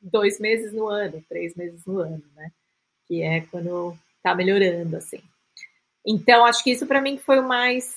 dois 0.00 0.40
meses 0.40 0.72
no 0.72 0.88
ano, 0.88 1.22
três 1.28 1.54
meses 1.54 1.84
no 1.84 1.98
ano, 1.98 2.24
né? 2.34 2.50
Que 3.06 3.22
é 3.22 3.42
quando 3.42 3.94
tá 4.22 4.34
melhorando, 4.34 4.96
assim. 4.96 5.20
Então, 6.06 6.42
acho 6.46 6.64
que 6.64 6.70
isso 6.70 6.86
para 6.86 7.02
mim 7.02 7.18
foi 7.18 7.38
o 7.38 7.46
mais 7.46 7.94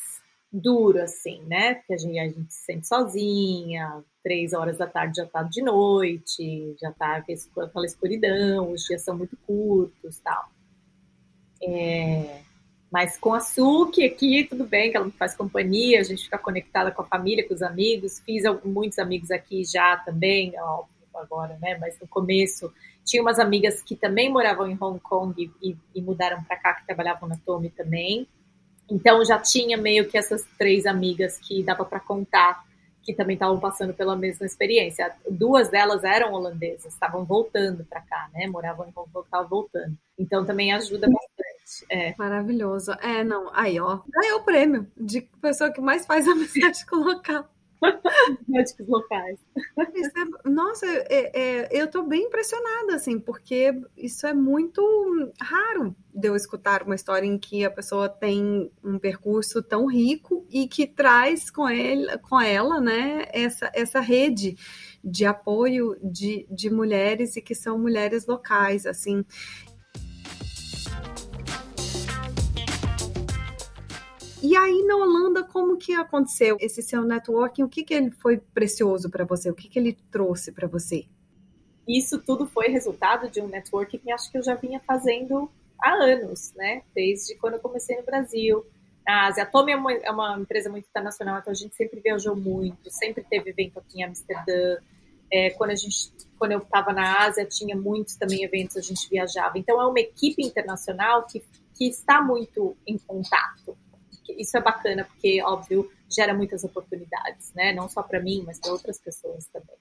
duro, 0.52 1.02
assim, 1.02 1.42
né? 1.44 1.76
Porque 1.76 1.94
a 1.94 1.98
gente, 1.98 2.20
a 2.20 2.28
gente 2.28 2.54
se 2.54 2.66
sente 2.66 2.88
sozinha, 2.88 4.04
três 4.24 4.54
horas 4.54 4.78
da 4.78 4.88
tarde 4.88 5.18
já 5.18 5.26
tá 5.26 5.44
de 5.44 5.62
noite, 5.62 6.76
já 6.82 6.92
tá 6.92 7.18
aquela 7.18 7.86
escuridão, 7.86 8.72
os 8.72 8.84
dias 8.84 9.04
são 9.04 9.18
muito 9.18 9.38
curtos 9.46 10.20
tal. 10.20 10.46
É, 11.62 12.42
mas 12.92 13.18
com 13.18 13.34
a 13.34 13.40
Suki 13.40 14.06
aqui, 14.06 14.46
tudo 14.46 14.66
bem, 14.66 14.92
que 14.92 14.98
ela 14.98 15.06
me 15.06 15.12
faz 15.12 15.36
companhia, 15.36 16.00
a 16.00 16.04
gente 16.04 16.24
fica 16.24 16.38
conectada 16.38 16.92
com 16.92 17.02
a 17.02 17.06
família, 17.06 17.48
com 17.48 17.54
os 17.54 17.62
amigos. 17.62 18.20
Fiz 18.20 18.44
muitos 18.64 19.00
amigos 19.00 19.32
aqui 19.32 19.64
já 19.66 19.98
também, 19.98 20.54
óbvio, 20.60 20.96
agora, 21.16 21.58
né? 21.62 21.78
Mas 21.80 22.00
no 22.00 22.08
começo 22.08 22.72
tinha 23.04 23.22
umas 23.22 23.40
amigas 23.40 23.82
que 23.82 23.96
também 23.96 24.32
moravam 24.32 24.70
em 24.70 24.78
Hong 24.80 25.00
Kong 25.00 25.52
e, 25.62 25.76
e 25.96 26.02
mudaram 26.02 26.44
para 26.44 26.58
cá, 26.58 26.74
que 26.76 26.86
trabalhavam 26.86 27.28
na 27.28 27.38
Tome 27.38 27.70
também. 27.70 28.28
Então 28.90 29.24
já 29.26 29.38
tinha 29.38 29.78
meio 29.78 30.08
que 30.08 30.18
essas 30.18 30.44
três 30.58 30.86
amigas 30.86 31.38
que 31.38 31.64
dava 31.64 31.84
para 31.86 32.00
contar 32.00 32.66
que 33.08 33.14
também 33.14 33.36
estavam 33.36 33.58
passando 33.58 33.94
pela 33.94 34.18
mesma 34.18 34.46
experiência. 34.46 35.16
Duas 35.30 35.70
delas 35.70 36.04
eram 36.04 36.34
holandesas, 36.34 36.92
estavam 36.92 37.24
voltando 37.24 37.86
para 37.86 38.02
cá, 38.02 38.30
né? 38.34 38.48
Moravam 38.48 38.86
em 38.86 38.92
Hong 38.94 39.10
Kong, 39.14 39.26
estavam 39.26 39.48
voltando. 39.48 39.98
Então 40.20 40.46
também 40.46 40.74
ajuda 40.74 41.08
bastante. 41.08 41.86
É. 41.90 42.14
Maravilhoso. 42.18 42.92
É, 43.02 43.24
não, 43.24 43.50
aí 43.54 43.80
ó, 43.80 44.02
ganhou 44.10 44.40
o 44.40 44.44
prêmio 44.44 44.86
de 44.98 45.22
pessoa 45.42 45.72
que 45.72 45.80
mais 45.80 46.06
faz 46.06 46.28
amizade 46.28 46.86
com 46.86 46.98
o 46.98 47.04
local. 47.06 47.48
Médicos 48.48 48.88
locais. 48.88 49.40
É, 49.78 50.50
nossa, 50.50 50.86
é, 50.86 51.32
é, 51.40 51.70
eu 51.72 51.86
estou 51.86 52.04
bem 52.04 52.24
impressionada, 52.24 52.96
assim, 52.96 53.20
porque 53.20 53.74
isso 53.96 54.26
é 54.26 54.34
muito 54.34 54.82
raro 55.42 55.96
de 56.14 56.28
eu 56.28 56.36
escutar 56.36 56.84
uma 56.84 56.96
história 56.96 57.28
em 57.28 57.38
que 57.38 57.64
a 57.64 57.72
pessoa 57.72 58.10
tem 58.10 58.72
um 58.84 58.98
percurso 58.98 59.62
tão 59.62 59.86
rico 59.86 60.46
e 60.50 60.68
que 60.68 60.88
traz 60.88 61.52
com, 61.52 61.70
ele, 61.70 62.18
com 62.20 62.42
ela, 62.42 62.82
né, 62.82 63.26
essa, 63.32 63.72
essa 63.74 64.00
rede 64.00 64.56
de 65.04 65.26
apoio 65.26 65.96
de, 66.04 66.48
de 66.50 66.70
mulheres 66.70 67.36
e 67.36 67.42
que 67.42 67.54
são 67.54 67.78
mulheres 67.78 68.26
locais, 68.26 68.86
assim. 68.86 69.24
E 74.48 74.56
aí 74.56 74.82
na 74.84 74.96
Holanda, 74.96 75.44
como 75.44 75.76
que 75.76 75.94
aconteceu 75.94 76.56
esse 76.62 76.82
seu 76.82 77.04
networking? 77.04 77.64
O 77.64 77.68
que, 77.68 77.84
que 77.84 77.94
ele 77.94 78.12
foi 78.12 78.38
precioso 78.38 79.10
para 79.10 79.26
você? 79.26 79.52
O 79.52 79.54
que, 79.54 79.68
que 79.68 79.78
ele 79.78 79.98
trouxe 80.10 80.54
para 80.54 80.66
você? 80.66 81.06
Isso 81.86 82.18
tudo 82.22 82.48
foi 82.48 82.70
resultado 82.70 83.30
de 83.30 83.42
um 83.42 83.48
networking 83.50 83.98
que 83.98 84.10
acho 84.10 84.32
que 84.32 84.38
eu 84.38 84.42
já 84.42 84.56
vinha 84.56 84.80
fazendo 84.80 85.52
há 85.78 85.92
anos, 86.02 86.54
né? 86.56 86.82
Desde 86.96 87.36
quando 87.36 87.56
eu 87.56 87.60
comecei 87.60 87.98
no 87.98 88.06
Brasil. 88.06 88.66
A 89.06 89.28
Ásia. 89.28 89.44
A 89.44 89.46
Tome 89.46 89.74
é 89.74 89.76
uma, 89.76 89.92
é 89.92 90.10
uma 90.10 90.40
empresa 90.40 90.70
muito 90.70 90.88
internacional, 90.88 91.40
então 91.40 91.52
a 91.52 91.56
gente 91.56 91.76
sempre 91.76 92.00
viajou 92.00 92.34
muito, 92.34 92.90
sempre 92.90 93.26
teve 93.30 93.50
evento 93.50 93.80
aqui 93.80 94.00
em 94.00 94.06
Amsterdã. 94.06 94.78
É, 95.30 95.50
quando 95.50 95.72
a 95.72 95.76
gente 95.76 96.14
quando 96.40 96.54
eu 96.54 96.60
estava 96.60 96.94
na 96.94 97.26
Ásia, 97.26 97.46
tinha 97.46 97.76
muitos 97.76 98.16
também 98.16 98.46
eventos, 98.46 98.78
a 98.78 98.82
gente 98.82 99.10
viajava. 99.10 99.60
Então, 99.60 99.82
é 99.82 99.86
uma 99.86 100.00
equipe 100.00 100.42
internacional 100.42 101.26
que, 101.26 101.44
que 101.74 101.90
está 101.90 102.22
muito 102.22 102.78
em 102.88 102.98
contato 102.98 103.76
isso 104.34 104.58
é 104.58 104.62
bacana, 104.62 105.06
porque, 105.06 105.42
óbvio, 105.42 105.90
gera 106.10 106.34
muitas 106.34 106.64
oportunidades, 106.64 107.54
né? 107.54 107.74
Não 107.74 107.88
só 107.90 108.02
para 108.04 108.22
mim, 108.22 108.44
mas 108.46 108.60
para 108.60 108.72
outras 108.72 109.00
pessoas 109.00 109.48
também. 109.48 109.76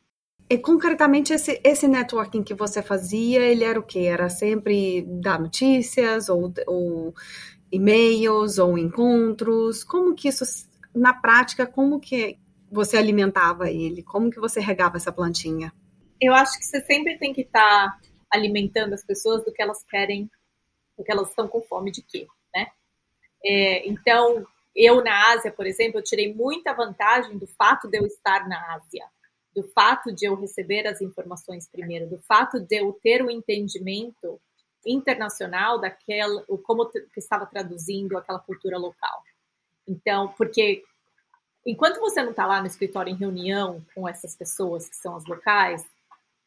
E 0.48 0.56
concretamente 0.56 1.32
esse, 1.32 1.60
esse 1.64 1.88
networking 1.88 2.42
que 2.42 2.54
você 2.54 2.80
fazia, 2.80 3.40
ele 3.40 3.64
era 3.64 3.78
o 3.78 3.82
quê? 3.82 4.00
Era 4.00 4.28
sempre 4.28 5.02
dar 5.02 5.40
notícias 5.40 6.28
ou, 6.28 6.52
ou 6.66 7.14
e-mails 7.70 8.58
ou 8.58 8.78
encontros? 8.78 9.82
Como 9.82 10.14
que 10.14 10.28
isso, 10.28 10.44
na 10.94 11.12
prática, 11.12 11.66
como 11.66 11.98
que 11.98 12.38
você 12.70 12.96
alimentava 12.96 13.70
ele? 13.70 14.04
Como 14.04 14.30
que 14.30 14.38
você 14.38 14.60
regava 14.60 14.96
essa 14.96 15.10
plantinha? 15.10 15.72
Eu 16.20 16.32
acho 16.32 16.58
que 16.58 16.64
você 16.64 16.80
sempre 16.80 17.18
tem 17.18 17.32
que 17.32 17.42
estar 17.42 17.60
tá 17.60 17.98
alimentando 18.30 18.94
as 18.94 19.04
pessoas 19.04 19.44
do 19.44 19.52
que 19.52 19.60
elas 19.60 19.82
querem, 19.84 20.30
do 20.96 21.02
que 21.02 21.10
elas 21.10 21.28
estão 21.28 21.48
com 21.48 21.60
fome 21.62 21.90
de 21.90 22.02
quê? 22.02 22.26
É, 23.46 23.86
então, 23.88 24.44
eu 24.74 25.02
na 25.04 25.32
Ásia, 25.32 25.52
por 25.52 25.66
exemplo, 25.66 26.00
eu 26.00 26.04
tirei 26.04 26.34
muita 26.34 26.74
vantagem 26.74 27.38
do 27.38 27.46
fato 27.46 27.88
de 27.88 27.96
eu 27.96 28.04
estar 28.04 28.48
na 28.48 28.74
Ásia, 28.74 29.06
do 29.54 29.62
fato 29.62 30.12
de 30.12 30.26
eu 30.26 30.34
receber 30.34 30.86
as 30.86 31.00
informações 31.00 31.68
primeiro, 31.68 32.08
do 32.08 32.18
fato 32.18 32.58
de 32.58 32.76
eu 32.76 32.92
ter 33.02 33.22
o 33.22 33.26
um 33.26 33.30
entendimento 33.30 34.40
internacional 34.84 35.80
daquela, 35.80 36.44
como 36.64 36.86
que 36.88 37.00
estava 37.16 37.46
traduzindo 37.46 38.18
aquela 38.18 38.40
cultura 38.40 38.76
local. 38.76 39.22
Então, 39.86 40.28
porque 40.36 40.82
enquanto 41.64 42.00
você 42.00 42.22
não 42.22 42.30
está 42.30 42.46
lá 42.46 42.60
no 42.60 42.66
escritório 42.66 43.12
em 43.12 43.16
reunião 43.16 43.80
com 43.94 44.08
essas 44.08 44.34
pessoas 44.34 44.88
que 44.88 44.96
são 44.96 45.16
as 45.16 45.24
locais, 45.24 45.84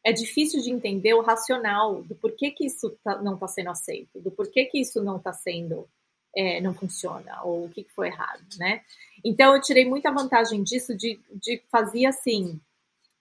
é 0.04 0.12
difícil 0.12 0.62
de 0.62 0.70
entender 0.70 1.14
o 1.14 1.22
racional 1.22 2.02
do 2.02 2.14
porquê 2.14 2.50
que 2.50 2.66
isso 2.66 2.90
tá, 3.02 3.20
não 3.20 3.34
está 3.34 3.48
sendo 3.48 3.70
aceito, 3.70 4.20
do 4.20 4.30
porquê 4.30 4.66
que 4.66 4.78
isso 4.78 5.02
não 5.02 5.16
está 5.16 5.32
sendo 5.32 5.88
é, 6.36 6.60
não 6.60 6.74
funciona 6.74 7.42
ou 7.42 7.64
o 7.64 7.68
que 7.68 7.84
foi 7.94 8.08
errado, 8.08 8.44
né? 8.58 8.82
Então 9.24 9.54
eu 9.54 9.60
tirei 9.60 9.84
muita 9.84 10.12
vantagem 10.12 10.62
disso 10.62 10.96
de, 10.96 11.20
de 11.32 11.62
fazer 11.70 12.06
assim 12.06 12.60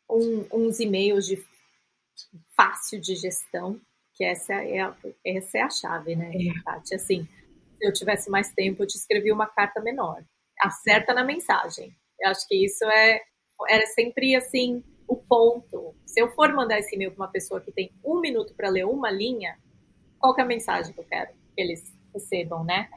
um, 0.09 0.45
uns 0.51 0.79
e-mails 0.79 1.25
de 1.25 1.43
fácil 2.55 2.99
de 2.99 3.15
gestão, 3.15 3.79
que 4.13 4.23
essa 4.23 4.53
é 4.53 4.79
a, 4.81 4.95
essa 5.25 5.57
é 5.57 5.61
a 5.61 5.69
chave, 5.69 6.15
né, 6.15 6.31
é. 6.33 6.63
Tati? 6.63 6.95
Assim, 6.95 7.27
se 7.77 7.87
eu 7.87 7.93
tivesse 7.93 8.29
mais 8.29 8.51
tempo, 8.53 8.83
eu 8.83 8.87
te 8.87 8.97
escrevi 8.97 9.31
uma 9.31 9.47
carta 9.47 9.79
menor. 9.81 10.23
Acerta 10.59 11.13
na 11.13 11.23
mensagem. 11.23 11.95
Eu 12.19 12.29
acho 12.29 12.47
que 12.47 12.65
isso 12.65 12.83
é 12.85 13.21
era 13.67 13.85
sempre 13.87 14.35
assim 14.35 14.83
o 15.07 15.15
ponto. 15.17 15.95
Se 16.05 16.21
eu 16.21 16.29
for 16.31 16.53
mandar 16.53 16.79
esse 16.79 16.95
e-mail 16.95 17.11
para 17.11 17.25
uma 17.25 17.31
pessoa 17.31 17.59
que 17.59 17.71
tem 17.71 17.91
um 18.03 18.19
minuto 18.19 18.53
para 18.53 18.69
ler 18.69 18.85
uma 18.85 19.09
linha, 19.09 19.57
qual 20.17 20.35
é 20.37 20.41
a 20.41 20.45
mensagem 20.45 20.93
que 20.93 20.99
eu 20.99 21.05
quero 21.05 21.31
que 21.55 21.61
eles 21.61 21.98
recebam, 22.13 22.63
né? 22.63 22.89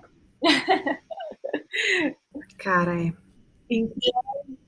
Cara, 2.59 3.01
é. 3.01 3.13
Então, 3.69 4.23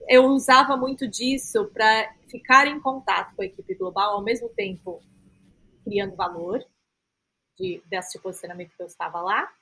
eu 0.08 0.24
usava 0.26 0.76
muito 0.76 1.06
disso 1.06 1.70
para 1.72 2.14
ficar 2.28 2.66
em 2.66 2.80
contato 2.80 3.34
com 3.34 3.42
a 3.42 3.46
equipe 3.46 3.74
global, 3.74 4.14
ao 4.14 4.22
mesmo 4.22 4.48
tempo 4.50 5.02
criando 5.84 6.16
valor 6.16 6.64
de, 7.58 7.82
desse 7.86 8.18
posicionamento 8.18 8.74
que 8.74 8.82
eu 8.82 8.86
estava 8.86 9.20
lá, 9.20 9.52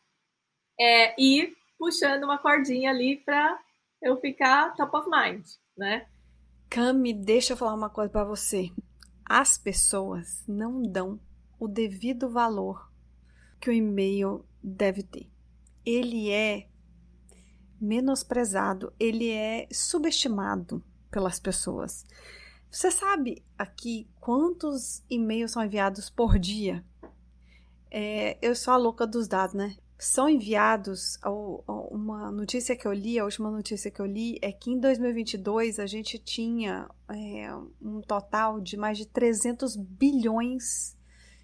é, 0.79 1.21
e 1.21 1.55
puxando 1.79 2.25
uma 2.25 2.39
cordinha 2.39 2.91
ali 2.91 3.17
para 3.17 3.61
eu 4.01 4.17
ficar 4.19 4.75
top 4.75 4.97
of 4.97 5.09
mind, 5.11 5.45
né? 5.77 6.07
Cami, 6.71 7.13
deixa 7.13 7.53
eu 7.53 7.57
falar 7.57 7.75
uma 7.75 7.91
coisa 7.91 8.11
para 8.11 8.25
você. 8.25 8.71
As 9.25 9.59
pessoas 9.59 10.45
não 10.47 10.81
dão 10.83 11.21
o 11.59 11.69
devido 11.69 12.31
valor 12.31 12.91
que 13.61 13.69
o 13.71 13.73
e-mail 13.73 14.45
deve 14.63 15.03
ter. 15.03 15.29
Ele 15.85 16.31
é 16.31 16.69
menosprezado, 17.81 18.93
ele 18.99 19.31
é 19.31 19.67
subestimado 19.73 20.83
pelas 21.11 21.41
pessoas. 21.41 22.05
Você 22.71 22.91
sabe 22.91 23.45
aqui 23.59 24.09
quantos 24.21 25.03
e-mails 25.11 25.51
são 25.51 25.65
enviados 25.65 26.09
por 26.09 26.39
dia? 26.39 26.85
É, 27.91 28.39
eu 28.41 28.57
sou 28.57 28.73
a 28.73 28.77
louca 28.79 29.07
dos 29.07 29.29
dados, 29.29 29.55
né? 29.55 29.77
São 29.99 30.29
enviados. 30.29 31.19
Uma 31.91 32.33
notícia 32.33 32.75
que 32.75 32.87
eu 32.87 32.93
li, 32.93 33.19
a 33.19 33.25
última 33.25 33.51
notícia 33.51 33.91
que 33.91 34.01
eu 34.01 34.07
li, 34.07 34.39
é 34.41 34.51
que 34.51 34.71
em 34.71 34.81
2022 34.81 35.79
a 35.79 35.87
gente 35.87 36.19
tinha 36.19 36.89
é, 37.11 37.55
um 37.81 38.01
total 38.01 38.61
de 38.61 38.77
mais 38.77 38.97
de 38.97 39.07
300 39.07 39.77
bilhões 39.77 40.97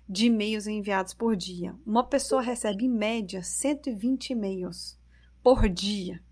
de 0.09 0.26
e-mails 0.26 0.66
enviados 0.66 1.12
por 1.12 1.36
dia. 1.36 1.74
Uma 1.84 2.04
pessoa 2.04 2.40
recebe, 2.40 2.86
em 2.86 2.88
média, 2.88 3.42
120 3.42 4.30
e-mails 4.30 4.98
por 5.42 5.68
dia 5.68 6.22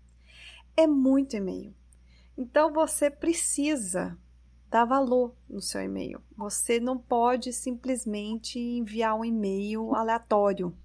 é 0.77 0.85
muito 0.85 1.35
e-mail. 1.35 1.73
Então 2.37 2.71
você 2.71 3.09
precisa 3.09 4.17
dar 4.69 4.85
valor 4.85 5.35
no 5.49 5.61
seu 5.61 5.81
e-mail. 5.81 6.21
Você 6.37 6.79
não 6.79 6.97
pode 6.97 7.51
simplesmente 7.51 8.59
enviar 8.59 9.15
um 9.15 9.25
e-mail 9.25 9.95
aleatório 9.95 10.77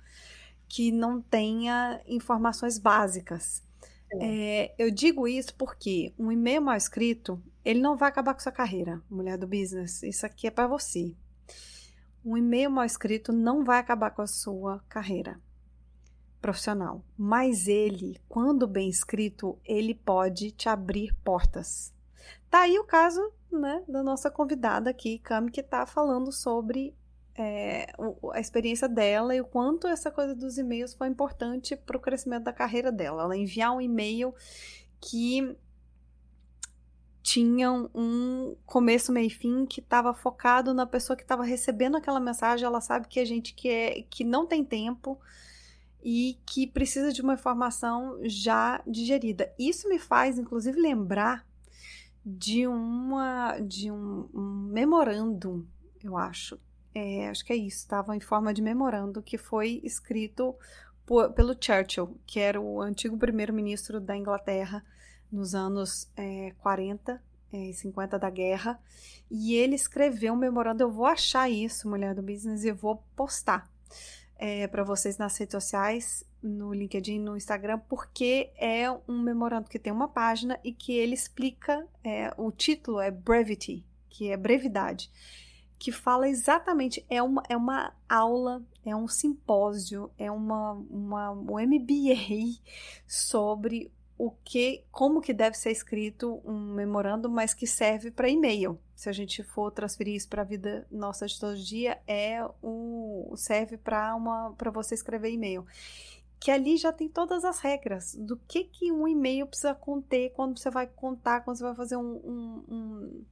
que 0.67 0.91
não 0.91 1.21
tenha 1.21 2.01
informações 2.07 2.79
básicas. 2.79 3.63
É. 4.11 4.65
É, 4.65 4.75
eu 4.79 4.91
digo 4.91 5.29
isso 5.29 5.55
porque 5.55 6.15
um 6.19 6.33
e-mail 6.33 6.63
mal 6.63 6.77
escrito 6.77 7.43
ele 7.65 7.81
não 7.81 7.97
vai 7.97 8.09
acabar 8.09 8.35
com 8.35 8.41
sua 8.41 8.51
carreira, 8.51 9.03
mulher 9.11 9.37
do 9.37 9.47
business. 9.47 10.03
Isso 10.03 10.25
aqui 10.25 10.47
é 10.47 10.51
para 10.51 10.67
você. 10.67 11.15
Um 12.25 12.37
e-mail 12.37 12.71
mal 12.71 12.85
escrito 12.85 13.33
não 13.33 13.65
vai 13.65 13.79
acabar 13.79 14.11
com 14.11 14.23
a 14.23 14.27
sua 14.27 14.81
carreira 14.89 15.41
profissional, 16.41 17.05
mas 17.17 17.69
ele, 17.69 18.21
quando 18.29 18.67
bem 18.67 18.89
escrito, 18.89 19.59
ele 19.65 19.95
pode 19.95 20.51
te 20.51 20.69
abrir 20.69 21.15
portas. 21.25 21.95
Tá 22.51 22.63
aí 22.63 22.79
o 22.79 22.85
caso 22.85 23.33
né, 23.51 23.83
da 23.89 24.03
nossa 24.03 24.31
convidada 24.31 24.91
aqui, 24.91 25.19
Cami, 25.19 25.51
que 25.51 25.61
está 25.61 25.87
falando 25.87 26.33
sobre 26.33 26.95
é, 27.35 27.93
a 28.33 28.41
experiência 28.41 28.89
dela 28.89 29.35
e 29.35 29.41
o 29.41 29.45
quanto 29.45 29.87
essa 29.87 30.11
coisa 30.11 30.35
dos 30.35 30.59
e-mails 30.59 30.95
foi 30.95 31.09
importante 31.09 31.77
para 31.77 31.97
o 31.97 32.01
crescimento 32.01 32.45
da 32.45 32.53
carreira 32.53 32.93
dela. 32.93 33.23
Ela 33.23 33.37
enviar 33.37 33.73
um 33.73 33.81
e-mail 33.81 34.35
que 35.01 35.57
tinha 37.33 37.73
um 37.73 38.55
começo, 38.67 39.11
meio 39.11 39.29
e 39.29 39.31
fim 39.31 39.65
que 39.65 39.81
estava 39.81 40.13
focado 40.13 40.75
na 40.75 40.85
pessoa 40.85 41.17
que 41.17 41.23
estava 41.23 41.43
recebendo 41.43 41.97
aquela 41.97 42.21
mensagem. 42.21 42.67
Ela 42.67 42.83
sabe 42.83 43.09
que 43.09 43.19
a 43.19 43.25
gente 43.25 43.55
que, 43.55 43.71
é, 43.71 44.03
que 44.03 44.23
não 44.23 44.47
tem 44.47 44.63
tempo 44.63 45.19
e 46.03 46.39
que 46.45 46.67
precisa 46.67 47.11
de 47.11 47.23
uma 47.23 47.33
informação 47.33 48.19
já 48.25 48.83
digerida. 48.87 49.51
Isso 49.59 49.89
me 49.89 49.99
faz, 49.99 50.39
inclusive, 50.39 50.79
lembrar 50.79 51.47
de 52.23 52.67
uma 52.67 53.59
de 53.61 53.91
um, 53.91 54.29
um 54.35 54.69
memorando, 54.71 55.67
eu 56.05 56.19
acho. 56.19 56.61
É, 56.95 57.31
acho 57.31 57.47
que 57.47 57.55
é 57.55 57.57
isso, 57.57 57.79
estava 57.79 58.15
em 58.15 58.21
forma 58.21 58.53
de 58.53 58.61
memorando 58.61 59.23
que 59.23 59.39
foi 59.39 59.81
escrito 59.83 60.55
por, 61.07 61.33
pelo 61.33 61.57
Churchill, 61.59 62.15
que 62.27 62.39
era 62.39 62.61
o 62.61 62.83
antigo 62.83 63.17
primeiro-ministro 63.17 63.99
da 63.99 64.15
Inglaterra 64.15 64.85
nos 65.33 65.55
anos 65.55 66.09
é, 66.17 66.53
40 66.61 67.21
e 67.53 67.71
é, 67.71 67.73
50 67.73 68.19
da 68.19 68.31
guerra. 68.31 68.79
E 69.31 69.55
ele 69.55 69.75
escreveu 69.75 70.35
um 70.35 70.37
memorando. 70.37 70.83
Eu 70.83 70.91
vou 70.91 71.07
achar 71.07 71.49
isso, 71.49 71.89
mulher 71.89 72.15
do 72.15 72.23
business, 72.23 72.65
e 72.65 72.73
vou 72.73 73.03
postar 73.17 73.71
é, 74.37 74.67
para 74.67 74.83
vocês 74.83 75.17
nas 75.19 75.37
redes 75.37 75.53
sociais, 75.53 76.25
no 76.43 76.75
LinkedIn, 76.75 77.21
no 77.21 77.37
Instagram, 77.37 77.79
porque 77.89 78.51
é 78.57 78.91
um 79.09 79.23
memorando 79.23 79.69
que 79.69 79.79
tem 79.79 79.93
uma 79.93 80.09
página 80.09 80.59
e 80.65 80.73
que 80.73 80.93
ele 80.93 81.15
explica, 81.15 81.87
é, 82.03 82.35
o 82.37 82.51
título 82.51 83.01
é 83.01 83.11
Brevity, 83.11 83.85
que 84.09 84.31
é 84.31 84.37
brevidade, 84.37 85.11
que 85.79 85.93
fala 85.93 86.29
exatamente, 86.29 87.05
é 87.09 87.23
uma, 87.23 87.43
é 87.49 87.57
uma 87.57 87.93
aula, 88.09 88.63
é 88.85 88.95
um 88.97 89.07
simpósio, 89.07 90.11
é 90.19 90.31
uma, 90.31 90.73
uma, 90.73 91.31
um 91.31 91.59
MBA 91.61 92.59
sobre 93.07 93.93
o 94.23 94.31
que, 94.45 94.85
como 94.93 95.21
que 95.21 95.35
deve 95.35 95.57
ser 95.57 95.73
escrito 95.73 96.41
um 96.45 96.75
memorando, 96.75 97.29
mas 97.29 97.53
que 97.53 97.67
serve 97.67 98.09
para 98.09 98.29
e-mail. 98.29 98.79
Se 98.95 99.09
a 99.09 99.13
gente 99.13 99.43
for 99.43 99.73
transferir 99.73 100.15
isso 100.15 100.29
para 100.29 100.43
a 100.43 100.45
vida 100.45 100.87
nossa 100.93 101.27
de 101.27 101.41
todo 101.41 101.57
dia, 101.57 102.01
é 102.07 102.41
o 102.63 103.35
serve 103.37 103.77
para 103.77 104.15
uma 104.15 104.53
para 104.53 104.71
você 104.71 104.95
escrever 104.95 105.33
e-mail. 105.33 105.67
Que 106.39 106.53
ali 106.53 106.77
já 106.77 106.93
tem 106.93 107.09
todas 107.09 107.45
as 107.45 107.59
regras 107.59 108.15
do 108.15 108.37
que 108.37 108.63
que 108.63 108.93
um 108.93 109.09
e-mail 109.09 109.45
precisa 109.45 109.75
conter 109.75 110.31
quando 110.35 110.57
você 110.57 110.71
vai 110.71 110.87
contar, 110.87 111.41
quando 111.41 111.57
você 111.57 111.65
vai 111.65 111.75
fazer 111.75 111.97
um, 111.97 112.15
um, 112.25 112.65
um 112.69 113.25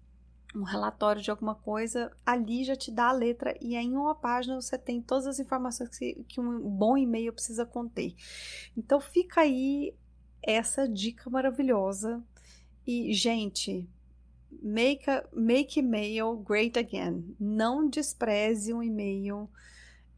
um 0.53 0.65
relatório 0.65 1.23
de 1.23 1.31
alguma 1.31 1.55
coisa, 1.55 2.11
ali 2.27 2.65
já 2.65 2.75
te 2.75 2.91
dá 2.91 3.11
a 3.11 3.13
letra 3.13 3.57
e 3.61 3.77
aí 3.77 3.87
em 3.87 3.97
uma 3.97 4.17
página 4.17 4.61
você 4.61 4.77
tem 4.77 5.01
todas 5.01 5.29
as 5.29 5.39
informações 5.39 5.97
que, 5.97 6.25
que 6.27 6.41
um 6.41 6.59
bom 6.69 6.97
e-mail 6.97 7.33
precisa 7.33 7.65
conter. 7.65 8.13
Então 8.77 9.01
fica 9.01 9.43
aí 9.43 9.95
essa 10.43 10.89
dica 10.89 11.29
maravilhosa. 11.29 12.23
E, 12.87 13.13
gente, 13.13 13.89
make, 14.51 15.09
a, 15.09 15.25
make 15.33 15.79
email 15.79 16.37
great 16.37 16.79
again. 16.79 17.35
Não 17.39 17.89
despreze 17.89 18.73
um 18.73 18.83
e-mail, 18.83 19.49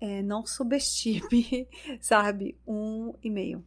é, 0.01 0.23
não 0.23 0.47
subestime, 0.47 1.69
sabe, 2.01 2.59
um 2.67 3.15
e-mail. 3.23 3.65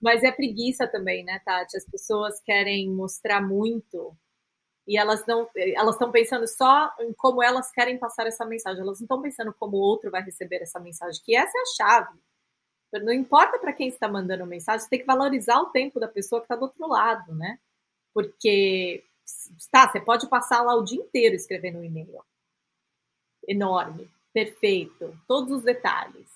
Mas 0.00 0.22
é 0.22 0.30
preguiça 0.30 0.86
também, 0.86 1.24
né, 1.24 1.40
Tati? 1.44 1.76
As 1.76 1.84
pessoas 1.84 2.40
querem 2.40 2.90
mostrar 2.90 3.40
muito 3.40 4.16
e 4.86 4.98
elas 4.98 5.24
não 5.26 5.48
elas 5.54 5.94
estão 5.94 6.10
pensando 6.10 6.46
só 6.48 6.92
em 7.00 7.12
como 7.12 7.42
elas 7.42 7.70
querem 7.70 7.98
passar 7.98 8.26
essa 8.26 8.44
mensagem. 8.44 8.82
Elas 8.82 8.98
não 8.98 9.04
estão 9.04 9.22
pensando 9.22 9.54
como 9.58 9.76
o 9.76 9.80
outro 9.80 10.10
vai 10.10 10.22
receber 10.22 10.62
essa 10.62 10.80
mensagem, 10.80 11.22
que 11.24 11.36
essa 11.36 11.56
é 11.56 11.60
a 11.60 11.76
chave. 11.76 12.18
Não 12.92 13.12
importa 13.12 13.58
para 13.58 13.72
quem 13.72 13.88
está 13.88 14.08
mandando 14.08 14.44
mensagem, 14.44 14.80
você 14.80 14.90
tem 14.90 14.98
que 14.98 15.06
valorizar 15.06 15.60
o 15.60 15.70
tempo 15.70 16.00
da 16.00 16.08
pessoa 16.08 16.40
que 16.40 16.46
está 16.46 16.56
do 16.56 16.62
outro 16.62 16.88
lado, 16.88 17.34
né? 17.34 17.58
Porque, 18.12 19.04
tá, 19.70 19.88
você 19.88 20.00
pode 20.00 20.28
passar 20.28 20.62
lá 20.62 20.74
o 20.74 20.82
dia 20.82 21.00
inteiro 21.00 21.36
escrevendo 21.36 21.78
um 21.78 21.84
e-mail. 21.84 22.20
Enorme, 23.46 24.10
perfeito, 24.32 25.16
todos 25.28 25.52
os 25.52 25.62
detalhes. 25.62 26.28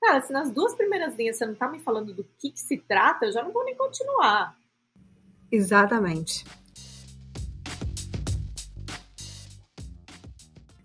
Cara, 0.00 0.22
se 0.22 0.32
nas 0.32 0.50
duas 0.50 0.74
primeiras 0.74 1.14
linhas 1.16 1.36
você 1.36 1.44
não 1.44 1.52
está 1.52 1.68
me 1.68 1.80
falando 1.80 2.14
do 2.14 2.24
que, 2.38 2.50
que 2.50 2.60
se 2.60 2.78
trata, 2.78 3.26
eu 3.26 3.32
já 3.32 3.42
não 3.42 3.52
vou 3.52 3.64
nem 3.64 3.76
continuar. 3.76 4.56
Exatamente. 5.52 6.44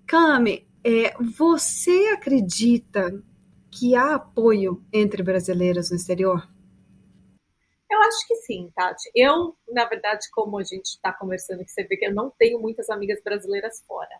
Cami, 0.05 0.67
é, 0.83 1.13
você 1.37 2.07
acredita 2.13 3.23
que 3.79 3.95
há 3.95 4.15
apoio 4.15 4.83
entre 4.91 5.23
brasileiros 5.23 5.89
no 5.89 5.95
exterior? 5.95 6.45
Eu 7.89 8.01
acho 8.01 8.27
que 8.27 8.35
sim, 8.35 8.69
Tati. 8.75 9.09
Eu, 9.15 9.55
na 9.69 9.85
verdade, 9.85 10.27
como 10.31 10.59
a 10.59 10.63
gente 10.63 10.87
está 10.87 11.13
conversando, 11.13 11.63
que 11.63 11.71
você 11.71 11.83
vê 11.83 11.95
que 11.95 12.05
eu 12.05 12.13
não 12.13 12.29
tenho 12.29 12.59
muitas 12.59 12.89
amigas 12.89 13.21
brasileiras 13.23 13.81
fora. 13.87 14.19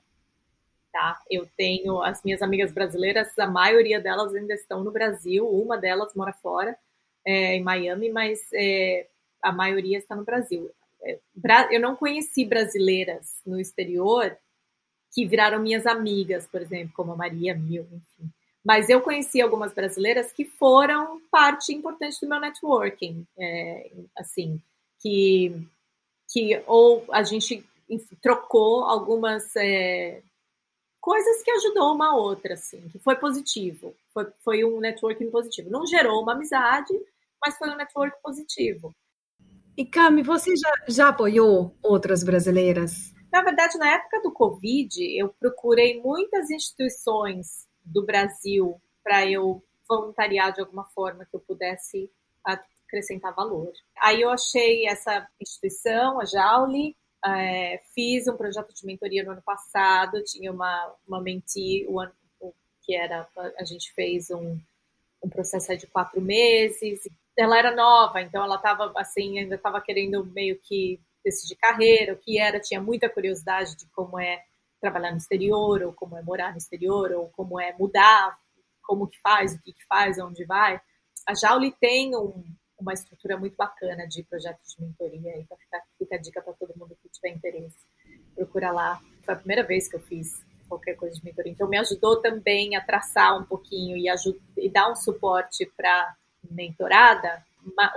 Tá? 0.93 1.21
Eu 1.29 1.45
tenho 1.57 2.01
as 2.01 2.23
minhas 2.23 2.41
amigas 2.41 2.71
brasileiras, 2.71 3.37
a 3.37 3.47
maioria 3.47 3.99
delas 3.99 4.33
ainda 4.33 4.53
estão 4.53 4.83
no 4.83 4.91
Brasil, 4.91 5.47
uma 5.47 5.77
delas 5.77 6.15
mora 6.15 6.33
fora, 6.33 6.75
é, 7.25 7.55
em 7.55 7.61
Miami, 7.61 8.09
mas 8.09 8.39
é, 8.53 9.07
a 9.41 9.51
maioria 9.51 9.97
está 9.97 10.15
no 10.15 10.23
Brasil. 10.23 10.71
É, 11.03 11.19
eu 11.69 11.81
não 11.81 11.95
conheci 11.95 12.45
brasileiras 12.45 13.41
no 13.45 13.59
exterior 13.59 14.35
que 15.13 15.27
viraram 15.27 15.61
minhas 15.61 15.85
amigas, 15.85 16.47
por 16.47 16.61
exemplo, 16.61 16.93
como 16.95 17.11
a 17.11 17.17
Maria 17.17 17.53
Mil, 17.55 17.83
enfim. 17.91 18.31
Mas 18.63 18.89
eu 18.89 19.01
conheci 19.01 19.41
algumas 19.41 19.73
brasileiras 19.73 20.31
que 20.31 20.45
foram 20.45 21.21
parte 21.31 21.73
importante 21.73 22.19
do 22.21 22.27
meu 22.27 22.39
networking, 22.39 23.25
é, 23.37 23.91
assim, 24.17 24.61
que, 24.99 25.55
que 26.29 26.61
ou 26.67 27.05
a 27.11 27.23
gente 27.23 27.65
trocou 28.21 28.83
algumas 28.83 29.55
é, 29.55 30.21
coisas 30.99 31.41
que 31.41 31.51
ajudou 31.51 31.93
uma 31.93 32.15
outra, 32.15 32.53
assim, 32.53 32.87
que 32.89 32.99
foi 32.99 33.15
positivo. 33.15 33.95
Foi, 34.13 34.27
foi 34.43 34.63
um 34.65 34.79
networking 34.79 35.31
positivo. 35.31 35.69
Não 35.69 35.85
gerou 35.85 36.21
uma 36.21 36.33
amizade, 36.33 36.93
mas 37.43 37.57
foi 37.57 37.69
um 37.69 37.77
network 37.77 38.21
positivo. 38.21 38.93
E 39.77 39.85
Cami, 39.85 40.21
você 40.21 40.53
já, 40.57 40.73
já 40.89 41.07
apoiou 41.07 41.73
outras 41.81 42.23
brasileiras? 42.23 43.13
Na 43.31 43.41
verdade, 43.41 43.77
na 43.77 43.89
época 43.93 44.21
do 44.21 44.33
Covid, 44.33 44.91
eu 45.17 45.33
procurei 45.39 46.01
muitas 46.01 46.49
instituições 46.49 47.68
do 47.89 48.05
Brasil 48.05 48.81
para 49.03 49.25
eu 49.25 49.63
voluntariar 49.87 50.53
de 50.53 50.61
alguma 50.61 50.85
forma 50.85 51.25
que 51.25 51.35
eu 51.35 51.39
pudesse 51.39 52.09
acrescentar 52.43 53.33
valor. 53.33 53.71
Aí 53.97 54.21
eu 54.21 54.29
achei 54.29 54.87
essa 54.87 55.27
instituição, 55.39 56.19
a 56.19 56.25
Jauli, 56.25 56.95
é, 57.25 57.81
fiz 57.93 58.27
um 58.27 58.37
projeto 58.37 58.73
de 58.73 58.85
mentoria 58.85 59.23
no 59.23 59.31
ano 59.31 59.41
passado, 59.41 60.23
tinha 60.23 60.51
uma, 60.51 60.95
uma 61.07 61.21
mentee, 61.21 61.85
o 61.87 61.99
ano, 61.99 62.13
que 62.83 62.95
era, 62.95 63.27
a 63.57 63.63
gente 63.63 63.91
fez 63.93 64.31
um, 64.31 64.57
um 65.21 65.29
processo 65.29 65.75
de 65.77 65.87
quatro 65.87 66.21
meses. 66.21 67.07
Ela 67.37 67.57
era 67.57 67.75
nova, 67.75 68.21
então 68.21 68.43
ela 68.43 68.55
estava 68.55 68.91
assim, 68.95 69.39
ainda 69.39 69.55
estava 69.55 69.81
querendo 69.81 70.25
meio 70.25 70.59
que 70.59 70.99
decidir 71.23 71.55
carreira, 71.55 72.13
o 72.13 72.17
que 72.17 72.39
era, 72.39 72.59
tinha 72.59 72.81
muita 72.81 73.09
curiosidade 73.09 73.75
de 73.75 73.85
como 73.87 74.19
é 74.19 74.43
trabalhar 74.79 75.11
no 75.11 75.17
exterior, 75.17 75.81
ou 75.83 75.93
como 75.93 76.17
é 76.17 76.21
morar 76.21 76.51
no 76.51 76.57
exterior, 76.57 77.11
ou 77.11 77.29
como 77.29 77.59
é 77.59 77.73
mudar, 77.77 78.37
como 78.81 79.07
que 79.07 79.19
faz, 79.19 79.53
o 79.53 79.61
que, 79.61 79.73
que 79.73 79.85
faz, 79.85 80.17
onde 80.19 80.45
vai. 80.45 80.79
A 81.27 81.33
Jauli 81.33 81.71
tem 81.79 82.15
um, 82.15 82.43
uma 82.79 82.93
estrutura 82.93 83.37
muito 83.37 83.55
bacana 83.55 84.07
de 84.07 84.23
projetos 84.23 84.73
de 84.73 84.81
mentoria, 84.83 85.37
então 85.37 85.57
fica, 85.57 85.81
fica 85.97 86.15
a 86.15 86.19
dica 86.19 86.41
para 86.41 86.53
todo 86.53 86.77
mundo 86.77 86.97
que 87.01 87.09
tiver 87.09 87.29
interesse. 87.29 87.77
Procura 88.35 88.71
lá. 88.71 88.99
Foi 89.23 89.33
a 89.33 89.37
primeira 89.37 89.63
vez 89.63 89.87
que 89.87 89.95
eu 89.95 90.01
fiz 90.01 90.43
qualquer 90.67 90.95
coisa 90.95 91.15
de 91.15 91.23
mentoria. 91.23 91.51
Então 91.51 91.67
me 91.67 91.77
ajudou 91.77 92.21
também 92.21 92.75
a 92.75 92.81
traçar 92.81 93.37
um 93.37 93.43
pouquinho 93.43 93.97
e, 93.97 94.07
ajuda, 94.07 94.39
e 94.57 94.69
dar 94.69 94.89
um 94.89 94.95
suporte 94.95 95.65
para 95.75 96.15
mentorada 96.49 97.43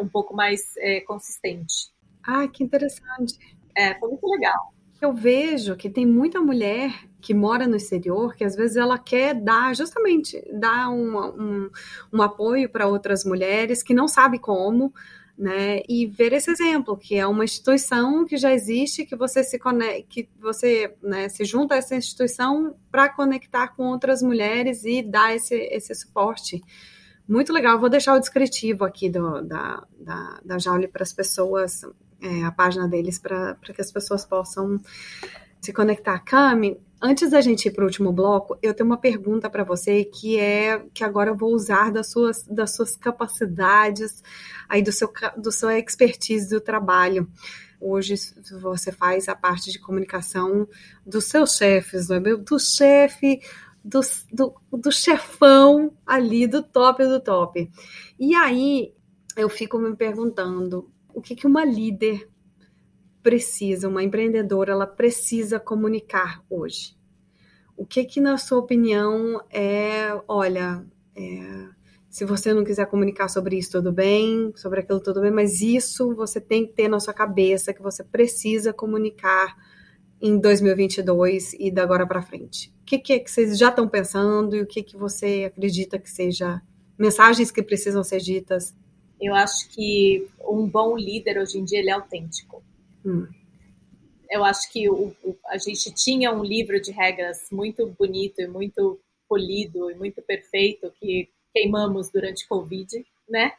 um 0.01 0.09
pouco 0.09 0.35
mais 0.35 0.77
é, 0.79 1.01
consistente. 1.01 1.93
Ah, 2.23 2.47
que 2.49 2.65
interessante. 2.65 3.39
É, 3.77 3.95
foi 3.99 4.09
muito 4.09 4.27
legal. 4.27 4.75
Eu 5.03 5.13
vejo 5.13 5.75
que 5.75 5.91
tem 5.91 6.07
muita 6.07 6.41
mulher 6.41 6.95
que 7.21 7.35
mora 7.35 7.67
no 7.67 7.75
exterior 7.75 8.37
que 8.37 8.45
às 8.45 8.55
vezes 8.55 8.77
ela 8.77 8.97
quer 8.97 9.35
dar 9.35 9.75
justamente 9.75 10.41
dar 10.53 10.91
um, 10.91 11.69
um, 12.13 12.23
apoio 12.23 12.71
para 12.71 12.87
outras 12.87 13.25
mulheres 13.25 13.83
que 13.83 13.93
não 13.93 14.07
sabe 14.07 14.39
como, 14.39 14.95
né? 15.37 15.81
E 15.89 16.07
ver 16.07 16.33
esse 16.33 16.53
exemplo, 16.53 16.97
que 16.97 17.17
é 17.17 17.27
uma 17.27 17.43
instituição 17.43 18.25
que 18.25 18.37
já 18.37 18.55
existe, 18.55 19.05
que 19.05 19.17
você 19.17 19.43
se 19.43 19.59
conecta, 19.59 20.07
que 20.09 20.29
você 20.41 20.95
né, 21.03 21.29
se 21.29 21.45
junta 21.45 21.75
a 21.75 21.79
essa 21.79 21.97
instituição 21.97 22.77
para 22.89 23.09
conectar 23.09 23.75
com 23.75 23.89
outras 23.89 24.23
mulheres 24.23 24.85
e 24.85 25.03
dar 25.03 25.35
esse, 25.35 25.57
esse 25.57 25.93
suporte. 25.97 26.63
Muito 27.27 27.53
legal. 27.53 27.77
Vou 27.81 27.91
deixar 27.91 28.15
o 28.15 28.21
descritivo 28.21 28.85
aqui 28.85 29.11
do, 29.11 29.43
da, 29.43 29.85
da, 29.99 30.41
da 30.45 30.59
Jaule 30.61 30.87
para 30.87 31.03
as 31.03 31.13
pessoas 31.13 31.83
é, 32.23 32.45
a 32.45 32.53
página 32.53 32.89
deles 32.89 33.19
para 33.19 33.57
que 33.75 33.81
as 33.81 33.91
pessoas 33.91 34.25
possam 34.25 34.81
se 35.61 35.73
conectar. 35.73 36.19
Cami, 36.21 36.81
antes 37.01 37.31
da 37.31 37.41
gente 37.41 37.67
ir 37.67 37.73
para 37.73 37.83
o 37.83 37.87
último 37.87 38.13
bloco, 38.13 38.59
eu 38.63 38.75
tenho 38.75 38.89
uma 38.89 38.97
pergunta 38.97 39.49
para 39.51 39.65
você 39.65 40.05
que 40.05 40.39
é 40.39 40.85
que 40.93 41.05
agora 41.05 41.31
eu 41.31 41.37
vou 41.37 41.53
usar 41.53 41.93
das 41.93 42.11
suas, 42.11 42.45
das 42.45 42.75
suas 42.75 42.97
capacidades, 42.97 44.23
aí 44.69 44.83
do 44.83 44.93
seu, 44.93 45.13
do 45.37 45.53
seu 45.53 45.71
expertise 45.71 46.49
do 46.49 46.61
trabalho. 46.61 47.29
Hoje 47.81 48.15
você 48.61 48.93
faz 48.93 49.29
a 49.29 49.35
parte 49.35 49.73
de 49.73 49.79
comunicação 49.79 50.69
dos 51.05 51.25
seus 51.25 51.57
chefes, 51.57 52.09
não 52.09 52.17
é? 52.17 52.21
Do 52.21 52.59
chefe, 52.59 53.41
do, 53.85 54.01
do, 54.33 54.55
do 54.73 54.93
chefão 54.93 55.93
ali, 56.07 56.47
do 56.47 56.63
top 56.63 57.05
do 57.05 57.21
top. 57.21 57.71
E 58.19 58.35
aí 58.35 58.95
eu 59.37 59.49
fico 59.49 59.79
me 59.79 59.97
perguntando, 59.97 60.91
o 61.15 61.21
que, 61.21 61.35
que 61.35 61.47
uma 61.47 61.65
líder 61.65 62.29
precisa, 63.23 63.89
uma 63.89 64.03
empreendedora, 64.03 64.73
ela 64.73 64.87
precisa 64.87 65.61
comunicar 65.61 66.45
hoje? 66.51 66.97
O 67.77 67.87
que 67.87 68.05
que, 68.05 68.21
na 68.21 68.37
sua 68.37 68.59
opinião, 68.59 69.41
é, 69.51 70.21
olha, 70.29 70.85
é, 71.17 71.69
se 72.11 72.25
você 72.25 72.53
não 72.53 72.65
quiser 72.65 72.87
comunicar 72.87 73.29
sobre 73.29 73.57
isso, 73.57 73.73
tudo 73.73 73.91
bem, 73.93 74.53
sobre 74.55 74.81
aquilo, 74.81 75.01
tudo 75.01 75.21
bem, 75.21 75.31
mas 75.31 75.61
isso 75.61 76.15
você 76.15 76.41
tem 76.41 76.67
que 76.67 76.75
ter 76.75 76.89
na 76.89 77.01
sua 77.01 77.15
cabeça, 77.15 77.73
que 77.73 77.83
você 77.83 78.05
precisa 78.05 78.73
comunicar 78.73 79.57
em 80.21 80.39
2022 80.39 81.55
e 81.55 81.71
da 81.71 81.83
agora 81.83 82.07
para 82.07 82.23
frente. 82.23 82.73
O 82.83 82.85
que, 82.85 82.99
que 82.99 83.13
é 83.15 83.19
que 83.19 83.31
vocês 83.31 83.59
já 83.59 83.71
estão 83.71 83.89
pensando 83.89 84.55
e 84.55 84.61
o 84.61 84.67
que, 84.67 84.83
que 84.83 84.97
você 84.97 85.45
acredita 85.47 85.99
que 85.99 86.11
seja 86.11 86.61
mensagens 86.99 87.51
que 87.51 87.63
precisam 87.63 88.05
ser 88.05 88.19
ditas 88.19 88.75
eu 89.23 89.35
acho 89.35 89.69
que 89.71 90.29
um 90.41 90.69
bom 90.69 90.97
líder 90.97 91.39
hoje 91.39 91.59
em 91.59 91.65
dia 91.65 91.79
ele 91.79 91.91
é 91.91 91.93
autêntico. 91.93 92.63
Hum. 93.07 93.29
Eu 94.29 94.45
acho 94.45 94.71
que 94.73 94.91
o, 94.91 95.15
o, 95.23 95.39
a 95.47 95.59
gente 95.59 95.93
tinha 95.95 96.33
um 96.33 96.43
livro 96.43 96.81
de 96.81 96.91
regras 96.91 97.47
muito 97.53 97.87
bonito 97.87 98.41
e 98.41 98.49
muito 98.49 99.01
polido 99.29 99.91
e 99.91 99.95
muito 99.95 100.21
perfeito 100.23 100.93
que 100.99 101.31
queimamos 101.55 102.11
durante 102.11 102.49
Covid, 102.49 103.07
né? 103.29 103.53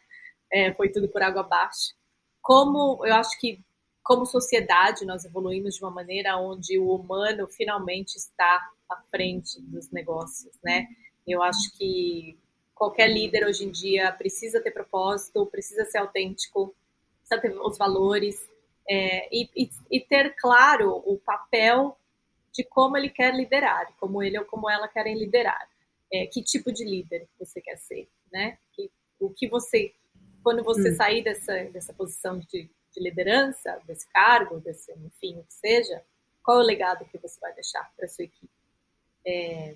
É, 0.52 0.74
foi 0.74 0.90
tudo 0.90 1.08
por 1.08 1.24
água 1.24 1.42
abaixo. 1.42 1.94
Como 2.42 3.06
eu 3.06 3.16
acho 3.16 3.40
que 3.40 3.60
como 4.04 4.26
sociedade 4.26 5.06
nós 5.06 5.24
evoluímos 5.24 5.76
de 5.76 5.84
uma 5.84 5.90
maneira 5.90 6.38
onde 6.38 6.78
o 6.78 6.94
humano 6.94 7.48
finalmente 7.48 8.16
está 8.18 8.70
à 8.90 8.98
frente 9.10 9.62
dos 9.62 9.90
negócios, 9.92 10.54
né? 10.62 10.88
Eu 11.26 11.42
acho 11.42 11.72
que 11.78 12.38
qualquer 12.84 13.08
líder 13.08 13.46
hoje 13.46 13.64
em 13.64 13.72
dia 13.72 14.12
precisa 14.12 14.60
ter 14.60 14.72
propósito, 14.72 15.46
precisa 15.46 15.86
ser 15.86 16.00
autêntico, 16.00 16.76
precisa 17.20 17.40
ter 17.40 17.58
os 17.58 17.78
valores 17.78 18.46
é, 18.90 19.30
e, 19.34 19.50
e, 19.56 19.70
e, 19.90 20.02
ter 20.02 20.36
claro 20.36 21.02
o 21.06 21.18
papel 21.18 21.98
de 22.52 22.62
como 22.62 22.98
ele 22.98 23.10
quer 23.10 23.34
liderar, 23.34 23.94
como 23.98 24.22
ele 24.22 24.38
ou 24.38 24.44
como 24.44 24.70
ela 24.70 24.90
querem 24.90 25.18
liderar. 25.18 25.70
É, 26.12 26.28
que 26.28 26.44
tipo 26.44 26.74
de 26.74 26.84
líder 26.84 27.26
você 27.40 27.62
quer 27.62 27.78
ser, 27.78 28.10
né? 28.30 28.58
Que, 28.74 28.92
o 29.18 29.30
que 29.30 29.48
você, 29.48 29.94
quando 30.44 30.62
você 30.62 30.92
hum. 30.92 30.96
sair 30.96 31.24
dessa, 31.24 31.64
dessa 31.72 31.94
posição 31.94 32.38
de, 32.38 32.70
de 32.92 33.00
liderança, 33.02 33.82
desse 33.88 34.06
cargo, 34.10 34.60
desse, 34.60 34.92
enfim, 34.92 35.40
o 35.40 35.44
que 35.44 35.54
seja, 35.54 36.04
qual 36.44 36.60
é 36.60 36.64
o 36.64 36.66
legado 36.66 37.06
que 37.06 37.18
você 37.18 37.40
vai 37.40 37.54
deixar 37.54 37.90
para 37.96 38.10
sua 38.10 38.26
equipe? 38.26 38.52
É, 39.26 39.74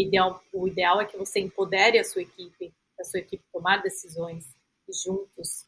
ideal, 0.00 0.42
o 0.52 0.68
ideal 0.68 1.00
é 1.00 1.04
que 1.04 1.16
você 1.16 1.40
empodere 1.40 1.98
a 1.98 2.04
sua 2.04 2.22
equipe, 2.22 2.72
a 2.98 3.04
sua 3.04 3.20
equipe 3.20 3.42
tomar 3.52 3.82
decisões 3.82 4.44
juntos 4.88 5.66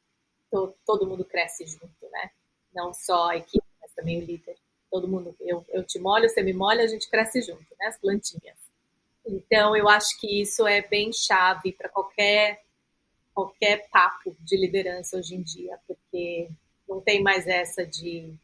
to, 0.50 0.74
todo 0.86 1.06
mundo 1.06 1.24
cresce 1.24 1.66
junto, 1.66 2.08
né? 2.10 2.30
Não 2.74 2.92
só 2.92 3.30
a 3.30 3.36
equipe, 3.36 3.64
mas 3.80 3.92
também 3.92 4.18
o 4.18 4.24
líder. 4.24 4.56
Todo 4.90 5.08
mundo, 5.08 5.34
eu, 5.40 5.64
eu 5.68 5.84
te 5.84 5.98
molho, 5.98 6.28
você 6.28 6.42
me 6.42 6.52
molha, 6.52 6.84
a 6.84 6.86
gente 6.86 7.08
cresce 7.08 7.42
junto, 7.42 7.66
né? 7.78 7.86
As 7.86 7.98
plantinhas. 7.98 8.56
Então, 9.26 9.76
eu 9.76 9.88
acho 9.88 10.18
que 10.18 10.40
isso 10.40 10.66
é 10.66 10.80
bem 10.80 11.12
chave 11.12 11.72
para 11.72 11.88
qualquer 11.88 12.62
qualquer 13.34 13.88
papo 13.88 14.36
de 14.40 14.56
liderança 14.56 15.16
hoje 15.16 15.36
em 15.36 15.42
dia, 15.42 15.78
porque 15.86 16.50
não 16.88 17.00
tem 17.00 17.22
mais 17.22 17.46
essa 17.46 17.86
de 17.86 18.34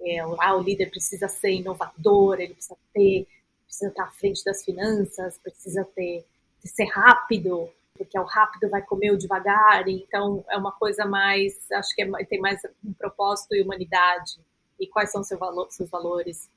é, 0.00 0.18
ah, 0.18 0.56
o 0.56 0.62
líder 0.62 0.88
precisa 0.88 1.28
ser 1.28 1.52
inovador, 1.52 2.40
ele 2.40 2.54
precisa 2.54 2.76
ter 2.94 3.26
precisa 3.64 3.88
estar 3.88 4.04
à 4.04 4.10
frente 4.10 4.44
das 4.44 4.64
finanças, 4.64 5.38
precisa 5.38 5.84
ter, 5.94 6.24
ser 6.64 6.86
rápido, 6.86 7.68
porque 7.96 8.16
é 8.16 8.20
o 8.20 8.24
rápido 8.24 8.68
vai 8.68 8.82
comer 8.82 9.12
o 9.12 9.18
devagar, 9.18 9.86
então 9.88 10.44
é 10.50 10.56
uma 10.56 10.72
coisa 10.72 11.06
mais, 11.06 11.70
acho 11.72 11.94
que 11.94 12.02
é, 12.02 12.24
tem 12.24 12.40
mais 12.40 12.60
um 12.84 12.92
propósito 12.92 13.54
e 13.54 13.62
humanidade, 13.62 14.40
e 14.78 14.86
quais 14.86 15.10
são 15.12 15.22
seu 15.22 15.38
valor, 15.38 15.70
seus 15.70 15.88
valores 15.88 16.50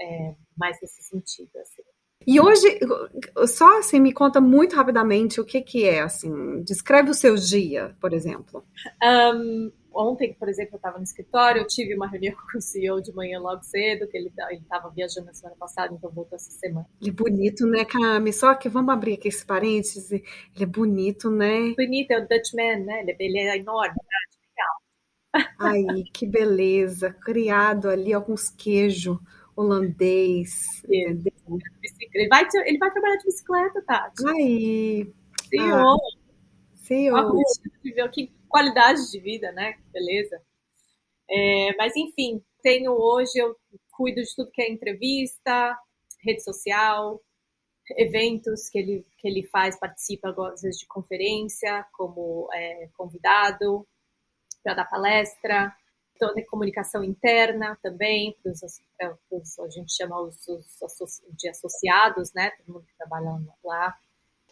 é, 0.00 0.34
mais 0.56 0.80
nesse 0.80 1.02
sentido, 1.02 1.50
assim. 1.58 1.82
E 2.26 2.38
hoje, 2.38 2.78
só 3.48 3.78
assim, 3.78 3.98
me 3.98 4.12
conta 4.12 4.40
muito 4.40 4.76
rapidamente 4.76 5.40
o 5.40 5.44
que 5.44 5.60
que 5.62 5.84
é, 5.84 6.00
assim, 6.00 6.62
descreve 6.62 7.10
o 7.10 7.14
seu 7.14 7.34
dia, 7.34 7.96
por 7.98 8.12
exemplo. 8.12 8.64
Um, 9.02 9.72
ontem, 9.92 10.34
por 10.34 10.48
exemplo, 10.48 10.74
eu 10.74 10.76
estava 10.76 10.98
no 10.98 11.04
escritório, 11.04 11.62
eu 11.62 11.66
tive 11.66 11.94
uma 11.94 12.08
reunião 12.08 12.34
com 12.50 12.58
o 12.58 12.60
CEO 12.60 13.00
de 13.00 13.12
manhã 13.14 13.38
logo 13.40 13.62
cedo, 13.62 14.06
que 14.08 14.16
ele 14.16 14.32
estava 14.52 14.90
viajando 14.90 15.26
na 15.26 15.34
semana 15.34 15.56
passada, 15.58 15.94
então 15.94 16.10
voltou 16.10 16.36
essa 16.36 16.50
semana. 16.50 16.86
Ele 17.00 17.10
é 17.10 17.12
bonito, 17.12 17.66
né, 17.66 17.84
Cami? 17.84 18.32
Só 18.32 18.54
que 18.54 18.68
vamos 18.68 18.92
abrir 18.92 19.14
aqui 19.14 19.28
esse 19.28 19.44
parênteses, 19.44 20.10
ele 20.10 20.24
é 20.58 20.66
bonito, 20.66 21.30
né? 21.30 21.74
Bonito, 21.76 22.10
é 22.10 22.18
o 22.18 22.28
Dutchman, 22.28 22.84
né? 22.84 23.00
Ele, 23.00 23.12
é, 23.12 23.16
ele 23.20 23.38
é 23.38 23.56
enorme, 23.58 23.94
né? 23.94 24.20
legal. 24.48 24.80
Ai, 25.58 26.04
que 26.12 26.26
beleza, 26.26 27.12
criado 27.12 27.88
ali 27.88 28.12
alguns 28.12 28.48
queijos 28.50 29.18
holandês. 29.54 30.82
Ele 30.88 32.28
vai, 32.28 32.46
ele 32.64 32.78
vai 32.78 32.90
trabalhar 32.90 33.16
de 33.16 33.24
bicicleta, 33.24 33.82
Tati. 33.82 34.26
Aí. 34.26 35.12
CEO. 35.48 35.74
Ah, 35.74 35.96
CEO. 36.76 37.42
Que 38.12 38.32
qualidade 38.50 39.10
de 39.10 39.20
vida, 39.20 39.50
né? 39.52 39.78
Beleza. 39.92 40.42
É, 41.30 41.74
mas, 41.76 41.96
enfim, 41.96 42.44
tenho 42.62 42.92
hoje, 42.92 43.32
eu 43.36 43.56
cuido 43.90 44.20
de 44.20 44.34
tudo 44.34 44.50
que 44.50 44.60
é 44.60 44.70
entrevista, 44.70 45.78
rede 46.22 46.42
social, 46.42 47.22
eventos 47.96 48.68
que 48.68 48.78
ele, 48.78 49.06
que 49.18 49.28
ele 49.28 49.42
faz, 49.44 49.78
participa 49.78 50.30
às 50.52 50.62
vezes 50.62 50.80
de 50.80 50.86
conferência 50.86 51.86
como 51.92 52.48
é, 52.52 52.88
convidado 52.96 53.86
para 54.62 54.74
dar 54.74 54.84
palestra, 54.84 55.74
toda 56.18 56.38
a 56.38 56.46
comunicação 56.46 57.02
interna 57.02 57.78
também, 57.82 58.36
para 58.42 59.16
os, 59.30 59.58
a 59.58 59.68
gente 59.68 59.94
chama 59.94 60.20
os, 60.20 60.46
os, 60.46 61.22
de 61.32 61.48
associados, 61.48 62.32
né, 62.34 62.50
todo 62.50 62.74
mundo 62.74 62.86
que 62.86 62.96
trabalha 62.96 63.40
lá, 63.64 63.98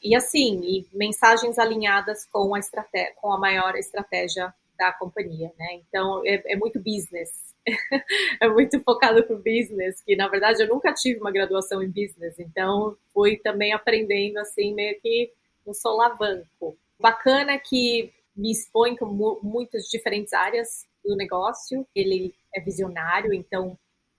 e 0.03 0.15
assim, 0.15 0.61
e 0.63 0.87
mensagens 0.93 1.59
alinhadas 1.59 2.25
com 2.27 2.55
a, 2.55 2.59
estratégia, 2.59 3.15
com 3.17 3.33
a 3.33 3.39
maior 3.39 3.77
estratégia 3.77 4.53
da 4.79 4.93
companhia, 4.93 5.53
né? 5.59 5.81
Então 5.89 6.23
é, 6.25 6.53
é 6.53 6.57
muito 6.57 6.79
business, 6.79 7.55
é 8.41 8.49
muito 8.49 8.81
focado 8.81 9.23
pro 9.25 9.37
business, 9.37 10.01
que 10.01 10.15
na 10.17 10.29
verdade 10.29 10.63
eu 10.63 10.69
nunca 10.69 10.93
tive 10.93 11.21
uma 11.21 11.33
graduação 11.33 11.83
em 11.83 11.89
business, 11.89 12.39
então 12.39 12.97
fui 13.13 13.37
também 13.37 13.73
aprendendo 13.73 14.39
assim 14.39 14.75
meio 14.75 15.01
que 15.01 15.33
um 15.67 15.75
solavanco. 15.75 16.77
Bacana 16.99 17.59
que 17.59 18.13
me 18.39 18.53
expõe 18.53 18.97
com 18.97 19.07
muitas 19.43 19.89
diferentes 19.89 20.33
áreas 20.33 20.87
do 21.05 21.17
negócio. 21.17 21.87
Ele 21.95 22.33
é 22.55 22.61
visionário, 22.61 23.35
então 23.35 23.77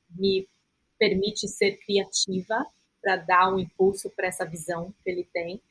me 0.10 0.48
permite 0.98 1.48
ser 1.48 1.78
criativa 1.78 2.66
para 3.02 3.16
dar 3.16 3.54
um 3.54 3.60
impulso 3.60 4.10
para 4.10 4.28
essa 4.28 4.46
visão 4.46 4.94
que 5.02 5.10
ele 5.10 5.24
tem. 5.34 5.62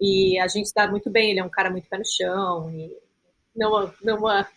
E 0.00 0.38
a 0.38 0.46
gente 0.46 0.66
está 0.66 0.88
muito 0.88 1.10
bem, 1.10 1.30
ele 1.30 1.40
é 1.40 1.44
um 1.44 1.50
cara 1.50 1.70
muito 1.70 1.88
pé 1.88 1.98
no 1.98 2.04
chão. 2.04 2.70
E 2.70 2.90
numa, 3.54 3.94
numa 4.02 4.48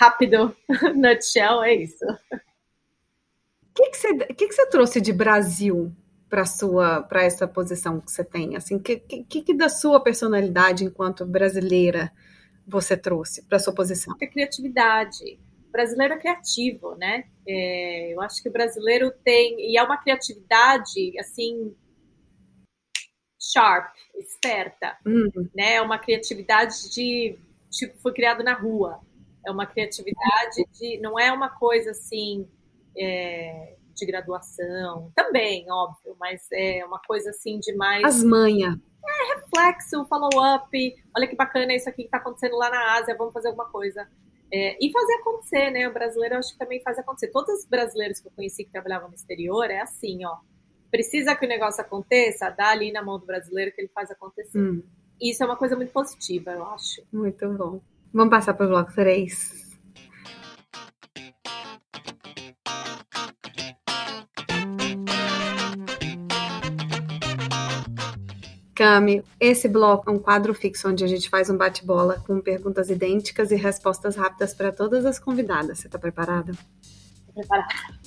rápido 0.00 0.54
nutshell, 0.94 1.62
é 1.62 1.74
isso. 1.74 2.04
O 2.04 3.74
que, 3.74 3.90
que, 3.90 3.96
você, 3.96 4.14
que, 4.14 4.48
que 4.48 4.52
você 4.52 4.66
trouxe 4.66 5.00
de 5.00 5.12
Brasil 5.12 5.92
para 6.28 6.44
sua 6.44 7.02
para 7.02 7.22
essa 7.22 7.46
posição 7.46 8.00
que 8.00 8.10
você 8.10 8.24
tem? 8.24 8.56
Assim, 8.56 8.78
que, 8.78 8.96
que, 8.96 9.42
que 9.42 9.54
da 9.54 9.68
sua 9.68 10.02
personalidade 10.02 10.84
enquanto 10.84 11.24
brasileira 11.24 12.12
você 12.66 12.96
trouxe 12.96 13.42
para 13.46 13.58
sua 13.58 13.72
posição? 13.72 14.14
A 14.20 14.26
criatividade. 14.26 15.38
O 15.68 15.70
brasileiro 15.70 16.14
é 16.14 16.18
criativo, 16.18 16.96
né? 16.96 17.24
É, 17.46 18.12
eu 18.12 18.20
acho 18.20 18.42
que 18.42 18.48
o 18.48 18.52
brasileiro 18.52 19.12
tem 19.24 19.56
e 19.58 19.78
é 19.78 19.82
uma 19.82 19.96
criatividade 19.96 21.18
assim 21.18 21.74
sharp, 23.38 23.94
esperta, 24.16 24.98
uhum. 25.06 25.48
né? 25.54 25.74
É 25.74 25.82
uma 25.82 25.98
criatividade 25.98 26.90
de 26.90 27.38
tipo 27.70 27.98
foi 27.98 28.12
criado 28.12 28.42
na 28.42 28.54
rua. 28.54 29.00
É 29.46 29.50
uma 29.50 29.66
criatividade 29.66 30.66
de 30.78 30.98
não 30.98 31.18
é 31.18 31.32
uma 31.32 31.48
coisa 31.48 31.92
assim 31.92 32.46
é, 32.96 33.76
de 33.94 34.04
graduação, 34.04 35.12
também 35.14 35.70
óbvio, 35.70 36.16
mas 36.18 36.46
é 36.52 36.84
uma 36.84 37.00
coisa 37.00 37.30
assim 37.30 37.58
de 37.60 37.74
mais 37.74 38.04
as 38.04 38.24
manhas. 38.24 38.74
É 38.74 39.34
reflexo, 39.34 40.04
follow-up. 40.06 40.94
Olha 41.16 41.26
que 41.26 41.36
bacana 41.36 41.74
isso 41.74 41.88
aqui 41.88 42.02
que 42.02 42.08
está 42.08 42.18
acontecendo 42.18 42.56
lá 42.56 42.68
na 42.68 42.94
Ásia. 42.96 43.16
Vamos 43.16 43.32
fazer 43.32 43.48
alguma 43.48 43.68
coisa. 43.70 44.06
É, 44.52 44.76
e 44.84 44.90
fazer 44.92 45.14
acontecer, 45.14 45.70
né? 45.70 45.88
O 45.88 45.92
brasileiro 45.92 46.34
eu 46.34 46.38
acho 46.40 46.52
que 46.52 46.58
também 46.58 46.82
faz 46.82 46.98
acontecer. 46.98 47.28
Todos 47.28 47.60
os 47.60 47.64
brasileiros 47.64 48.20
que 48.20 48.28
eu 48.28 48.32
conheci 48.32 48.64
que 48.64 48.70
trabalhavam 48.70 49.08
no 49.08 49.14
exterior 49.14 49.70
é 49.70 49.80
assim, 49.80 50.24
ó 50.26 50.36
precisa 50.90 51.34
que 51.34 51.44
o 51.44 51.48
negócio 51.48 51.80
aconteça, 51.80 52.50
dá 52.50 52.70
ali 52.70 52.92
na 52.92 53.02
mão 53.02 53.18
do 53.18 53.26
brasileiro 53.26 53.72
que 53.72 53.80
ele 53.80 53.90
faz 53.94 54.10
acontecer. 54.10 54.58
Hum. 54.58 54.82
Isso 55.20 55.42
é 55.42 55.46
uma 55.46 55.56
coisa 55.56 55.74
muito 55.74 55.92
positiva, 55.92 56.52
eu 56.52 56.64
acho. 56.66 57.02
Muito 57.12 57.48
bom. 57.54 57.80
Vamos 58.12 58.30
passar 58.30 58.54
para 58.54 58.66
o 58.66 58.68
bloco 58.68 58.92
3. 58.94 59.68
Cami, 68.78 69.24
esse 69.40 69.68
bloco 69.68 70.08
é 70.08 70.12
um 70.12 70.20
quadro 70.20 70.54
fixo 70.54 70.88
onde 70.88 71.02
a 71.02 71.08
gente 71.08 71.28
faz 71.28 71.50
um 71.50 71.56
bate-bola 71.56 72.22
com 72.24 72.40
perguntas 72.40 72.88
idênticas 72.88 73.50
e 73.50 73.56
respostas 73.56 74.14
rápidas 74.14 74.54
para 74.54 74.70
todas 74.70 75.04
as 75.04 75.18
convidadas. 75.18 75.80
Você 75.80 75.88
está 75.88 75.98
preparada? 75.98 76.52
Estou 76.52 77.34
preparada. 77.34 77.97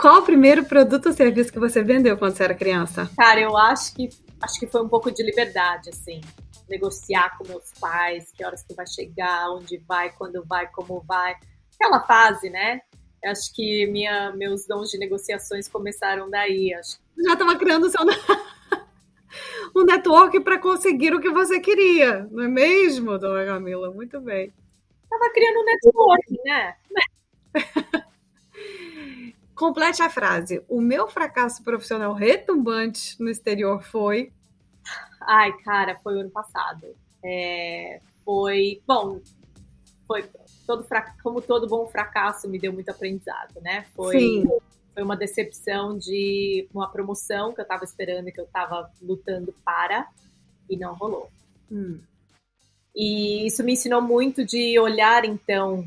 Qual 0.00 0.20
o 0.20 0.22
primeiro 0.22 0.64
produto 0.64 1.06
ou 1.06 1.12
serviço 1.12 1.52
que 1.52 1.58
você 1.58 1.82
vendeu 1.82 2.16
quando 2.16 2.34
você 2.34 2.44
era 2.44 2.54
criança? 2.54 3.10
Cara, 3.16 3.40
eu 3.40 3.56
acho 3.56 3.94
que 3.94 4.08
acho 4.40 4.58
que 4.58 4.66
foi 4.66 4.82
um 4.82 4.88
pouco 4.88 5.10
de 5.10 5.22
liberdade, 5.22 5.90
assim. 5.90 6.20
Negociar 6.68 7.36
com 7.36 7.46
meus 7.46 7.72
pais, 7.78 8.32
que 8.32 8.44
horas 8.44 8.62
que 8.62 8.74
vai 8.74 8.86
chegar, 8.86 9.50
onde 9.50 9.76
vai, 9.86 10.10
quando 10.12 10.42
vai, 10.46 10.66
como 10.68 11.04
vai. 11.06 11.34
Aquela 11.74 12.00
fase, 12.00 12.48
né? 12.48 12.80
Eu 13.22 13.32
acho 13.32 13.54
que 13.54 13.86
minha, 13.88 14.32
meus 14.32 14.66
dons 14.66 14.90
de 14.90 14.98
negociações 14.98 15.68
começaram 15.68 16.30
daí. 16.30 16.72
Acho. 16.72 16.98
Já 17.18 17.34
estava 17.34 17.56
criando 17.56 17.86
o 17.86 17.90
seu 17.90 18.00
um 19.76 19.84
network 19.84 20.40
para 20.40 20.58
conseguir 20.58 21.14
o 21.14 21.20
que 21.20 21.28
você 21.28 21.60
queria, 21.60 22.26
não 22.30 22.44
é 22.44 22.48
mesmo, 22.48 23.18
dona 23.18 23.44
Camila? 23.44 23.90
Muito 23.90 24.18
bem. 24.20 24.52
Estava 25.04 25.30
criando 25.32 25.60
um 25.60 25.64
network, 25.64 26.40
né? 26.44 26.76
Complete 29.60 30.02
a 30.02 30.08
frase. 30.08 30.64
O 30.70 30.80
meu 30.80 31.06
fracasso 31.06 31.62
profissional 31.62 32.14
retumbante 32.14 33.22
no 33.22 33.28
exterior 33.28 33.82
foi. 33.82 34.32
Ai, 35.20 35.52
cara, 35.62 36.00
foi 36.02 36.16
o 36.16 36.20
ano 36.20 36.30
passado. 36.30 36.86
É, 37.22 38.00
foi. 38.24 38.80
Bom, 38.86 39.20
foi 40.06 40.24
todo 40.66 40.86
como 41.22 41.42
todo 41.42 41.68
bom 41.68 41.86
fracasso 41.86 42.48
me 42.48 42.58
deu 42.58 42.72
muito 42.72 42.90
aprendizado, 42.90 43.60
né? 43.60 43.84
Foi, 43.94 44.18
Sim. 44.18 44.48
foi 44.94 45.02
uma 45.02 45.14
decepção 45.14 45.98
de 45.98 46.66
uma 46.72 46.88
promoção 46.88 47.52
que 47.52 47.60
eu 47.60 47.64
estava 47.64 47.84
esperando 47.84 48.28
e 48.28 48.32
que 48.32 48.40
eu 48.40 48.46
estava 48.46 48.90
lutando 49.02 49.54
para 49.62 50.08
e 50.70 50.76
não 50.78 50.94
rolou. 50.94 51.28
Hum. 51.70 52.00
E 52.96 53.46
isso 53.46 53.62
me 53.62 53.74
ensinou 53.74 54.00
muito 54.00 54.42
de 54.42 54.78
olhar 54.78 55.26
então 55.26 55.84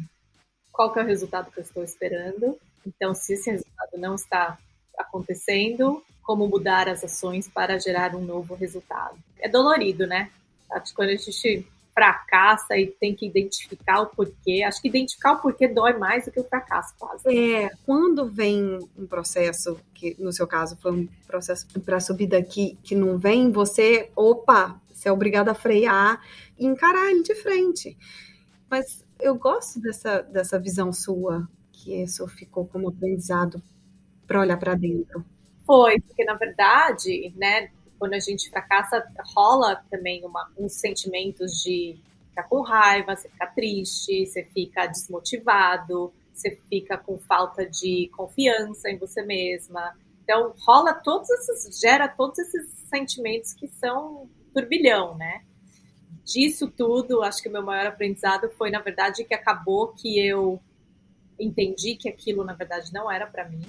qual 0.71 0.93
que 0.93 0.99
é 0.99 1.01
o 1.03 1.07
resultado 1.07 1.51
que 1.51 1.57
eu 1.59 1.63
estou 1.63 1.84
esperando 1.84 2.55
então, 2.86 3.13
se 3.13 3.34
esse 3.34 3.49
resultado 3.49 3.97
não 3.97 4.15
está 4.15 4.57
acontecendo, 4.97 6.03
como 6.21 6.47
mudar 6.47 6.88
as 6.88 7.03
ações 7.03 7.47
para 7.47 7.79
gerar 7.79 8.15
um 8.15 8.21
novo 8.21 8.55
resultado? 8.55 9.17
É 9.39 9.49
dolorido, 9.49 10.07
né? 10.07 10.29
Acho 10.71 10.91
que 10.91 10.95
quando 10.95 11.09
a 11.09 11.15
gente 11.15 11.65
fracassa 11.93 12.75
e 12.75 12.88
tem 12.88 13.15
que 13.15 13.27
identificar 13.27 14.01
o 14.01 14.07
porquê. 14.07 14.63
Acho 14.65 14.81
que 14.81 14.88
identificar 14.88 15.34
o 15.34 15.41
porquê 15.41 15.67
dói 15.67 15.93
mais 15.93 16.25
do 16.25 16.31
que 16.31 16.39
o 16.39 16.43
fracasso, 16.43 16.93
quase. 16.97 17.27
É, 17.27 17.69
quando 17.86 18.25
vem 18.25 18.79
um 18.97 19.05
processo, 19.05 19.79
que 19.93 20.15
no 20.19 20.34
seu 20.34 20.47
caso 20.47 20.75
foi 20.81 20.91
um 20.91 21.07
processo 21.27 21.67
para 21.81 21.99
subir 21.99 22.27
daqui, 22.27 22.77
que 22.84 22.95
não 22.95 23.17
vem, 23.17 23.51
você, 23.51 24.09
opa, 24.15 24.81
você 24.91 25.07
é 25.07 25.11
obrigado 25.11 25.49
a 25.49 25.53
frear 25.53 26.19
e 26.57 26.65
encarar 26.65 27.11
ele 27.11 27.23
de 27.23 27.36
frente. 27.36 27.95
Mas 28.69 29.05
eu 29.19 29.36
gosto 29.36 29.79
dessa, 29.79 30.21
dessa 30.23 30.59
visão 30.59 30.91
sua, 30.91 31.47
que 31.84 32.01
isso 32.01 32.25
ficou 32.27 32.65
como 32.65 32.89
aprendizado 32.89 33.61
para 34.25 34.39
olhar 34.39 34.57
para 34.57 34.75
dentro? 34.75 35.23
Foi, 35.65 35.99
porque 35.99 36.23
na 36.23 36.36
verdade, 36.36 37.34
né, 37.36 37.69
quando 37.99 38.13
a 38.13 38.19
gente 38.19 38.49
fracassa, 38.49 39.05
rola 39.36 39.84
também 39.91 40.25
uma, 40.25 40.49
uns 40.57 40.73
sentimentos 40.73 41.61
de 41.61 41.97
ficar 42.29 42.43
com 42.43 42.61
raiva, 42.61 43.15
você 43.15 43.29
fica 43.29 43.47
triste, 43.47 44.25
você 44.25 44.43
fica 44.43 44.88
desmotivado, 44.88 46.13
você 46.34 46.57
fica 46.69 46.97
com 46.97 47.17
falta 47.17 47.65
de 47.65 48.09
confiança 48.15 48.89
em 48.89 48.97
você 48.97 49.21
mesma. 49.21 49.95
Então, 50.23 50.53
rola 50.65 50.93
todos 50.93 51.29
esses, 51.29 51.79
gera 51.79 52.07
todos 52.07 52.39
esses 52.39 52.69
sentimentos 52.89 53.53
que 53.53 53.67
são 53.67 54.27
turbilhão, 54.53 55.15
né? 55.15 55.43
Disso 56.25 56.71
tudo, 56.71 57.21
acho 57.21 57.41
que 57.41 57.49
o 57.49 57.51
meu 57.51 57.63
maior 57.63 57.88
aprendizado 57.88 58.49
foi, 58.51 58.71
na 58.71 58.79
verdade, 58.79 59.25
que 59.25 59.34
acabou 59.34 59.89
que 59.89 60.19
eu 60.19 60.59
entendi 61.39 61.95
que 61.95 62.09
aquilo 62.09 62.43
na 62.43 62.53
verdade 62.53 62.91
não 62.93 63.11
era 63.11 63.27
para 63.27 63.47
mim, 63.47 63.61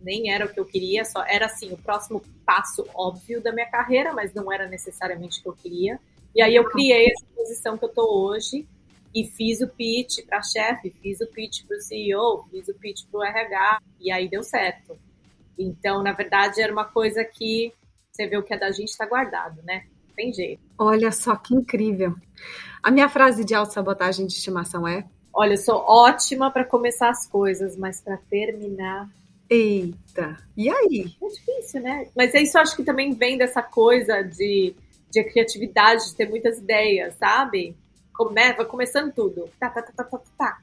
nem 0.00 0.32
era 0.32 0.46
o 0.46 0.48
que 0.48 0.58
eu 0.58 0.64
queria, 0.64 1.04
só 1.04 1.24
era 1.24 1.46
assim 1.46 1.72
o 1.72 1.76
próximo 1.76 2.22
passo 2.44 2.86
óbvio 2.94 3.42
da 3.42 3.52
minha 3.52 3.70
carreira, 3.70 4.12
mas 4.12 4.32
não 4.32 4.50
era 4.50 4.66
necessariamente 4.66 5.40
o 5.40 5.42
que 5.42 5.48
eu 5.48 5.52
queria. 5.54 6.00
E 6.34 6.42
aí 6.42 6.54
eu 6.54 6.64
criei 6.64 7.06
essa 7.06 7.26
posição 7.34 7.76
que 7.76 7.84
eu 7.84 7.88
tô 7.88 8.28
hoje 8.28 8.66
e 9.14 9.24
fiz 9.24 9.60
o 9.60 9.68
pitch 9.68 10.24
para 10.26 10.42
chefe, 10.42 10.90
fiz 11.02 11.20
o 11.20 11.26
pitch 11.26 11.64
para 11.66 11.76
o 11.76 11.80
CEO, 11.80 12.46
fiz 12.50 12.68
o 12.68 12.74
pitch 12.74 13.04
para 13.10 13.20
o 13.20 13.24
RH 13.24 13.82
e 14.00 14.10
aí 14.10 14.28
deu 14.28 14.42
certo. 14.42 14.98
Então, 15.58 16.02
na 16.02 16.12
verdade, 16.12 16.62
era 16.62 16.72
uma 16.72 16.84
coisa 16.84 17.24
que 17.24 17.72
você 18.10 18.26
vê 18.26 18.36
o 18.36 18.42
que 18.42 18.54
é 18.54 18.58
da 18.58 18.70
gente 18.70 18.88
está 18.88 19.04
guardado, 19.06 19.62
né? 19.62 19.86
Tem 20.16 20.32
jeito. 20.32 20.62
Olha 20.78 21.10
só 21.12 21.36
que 21.36 21.54
incrível. 21.54 22.14
A 22.82 22.90
minha 22.90 23.08
frase 23.08 23.44
de 23.44 23.54
autossabotagem 23.54 24.26
de 24.26 24.32
estimação 24.32 24.86
é 24.86 25.06
Olha, 25.32 25.54
eu 25.54 25.58
sou 25.58 25.76
ótima 25.76 26.50
para 26.50 26.64
começar 26.64 27.10
as 27.10 27.26
coisas, 27.26 27.76
mas 27.76 28.00
para 28.00 28.16
terminar. 28.16 29.08
Eita! 29.48 30.36
E 30.56 30.68
aí? 30.68 31.14
É 31.22 31.28
difícil, 31.28 31.80
né? 31.82 32.08
Mas 32.16 32.34
isso 32.34 32.56
eu 32.56 32.62
acho 32.62 32.76
que 32.76 32.84
também 32.84 33.12
vem 33.14 33.38
dessa 33.38 33.62
coisa 33.62 34.22
de, 34.22 34.74
de 35.10 35.24
criatividade, 35.24 36.06
de 36.06 36.14
ter 36.14 36.28
muitas 36.28 36.58
ideias, 36.58 37.14
sabe? 37.14 37.76
Come, 38.12 38.52
vai 38.52 38.64
começando 38.64 39.12
tudo. 39.12 39.48
Tá, 39.58 39.70
tá, 39.70 39.82
tá, 39.82 39.92
tá, 39.92 40.04
tá, 40.04 40.20
tá. 40.38 40.58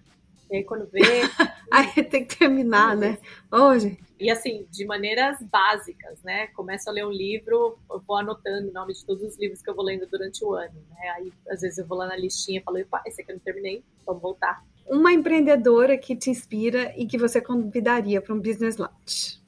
E 0.50 0.58
aí 0.58 0.64
quando 0.64 0.86
vê. 0.88 1.02
aí 1.72 2.04
tem 2.04 2.26
que 2.26 2.38
terminar, 2.38 2.96
né? 2.96 3.18
Hoje. 3.52 3.98
E 4.20 4.32
assim, 4.32 4.68
de 4.72 4.86
maneiras 4.86 5.38
básicas, 5.44 6.22
né? 6.24 6.48
Começo 6.48 6.90
a 6.90 6.94
ler 6.94 7.06
um 7.06 7.12
livro, 7.12 7.78
eu 7.90 8.00
vou 8.00 8.18
anotando 8.18 8.70
o 8.70 8.74
nome 8.74 8.94
de 8.94 9.06
todos 9.06 9.24
os 9.24 9.38
livros 9.38 9.62
que 9.62 9.70
eu 9.70 9.76
vou 9.76 9.86
lendo 9.86 10.08
durante 10.08 10.44
o 10.44 10.54
ano, 10.54 10.84
né? 10.90 11.10
Aí 11.16 11.32
às 11.50 11.62
vezes 11.62 11.78
eu 11.78 11.86
vou 11.86 11.98
lá 11.98 12.08
na 12.08 12.16
listinha 12.16 12.60
e 12.60 12.64
falo, 12.64 12.80
opa, 12.80 13.02
esse 13.06 13.22
aqui 13.22 13.32
eu 13.32 13.36
não 13.36 13.44
terminei, 13.44 13.84
vamos 14.06 14.22
voltar. 14.22 14.64
Uma 14.88 15.12
empreendedora 15.12 15.98
que 15.98 16.16
te 16.16 16.30
inspira 16.30 16.94
e 16.98 17.06
que 17.06 17.18
você 17.18 17.42
convidaria 17.42 18.22
para 18.22 18.34
um 18.34 18.40
business 18.40 18.78
lunch. 18.78 19.40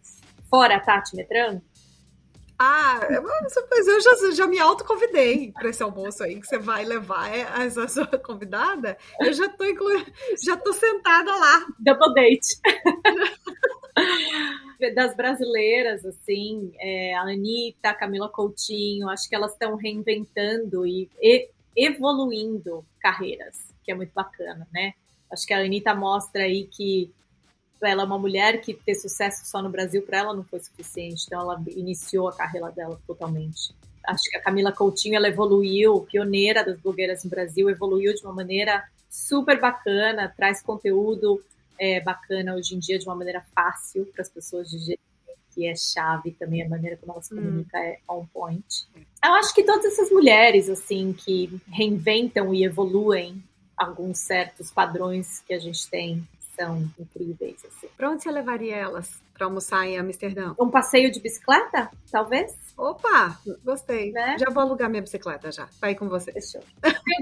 Fora 0.49 0.75
a 0.75 0.79
Tati 0.79 1.15
Metran? 1.15 1.61
Ah, 2.61 2.99
mas 3.71 3.87
eu 3.87 4.01
já, 4.01 4.31
já 4.33 4.45
me 4.45 4.59
autoconvidei 4.59 5.53
para 5.53 5.69
esse 5.69 5.81
almoço 5.81 6.21
aí 6.21 6.41
que 6.41 6.45
você 6.45 6.57
vai 6.57 6.83
levar 6.83 7.33
essa 7.33 7.87
sua 7.87 8.05
convidada. 8.05 8.97
Eu 9.21 9.31
já 9.31 9.47
tô 9.47 9.63
inclu... 9.63 9.87
já 10.43 10.57
tô 10.57 10.73
sentada 10.73 11.33
lá. 11.37 11.65
Double 11.79 12.13
date. 12.13 12.59
das 14.95 15.15
brasileiras, 15.15 16.05
assim, 16.05 16.71
é, 16.79 17.13
a 17.15 17.21
Anitta, 17.21 17.89
a 17.89 17.93
Camila 17.93 18.29
Coutinho, 18.29 19.09
acho 19.09 19.27
que 19.27 19.35
elas 19.35 19.51
estão 19.51 19.75
reinventando 19.75 20.87
e, 20.87 21.09
e, 21.21 21.49
evoluindo 21.75 22.85
carreiras, 22.99 23.57
que 23.83 23.91
é 23.91 23.95
muito 23.95 24.13
bacana, 24.13 24.67
né? 24.73 24.93
Acho 25.31 25.45
que 25.45 25.53
a 25.53 25.59
Anitta 25.59 25.93
mostra 25.93 26.43
aí 26.43 26.65
que 26.65 27.11
ela 27.81 28.03
é 28.03 28.05
uma 28.05 28.17
mulher 28.17 28.59
que 28.61 28.73
ter 28.73 28.95
sucesso 28.95 29.45
só 29.45 29.61
no 29.61 29.69
Brasil 29.69 30.01
para 30.01 30.19
ela 30.19 30.33
não 30.33 30.43
foi 30.43 30.59
suficiente, 30.59 31.25
então 31.25 31.41
ela 31.41 31.61
iniciou 31.67 32.27
a 32.27 32.35
carreira 32.35 32.71
dela 32.71 32.99
totalmente. 33.05 33.73
Acho 34.05 34.29
que 34.29 34.37
a 34.37 34.41
Camila 34.41 34.71
Coutinho 34.71 35.15
ela 35.15 35.27
evoluiu, 35.27 36.01
pioneira 36.01 36.63
das 36.63 36.79
blogueiras 36.79 37.23
no 37.23 37.29
Brasil, 37.29 37.69
evoluiu 37.69 38.13
de 38.13 38.23
uma 38.23 38.33
maneira 38.33 38.83
super 39.09 39.59
bacana, 39.59 40.33
traz 40.35 40.61
conteúdo 40.61 41.43
é, 41.79 42.01
bacana 42.01 42.55
hoje 42.55 42.75
em 42.75 42.79
dia 42.79 42.99
de 42.99 43.05
uma 43.05 43.15
maneira 43.15 43.43
fácil 43.55 44.05
para 44.07 44.21
as 44.21 44.29
pessoas 44.29 44.69
digerirem, 44.69 44.99
que 45.53 45.65
é 45.65 45.75
chave 45.75 46.31
também 46.31 46.61
a 46.61 46.69
maneira 46.69 46.97
como 46.97 47.13
ela 47.13 47.21
se 47.21 47.33
hum. 47.33 47.37
comunica 47.37 47.77
hum. 47.77 47.81
é 47.81 47.99
on 48.07 48.25
point. 48.25 48.87
Eu 49.23 49.33
acho 49.33 49.53
que 49.53 49.63
todas 49.63 49.85
essas 49.85 50.11
mulheres 50.11 50.69
assim 50.69 51.13
que 51.13 51.59
reinventam 51.67 52.53
e 52.53 52.63
evoluem 52.63 53.41
alguns 53.75 54.19
certos 54.19 54.71
padrões 54.71 55.39
que 55.47 55.53
a 55.53 55.59
gente 55.59 55.89
tem 55.89 56.27
são 56.59 56.91
incríveis. 56.99 57.63
Assim. 57.65 57.87
Para 57.95 58.09
onde 58.09 58.21
você 58.21 58.29
levaria 58.29 58.75
elas 58.75 59.21
para 59.33 59.45
almoçar 59.45 59.87
em 59.87 59.97
Amsterdã? 59.97 60.53
Um 60.59 60.69
passeio 60.69 61.09
de 61.09 61.21
bicicleta, 61.21 61.89
talvez? 62.11 62.53
Opa, 62.77 63.39
gostei. 63.63 64.11
Né? 64.11 64.35
Já 64.37 64.49
vou 64.49 64.61
alugar 64.61 64.89
minha 64.89 65.01
bicicleta 65.01 65.49
já. 65.51 65.69
Vai 65.79 65.95
com 65.95 66.09
você. 66.09 66.33
Fechou. 66.33 66.61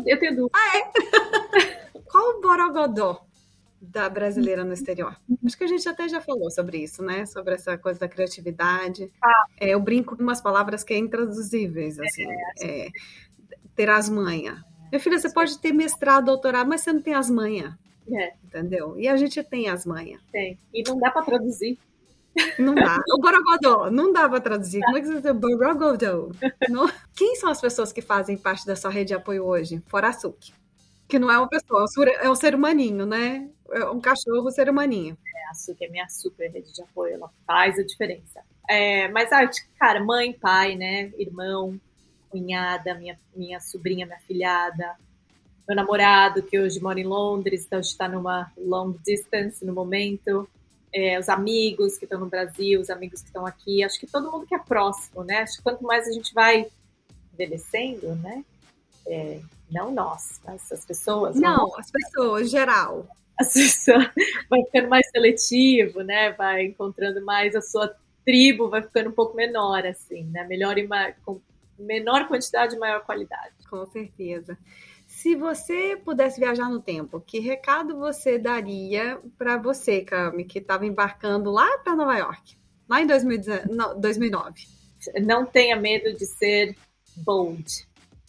Eu, 0.06 0.20
tenho 0.20 0.36
dúvida. 0.36 0.52
ah, 0.54 0.78
é? 0.78 2.00
Qual 2.10 2.38
o 2.38 2.42
borogodó 2.42 3.22
da 3.82 4.10
brasileira 4.10 4.64
no 4.64 4.74
exterior? 4.74 5.16
Acho 5.46 5.58
que 5.58 5.64
a 5.64 5.68
gente 5.68 5.88
até 5.88 6.08
já 6.10 6.20
falou 6.20 6.50
sobre 6.50 6.80
isso, 6.80 7.04
né? 7.04 7.26
Sobre 7.26 7.56
essa 7.56 7.78
coisa 7.78 8.00
da 8.00 8.08
criatividade. 8.08 9.12
Ah. 9.22 9.46
É, 9.60 9.70
eu 9.70 9.80
brinco 9.80 10.16
com 10.16 10.24
umas 10.24 10.42
palavras 10.42 10.84
que 10.84 10.94
é 10.94 10.98
intraduzíveis, 10.98 12.00
assim. 12.00 12.26
É, 12.60 12.86
é, 12.86 12.90
ter 13.76 13.90
as 13.90 14.10
manhas. 14.10 14.60
Minha 14.92 15.00
filha, 15.00 15.20
você 15.20 15.32
pode 15.32 15.60
ter 15.60 15.74
mestrado, 15.74 16.26
doutorado, 16.26 16.68
mas 16.68 16.82
você 16.82 16.94
não 16.94 17.02
tem 17.02 17.14
as 17.14 17.30
manhas. 17.30 17.74
É. 18.12 18.34
Entendeu? 18.44 18.98
E 18.98 19.08
a 19.08 19.18
gente 19.18 19.42
tem 19.44 19.68
as 19.68 19.86
manhas. 19.86 20.22
Tem. 20.32 20.58
E 20.74 20.82
não 20.88 20.98
dá 20.98 21.12
para 21.12 21.24
traduzir. 21.24 21.78
Não 22.60 22.76
dá. 22.76 23.02
O 23.14 23.20
Borogodó, 23.20 23.90
não 23.90 24.14
dá 24.14 24.30
para 24.30 24.40
traduzir. 24.40 24.82
Como 24.82 24.98
é 24.98 25.02
que 25.02 25.08
você 25.08 25.22
diz 25.22 25.32
Borogodó? 25.34 26.30
Não... 26.70 26.90
Quem 27.16 27.36
são 27.36 27.50
as 27.50 27.60
pessoas 27.60 27.92
que 27.92 28.02
fazem 28.02 28.38
parte 28.38 28.66
da 28.66 28.76
sua 28.76 28.92
rede 28.92 29.10
de 29.10 29.14
apoio 29.16 29.44
hoje? 29.44 29.82
Fora 29.88 30.10
a 30.10 30.14
Suki. 30.14 30.54
Que 31.08 31.18
não 31.18 31.32
é 31.32 31.38
uma 31.38 31.48
pessoa, 31.48 31.86
é 32.22 32.30
um 32.30 32.36
ser 32.36 32.54
humaninho, 32.54 33.06
né? 33.06 33.50
É 33.72 33.86
um 33.86 34.00
cachorro, 34.00 34.52
ser 34.52 34.70
humaninho. 34.70 35.18
É, 35.36 35.52
a 35.52 35.54
Suki 35.54 35.86
é 35.86 35.90
minha 35.90 36.08
super 36.10 36.52
rede 36.52 36.74
de 36.74 36.82
apoio, 36.82 37.16
ela 37.16 37.30
faz 37.46 37.78
a 37.78 37.84
diferença. 37.84 38.42
É, 38.70 39.08
mas, 39.10 39.32
ah, 39.32 39.50
cara, 39.80 40.04
mãe, 40.04 40.34
pai, 40.34 40.76
né? 40.76 41.12
Irmão, 41.18 41.80
cunhada, 42.30 42.94
minha, 42.96 43.20
minha 43.36 43.60
sobrinha, 43.60 44.06
minha 44.06 44.20
filhada, 44.20 44.96
meu 45.68 45.76
namorado, 45.76 46.42
que 46.42 46.60
hoje 46.60 46.82
mora 46.82 47.00
em 47.00 47.06
Londres, 47.06 47.66
então 47.66 47.80
a 47.80 47.82
gente 47.82 47.92
está 47.92 48.08
numa 48.08 48.52
long 48.58 48.96
distance 49.06 49.66
no 49.66 49.74
momento, 49.74 50.48
é, 50.94 51.20
os 51.20 51.28
amigos 51.28 51.98
que 51.98 52.06
estão 52.06 52.20
no 52.20 52.28
Brasil, 52.28 52.80
os 52.80 52.90
amigos 52.90 53.22
que 53.22 53.28
estão 53.28 53.46
aqui, 53.46 53.84
acho 53.84 54.00
que 54.00 54.08
todo 54.08 54.32
mundo 54.32 54.46
que 54.46 54.56
é 54.56 54.60
próximo, 54.60 55.24
né? 55.24 55.40
Acho 55.40 55.58
que 55.58 55.64
quanto 55.64 55.84
mais 55.84 56.08
a 56.08 56.12
gente 56.12 56.34
vai 56.34 56.68
envelhecendo, 57.34 58.16
né? 58.16 58.44
É, 59.06 59.40
não 59.70 59.92
nós, 59.92 60.42
mas 60.46 60.72
as 60.72 60.86
pessoas. 60.86 61.36
Não, 61.36 61.78
as 61.78 61.92
pessoas, 61.92 62.50
geral. 62.50 63.06
Vai 64.50 64.64
ficando 64.66 64.90
mais 64.90 65.10
seletivo, 65.10 66.02
né? 66.02 66.32
Vai 66.34 66.66
encontrando 66.66 67.24
mais 67.24 67.56
a 67.56 67.62
sua 67.62 67.96
tribo, 68.26 68.70
vai 68.70 68.82
ficando 68.82 69.10
um 69.10 69.14
pouco 69.14 69.36
menor, 69.36 69.86
assim, 69.86 70.24
né? 70.26 70.44
Melhor 70.44 70.78
e 70.78 70.86
mais, 70.86 71.16
com 71.24 71.40
menor 71.80 72.28
quantidade 72.28 72.76
e 72.76 72.80
maior 72.80 73.06
qualidade. 73.06 73.54
Com 73.70 73.86
certeza. 73.86 74.58
Se 75.08 75.36
você 75.36 75.96
pudesse 75.96 76.40
viajar 76.40 76.70
no 76.70 76.82
tempo, 76.82 77.22
que 77.22 77.40
recado 77.40 77.98
você 77.98 78.38
daria 78.38 79.18
para 79.38 79.58
você, 79.58 80.02
Cami, 80.02 80.44
que 80.44 80.60
estava 80.60 80.86
embarcando 80.86 81.50
lá 81.50 81.78
para 81.80 81.96
Nova 81.96 82.18
York, 82.18 82.58
lá 82.90 83.02
em 83.02 83.08
2009? 83.08 84.68
Não 85.22 85.46
tenha 85.46 85.78
medo 85.78 86.14
de 86.18 86.26
ser 86.26 86.76
bold, 87.16 87.88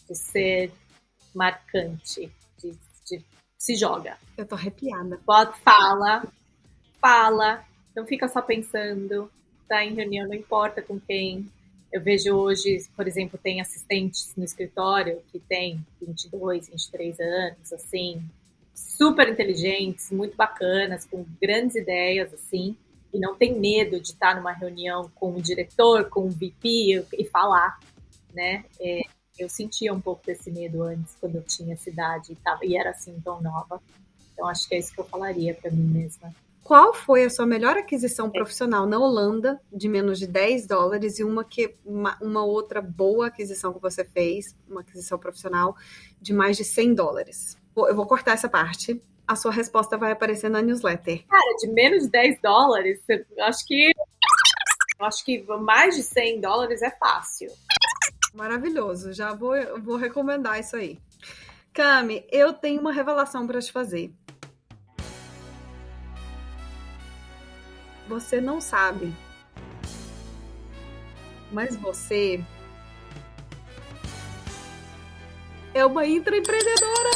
de 0.08 0.14
ser 0.14 0.70
marcante, 1.34 2.30
se 3.58 3.74
joga. 3.74 4.16
Eu 4.36 4.46
tô 4.46 4.54
arrepiada. 4.54 5.20
Bota, 5.26 5.52
fala, 5.64 6.24
fala, 7.00 7.64
não 7.94 8.06
fica 8.06 8.28
só 8.28 8.40
pensando, 8.40 9.30
tá 9.68 9.84
em 9.84 9.94
reunião, 9.94 10.28
não 10.28 10.34
importa 10.34 10.80
com 10.80 10.98
quem, 11.00 11.50
eu 11.92 12.00
vejo 12.02 12.34
hoje, 12.34 12.86
por 12.94 13.06
exemplo, 13.06 13.38
tem 13.42 13.60
assistentes 13.60 14.32
no 14.36 14.44
escritório 14.44 15.22
que 15.32 15.38
têm 15.40 15.84
22, 16.00 16.68
23 16.68 17.18
anos, 17.18 17.72
assim, 17.72 18.22
super 18.74 19.28
inteligentes, 19.28 20.10
muito 20.12 20.36
bacanas, 20.36 21.06
com 21.06 21.24
grandes 21.40 21.76
ideias, 21.76 22.32
assim, 22.34 22.76
e 23.12 23.18
não 23.18 23.34
tem 23.34 23.58
medo 23.58 23.98
de 24.00 24.08
estar 24.08 24.36
numa 24.36 24.52
reunião 24.52 25.10
com 25.14 25.34
o 25.34 25.42
diretor, 25.42 26.10
com 26.10 26.26
o 26.26 26.30
VP 26.30 27.06
e 27.18 27.24
falar, 27.24 27.78
né? 28.34 28.64
É, 28.78 29.00
eu 29.38 29.48
sentia 29.48 29.92
um 29.92 30.00
pouco 30.00 30.24
desse 30.26 30.50
medo 30.50 30.82
antes, 30.82 31.16
quando 31.20 31.36
eu 31.36 31.42
tinha 31.42 31.76
cidade 31.76 32.32
e, 32.32 32.36
tava, 32.36 32.64
e 32.64 32.76
era 32.76 32.90
assim 32.90 33.18
tão 33.24 33.40
nova. 33.40 33.80
Então, 34.32 34.46
acho 34.46 34.68
que 34.68 34.74
é 34.74 34.78
isso 34.78 34.92
que 34.92 35.00
eu 35.00 35.04
falaria 35.04 35.54
para 35.54 35.70
mim 35.70 35.82
mesma. 35.82 36.32
Qual 36.62 36.92
foi 36.92 37.24
a 37.24 37.30
sua 37.30 37.46
melhor 37.46 37.78
aquisição 37.78 38.28
profissional 38.28 38.86
na 38.86 38.98
Holanda 38.98 39.58
de 39.72 39.88
menos 39.88 40.18
de 40.18 40.26
10 40.26 40.66
dólares 40.66 41.18
e 41.18 41.24
uma, 41.24 41.42
que, 41.42 41.74
uma, 41.84 42.18
uma 42.20 42.44
outra 42.44 42.82
boa 42.82 43.28
aquisição 43.28 43.72
que 43.72 43.80
você 43.80 44.04
fez, 44.04 44.54
uma 44.68 44.82
aquisição 44.82 45.18
profissional 45.18 45.74
de 46.20 46.34
mais 46.34 46.58
de 46.58 46.64
100 46.64 46.94
dólares? 46.94 47.56
Eu 47.74 47.96
vou 47.96 48.06
cortar 48.06 48.32
essa 48.32 48.50
parte. 48.50 49.00
A 49.26 49.34
sua 49.34 49.50
resposta 49.50 49.96
vai 49.96 50.12
aparecer 50.12 50.50
na 50.50 50.60
newsletter. 50.60 51.24
Cara, 51.26 51.56
de 51.58 51.68
menos 51.68 52.04
de 52.04 52.10
10 52.10 52.40
dólares, 52.42 53.00
eu 53.08 53.44
acho 53.44 53.66
que 53.66 53.90
eu 54.98 55.06
acho 55.06 55.24
que 55.24 55.42
mais 55.60 55.96
de 55.96 56.02
100 56.02 56.40
dólares 56.40 56.82
é 56.82 56.90
fácil. 56.90 57.48
Maravilhoso, 58.38 59.12
já 59.12 59.34
vou, 59.34 59.52
vou 59.82 59.96
recomendar 59.96 60.60
isso 60.60 60.76
aí. 60.76 60.96
Cami, 61.74 62.24
eu 62.30 62.52
tenho 62.52 62.80
uma 62.80 62.92
revelação 62.92 63.44
para 63.48 63.60
te 63.60 63.72
fazer. 63.72 64.14
Você 68.06 68.40
não 68.40 68.60
sabe. 68.60 69.12
Mas 71.50 71.74
você 71.74 72.40
é 75.74 75.84
uma 75.84 76.06
intraempreendedora! 76.06 77.10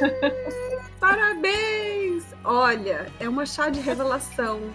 Parabéns! 0.98 2.24
Olha, 2.42 3.12
é 3.20 3.28
uma 3.28 3.44
chá 3.44 3.68
de 3.68 3.78
revelação 3.78 4.72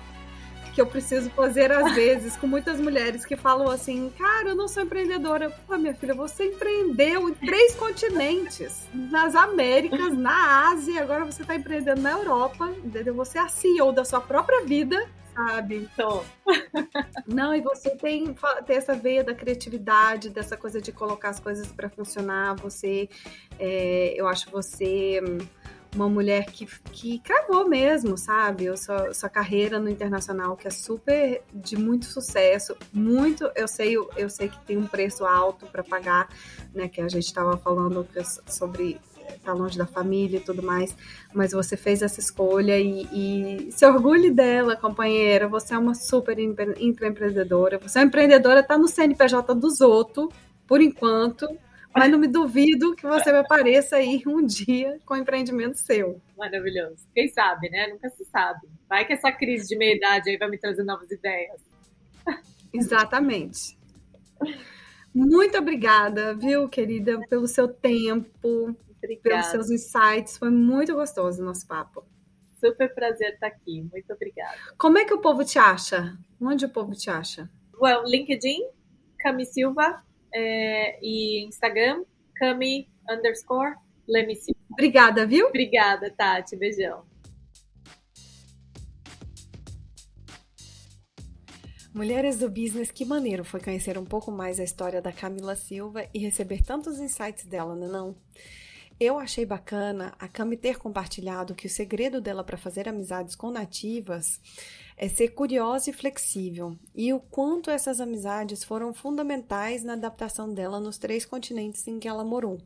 que 0.78 0.82
eu 0.82 0.86
preciso 0.86 1.32
fazer 1.32 1.72
às 1.72 1.96
vezes 1.96 2.38
com 2.38 2.46
muitas 2.46 2.80
mulheres 2.80 3.26
que 3.26 3.36
falam 3.36 3.68
assim: 3.68 4.12
Cara, 4.16 4.50
eu 4.50 4.56
não 4.56 4.68
sou 4.68 4.84
empreendedora. 4.84 5.50
Pô, 5.66 5.76
minha 5.76 5.96
filha, 5.96 6.14
você 6.14 6.46
empreendeu 6.46 7.28
em 7.28 7.34
três 7.34 7.74
continentes: 7.74 8.88
nas 8.94 9.34
Américas, 9.34 10.16
na 10.16 10.70
Ásia, 10.70 11.02
agora 11.02 11.26
você 11.26 11.42
está 11.42 11.56
empreendendo 11.56 12.00
na 12.00 12.12
Europa, 12.12 12.72
entendeu? 12.86 13.16
Você 13.16 13.40
é 13.40 13.42
a 13.42 13.48
CEO 13.48 13.92
da 13.92 14.06
sua 14.06 14.22
própria 14.22 14.64
vida, 14.66 15.04
sabe? 15.34 15.78
Então. 15.78 16.24
Não, 17.26 17.56
e 17.56 17.62
você 17.62 17.90
tem, 17.98 18.36
tem 18.68 18.78
essa 18.78 18.94
veia 18.94 19.24
da 19.24 19.34
criatividade, 19.34 20.30
dessa 20.30 20.56
coisa 20.56 20.80
de 20.80 20.92
colocar 20.92 21.30
as 21.30 21.40
coisas 21.40 21.72
para 21.72 21.90
funcionar. 21.90 22.56
Você, 22.58 23.10
é, 23.58 24.14
eu 24.16 24.28
acho 24.28 24.52
você 24.52 25.24
uma 25.96 26.10
mulher 26.10 26.46
que, 26.46 26.68
que 26.92 27.20
cravou 27.20 27.68
mesmo, 27.68 28.18
sabe? 28.18 28.76
Sua, 28.78 29.14
sua 29.14 29.30
carreira 29.30 29.80
no 29.80 29.90
internacional, 29.90 30.56
que 30.56 30.68
é 30.68 30.72
super 30.72 31.42
de 31.54 31.78
muito 31.78 32.06
sucesso, 32.06 32.76
muito, 32.92 33.50
eu 33.56 33.68
sei, 33.68 33.96
eu 33.96 34.30
sei 34.30 34.50
que 34.50 34.60
tem 34.66 34.78
um 34.78 34.88
preço 34.88 35.26
alto 35.26 35.66
para 35.68 35.84
pagar, 35.84 36.30
né? 36.74 36.88
Que 36.88 37.02
a 37.02 37.08
gente 37.08 37.26
estava 37.26 37.58
falando 37.58 38.08
sobre 38.48 39.00
tá 39.44 39.54
longe 39.54 39.78
da 39.78 39.86
família 39.86 40.38
e 40.38 40.42
tudo 40.42 40.64
mais, 40.64 40.96
mas 41.34 41.52
você 41.52 41.76
fez 41.76 42.02
essa 42.02 42.20
escolha 42.20 42.78
e, 42.80 43.08
e 43.12 43.72
se 43.72 43.86
orgulhe 43.86 44.32
dela, 44.32 44.76
companheira. 44.76 45.48
Você 45.48 45.74
é 45.74 45.78
uma 45.78 45.94
super 45.94 46.38
empreendedora. 46.40 47.78
Você 47.80 48.00
é 48.00 48.04
empreendedora, 48.04 48.64
tá 48.64 48.78
no 48.78 48.88
CNPJ 48.88 49.54
dos 49.56 49.82
outros, 49.82 50.30
por 50.66 50.82
enquanto, 50.82 51.48
mas 51.98 52.12
não 52.12 52.20
me 52.20 52.28
duvido 52.28 52.96
que 52.96 53.06
você 53.06 53.30
apareça 53.30 53.98
aí 53.98 54.22
um 54.26 54.46
dia 54.46 55.00
com 55.06 55.14
um 55.14 55.18
empreendimento 55.18 55.78
seu. 55.78 56.22
Maravilhoso. 56.38 57.08
Quem 57.14 57.28
sabe, 57.30 57.70
né? 57.70 57.88
Nunca 57.88 58.10
se 58.10 58.26
sabe. 58.26 58.68
Vai 58.88 59.06
que 59.06 59.14
essa 59.14 59.32
crise 59.32 59.68
de 59.68 59.78
meia-idade 59.78 60.30
aí 60.30 60.38
vai 60.38 60.50
me 60.50 60.58
trazer 60.58 60.84
novas 60.84 61.10
ideias. 61.12 61.62
Exatamente. 62.74 63.78
Muito 65.14 65.58
obrigada, 65.58 66.36
viu, 66.36 66.70
querida, 66.70 67.20
pelo 67.28 67.48
seu 67.48 67.68
tempo, 67.68 68.76
obrigada. 68.98 69.22
pelos 69.24 69.46
seus 69.48 69.72
insights. 69.72 70.38
Foi 70.38 70.52
muito 70.52 70.94
gostoso 70.94 71.42
o 71.42 71.46
nosso 71.46 71.68
papo. 71.68 72.06
Super 72.60 72.94
prazer 72.94 73.34
estar 73.34 73.48
aqui. 73.48 73.88
Muito 73.92 74.12
obrigada. 74.14 74.58
Como 74.78 74.98
é 74.98 75.06
que 75.06 75.14
o 75.14 75.20
povo 75.20 75.44
te 75.44 75.58
acha? 75.58 76.18
Onde 76.40 76.66
o 76.66 76.70
povo 76.70 76.94
te 76.94 77.10
acha? 77.10 77.50
Well, 77.80 78.04
LinkedIn, 78.06 78.68
Cami 79.20 79.46
Silva, 79.46 80.04
é, 80.38 81.00
e 81.02 81.46
Instagram, 81.46 82.04
Cami 82.36 82.88
underscore 83.10 83.76
Lemi 84.08 84.36
Silva. 84.36 84.60
Obrigada, 84.72 85.26
viu? 85.26 85.48
Obrigada, 85.48 86.12
Tati. 86.12 86.56
Beijão. 86.56 87.04
Mulheres 91.94 92.38
do 92.38 92.48
Business, 92.48 92.92
que 92.92 93.04
maneiro 93.04 93.44
foi 93.44 93.60
conhecer 93.60 93.98
um 93.98 94.06
pouco 94.06 94.32
mais 94.32 94.60
a 94.60 94.64
história 94.64 95.02
da 95.02 95.12
Camila 95.12 95.56
Silva 95.56 96.08
e 96.14 96.20
receber 96.20 96.62
tantos 96.62 97.00
insights 97.00 97.46
dela, 97.46 97.76
não 97.76 97.88
é 97.88 97.90
não? 97.90 98.16
Eu 99.00 99.20
achei 99.20 99.46
bacana 99.46 100.16
a 100.18 100.28
Cami 100.28 100.58
ter 100.58 100.80
compartilhado 100.80 101.54
que 101.54 101.68
o 101.68 101.70
segredo 101.70 102.20
dela 102.20 102.44
para 102.44 102.58
fazer 102.58 102.90
amizades 102.90 103.36
com 103.36 103.52
nativas 103.52 104.40
é 104.98 105.08
ser 105.08 105.30
curiosa 105.30 105.92
e 105.92 105.94
flexível, 105.94 106.76
e 106.96 107.14
o 107.14 107.20
quanto 107.20 107.70
essas 107.70 108.02
amizades 108.02 108.64
foram 108.64 108.92
fundamentais 108.96 109.84
na 109.84 109.94
adaptação 109.94 110.52
dela 110.52 110.80
nos 110.80 110.98
três 110.98 111.24
continentes 111.24 111.88
em 111.88 112.00
que 112.00 112.08
ela 112.08 112.24
morou. 112.24 112.60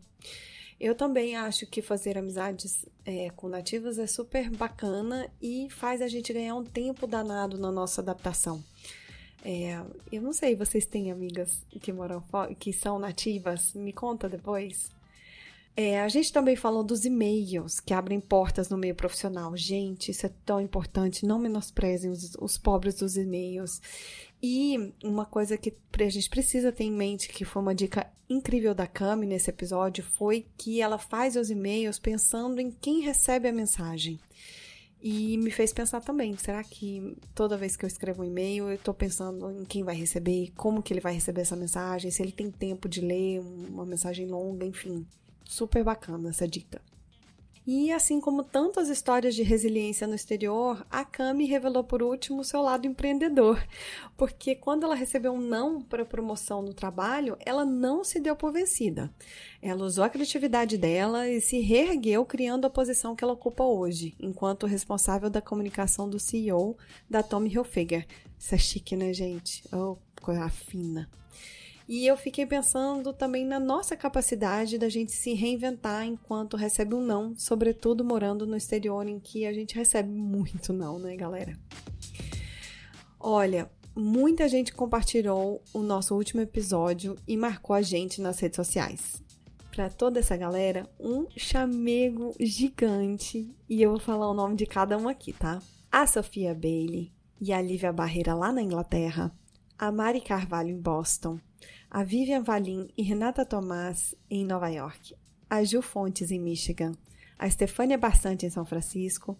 Eu 0.79 0.95
também 0.95 1.35
acho 1.35 1.67
que 1.67 1.81
fazer 1.81 2.17
amizades 2.17 2.85
é, 3.05 3.29
com 3.31 3.49
nativas 3.49 3.99
é 3.99 4.07
super 4.07 4.49
bacana 4.49 5.29
e 5.41 5.67
faz 5.69 6.01
a 6.01 6.07
gente 6.07 6.31
ganhar 6.31 6.55
um 6.55 6.63
tempo 6.63 7.05
danado 7.05 7.57
na 7.57 7.71
nossa 7.71 7.99
adaptação. 7.99 8.63
É, 9.43 9.79
eu 10.09 10.21
não 10.21 10.31
sei, 10.31 10.55
vocês 10.55 10.85
têm 10.85 11.11
amigas 11.11 11.65
que 11.69 11.91
moram 11.91 12.23
que 12.57 12.71
são 12.71 12.97
nativas? 12.97 13.73
Me 13.73 13.91
conta 13.91 14.29
depois. 14.29 14.89
É, 15.75 16.01
a 16.01 16.07
gente 16.09 16.33
também 16.33 16.55
falou 16.55 16.83
dos 16.83 17.05
e-mails 17.05 17.79
que 17.79 17.93
abrem 17.93 18.19
portas 18.19 18.69
no 18.69 18.77
meio 18.77 18.93
profissional. 18.93 19.55
Gente, 19.55 20.11
isso 20.11 20.25
é 20.25 20.31
tão 20.45 20.59
importante. 20.59 21.25
Não 21.25 21.39
menosprezem 21.39 22.11
os, 22.11 22.35
os 22.35 22.57
pobres 22.57 22.95
dos 22.95 23.15
e-mails. 23.15 23.81
E 24.43 24.93
uma 25.03 25.25
coisa 25.25 25.57
que 25.57 25.73
a 25.99 26.09
gente 26.09 26.29
precisa 26.29 26.71
ter 26.71 26.83
em 26.83 26.91
mente, 26.91 27.29
que 27.29 27.45
foi 27.45 27.61
uma 27.61 27.75
dica 27.75 28.11
incrível 28.29 28.73
da 28.73 28.87
Cami 28.87 29.25
nesse 29.25 29.49
episódio, 29.49 30.03
foi 30.03 30.45
que 30.57 30.81
ela 30.81 30.97
faz 30.97 31.35
os 31.35 31.49
e-mails 31.49 31.99
pensando 31.99 32.59
em 32.59 32.71
quem 32.71 33.01
recebe 33.01 33.47
a 33.47 33.53
mensagem. 33.53 34.19
E 35.03 35.37
me 35.37 35.49
fez 35.49 35.73
pensar 35.73 35.99
também, 36.01 36.37
será 36.37 36.63
que 36.63 37.17
toda 37.33 37.57
vez 37.57 37.75
que 37.75 37.83
eu 37.83 37.87
escrevo 37.87 38.21
um 38.21 38.25
e-mail, 38.25 38.69
eu 38.69 38.75
estou 38.75 38.93
pensando 38.93 39.49
em 39.49 39.65
quem 39.65 39.83
vai 39.83 39.95
receber, 39.95 40.51
como 40.55 40.83
que 40.83 40.93
ele 40.93 40.99
vai 40.99 41.11
receber 41.11 41.41
essa 41.41 41.55
mensagem, 41.55 42.11
se 42.11 42.21
ele 42.21 42.31
tem 42.31 42.51
tempo 42.51 42.87
de 42.87 43.01
ler 43.01 43.39
uma 43.39 43.83
mensagem 43.83 44.27
longa, 44.27 44.63
enfim. 44.63 45.03
Super 45.51 45.83
bacana 45.83 46.29
essa 46.29 46.47
dica. 46.47 46.81
E 47.67 47.91
assim 47.91 48.21
como 48.21 48.41
tantas 48.41 48.87
histórias 48.87 49.35
de 49.35 49.43
resiliência 49.43 50.07
no 50.07 50.15
exterior, 50.15 50.87
a 50.89 51.03
Cami 51.03 51.43
revelou 51.45 51.83
por 51.83 52.01
último 52.01 52.41
seu 52.41 52.61
lado 52.61 52.87
empreendedor, 52.87 53.61
porque 54.15 54.55
quando 54.55 54.85
ela 54.85 54.95
recebeu 54.95 55.33
um 55.33 55.41
não 55.41 55.81
para 55.81 56.05
promoção 56.05 56.61
no 56.61 56.73
trabalho, 56.73 57.35
ela 57.45 57.65
não 57.65 58.01
se 58.01 58.17
deu 58.17 58.33
por 58.33 58.53
vencida. 58.53 59.13
Ela 59.61 59.83
usou 59.83 60.05
a 60.05 60.09
criatividade 60.09 60.77
dela 60.77 61.27
e 61.27 61.41
se 61.41 61.59
reergueu 61.59 62.25
criando 62.25 62.63
a 62.63 62.69
posição 62.69 63.13
que 63.13 63.21
ela 63.21 63.33
ocupa 63.33 63.65
hoje, 63.65 64.15
enquanto 64.21 64.65
responsável 64.65 65.29
da 65.29 65.41
comunicação 65.41 66.09
do 66.09 66.17
CEO 66.17 66.77
da 67.09 67.21
Tommy 67.21 67.53
Hilfiger. 67.53 68.07
Isso 68.39 68.55
é 68.55 68.57
chique, 68.57 68.95
né, 68.95 69.11
gente? 69.11 69.63
Oh, 69.73 69.97
coisa 70.21 70.47
fina. 70.47 71.09
E 71.91 72.07
eu 72.07 72.15
fiquei 72.15 72.45
pensando 72.45 73.11
também 73.11 73.45
na 73.45 73.59
nossa 73.59 73.97
capacidade 73.97 74.77
da 74.77 74.87
gente 74.87 75.11
se 75.11 75.33
reinventar 75.33 76.05
enquanto 76.05 76.55
recebe 76.55 76.95
um 76.95 77.01
não, 77.01 77.35
sobretudo 77.37 78.01
morando 78.01 78.47
no 78.47 78.55
exterior 78.55 79.05
em 79.05 79.19
que 79.19 79.45
a 79.45 79.51
gente 79.51 79.75
recebe 79.75 80.09
muito 80.09 80.71
não, 80.71 80.97
né, 80.97 81.17
galera? 81.17 81.53
Olha, 83.19 83.69
muita 83.93 84.47
gente 84.47 84.71
compartilhou 84.71 85.61
o 85.73 85.79
nosso 85.79 86.15
último 86.15 86.39
episódio 86.39 87.17
e 87.27 87.35
marcou 87.35 87.75
a 87.75 87.81
gente 87.81 88.21
nas 88.21 88.39
redes 88.39 88.55
sociais. 88.55 89.21
Para 89.69 89.89
toda 89.89 90.21
essa 90.21 90.37
galera, 90.37 90.89
um 90.97 91.27
chamego 91.35 92.33
gigante 92.39 93.53
e 93.67 93.81
eu 93.81 93.89
vou 93.89 93.99
falar 93.99 94.31
o 94.31 94.33
nome 94.33 94.55
de 94.55 94.65
cada 94.65 94.97
um 94.97 95.09
aqui, 95.09 95.33
tá? 95.33 95.61
A 95.91 96.07
Sofia 96.07 96.53
Bailey 96.55 97.11
e 97.41 97.51
a 97.51 97.61
Lívia 97.61 97.91
Barreira 97.91 98.33
lá 98.33 98.49
na 98.49 98.61
Inglaterra, 98.61 99.29
a 99.77 99.91
Mari 99.91 100.21
Carvalho 100.21 100.69
em 100.69 100.79
Boston, 100.79 101.37
a 101.89 102.03
Vivian 102.03 102.41
Valim 102.41 102.89
e 102.97 103.03
Renata 103.03 103.45
Tomás 103.45 104.15
em 104.29 104.45
Nova 104.45 104.69
York, 104.69 105.15
a 105.49 105.63
Gil 105.63 105.81
Fontes 105.81 106.31
em 106.31 106.39
Michigan, 106.39 106.93
a 107.37 107.49
Stefânia 107.49 107.97
Bastante 107.97 108.45
em 108.45 108.49
São 108.49 108.65
Francisco, 108.65 109.37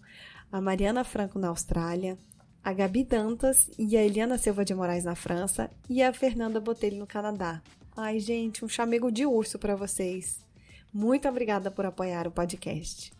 a 0.50 0.60
Mariana 0.60 1.04
Franco 1.04 1.38
na 1.38 1.48
Austrália, 1.48 2.18
a 2.62 2.72
Gabi 2.72 3.04
Dantas 3.04 3.70
e 3.78 3.96
a 3.96 4.04
Eliana 4.04 4.38
Silva 4.38 4.64
de 4.64 4.74
Moraes 4.74 5.04
na 5.04 5.14
França 5.14 5.70
e 5.88 6.02
a 6.02 6.12
Fernanda 6.12 6.60
Botelho 6.60 6.98
no 6.98 7.06
Canadá. 7.06 7.62
Ai, 7.96 8.20
gente, 8.20 8.64
um 8.64 8.68
chamego 8.68 9.10
de 9.10 9.26
urso 9.26 9.58
para 9.58 9.74
vocês. 9.74 10.44
Muito 10.92 11.28
obrigada 11.28 11.70
por 11.70 11.86
apoiar 11.86 12.26
o 12.26 12.30
podcast. 12.30 13.12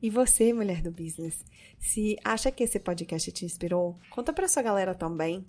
E 0.00 0.10
você, 0.10 0.52
mulher 0.52 0.82
do 0.82 0.90
business, 0.90 1.44
se 1.78 2.16
acha 2.22 2.50
que 2.50 2.62
esse 2.62 2.78
podcast 2.78 3.32
te 3.32 3.44
inspirou, 3.44 3.98
conta 4.10 4.32
para 4.32 4.48
sua 4.48 4.62
galera 4.62 4.94
também. 4.94 5.44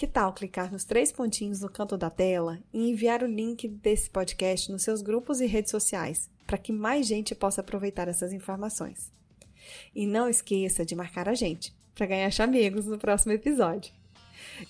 Que 0.00 0.06
tal 0.06 0.32
clicar 0.32 0.72
nos 0.72 0.82
três 0.82 1.12
pontinhos 1.12 1.60
no 1.60 1.68
canto 1.68 1.94
da 1.94 2.08
tela 2.08 2.58
e 2.72 2.88
enviar 2.88 3.22
o 3.22 3.26
link 3.26 3.68
desse 3.68 4.08
podcast 4.08 4.72
nos 4.72 4.80
seus 4.80 5.02
grupos 5.02 5.42
e 5.42 5.46
redes 5.46 5.70
sociais, 5.70 6.30
para 6.46 6.56
que 6.56 6.72
mais 6.72 7.06
gente 7.06 7.34
possa 7.34 7.60
aproveitar 7.60 8.08
essas 8.08 8.32
informações. 8.32 9.12
E 9.94 10.06
não 10.06 10.26
esqueça 10.26 10.86
de 10.86 10.96
marcar 10.96 11.28
a 11.28 11.34
gente 11.34 11.76
para 11.94 12.06
ganhar 12.06 12.30
chamegos 12.30 12.86
no 12.86 12.96
próximo 12.96 13.32
episódio. 13.32 13.92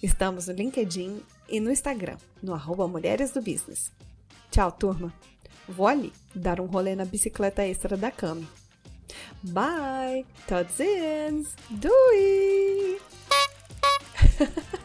Estamos 0.03 0.49
no 0.49 0.53
LinkedIn 0.53 1.23
e 1.49 1.61
no 1.61 1.71
Instagram, 1.71 2.17
no 2.43 2.53
arroba 2.53 2.89
Mulheres 2.89 3.31
do 3.31 3.41
Business. 3.41 3.93
Tchau, 4.51 4.73
turma! 4.73 5.15
Vou 5.69 5.87
ali 5.87 6.13
dar 6.35 6.61
um 6.61 6.67
rolê 6.67 6.97
na 6.97 7.05
bicicleta 7.05 7.65
extra 7.65 7.97
da 7.97 8.11
Cami. 8.11 8.49
Bye! 9.45 10.27
Tot 10.49 10.69
ziens! 10.73 11.55
Doei! 11.71 12.99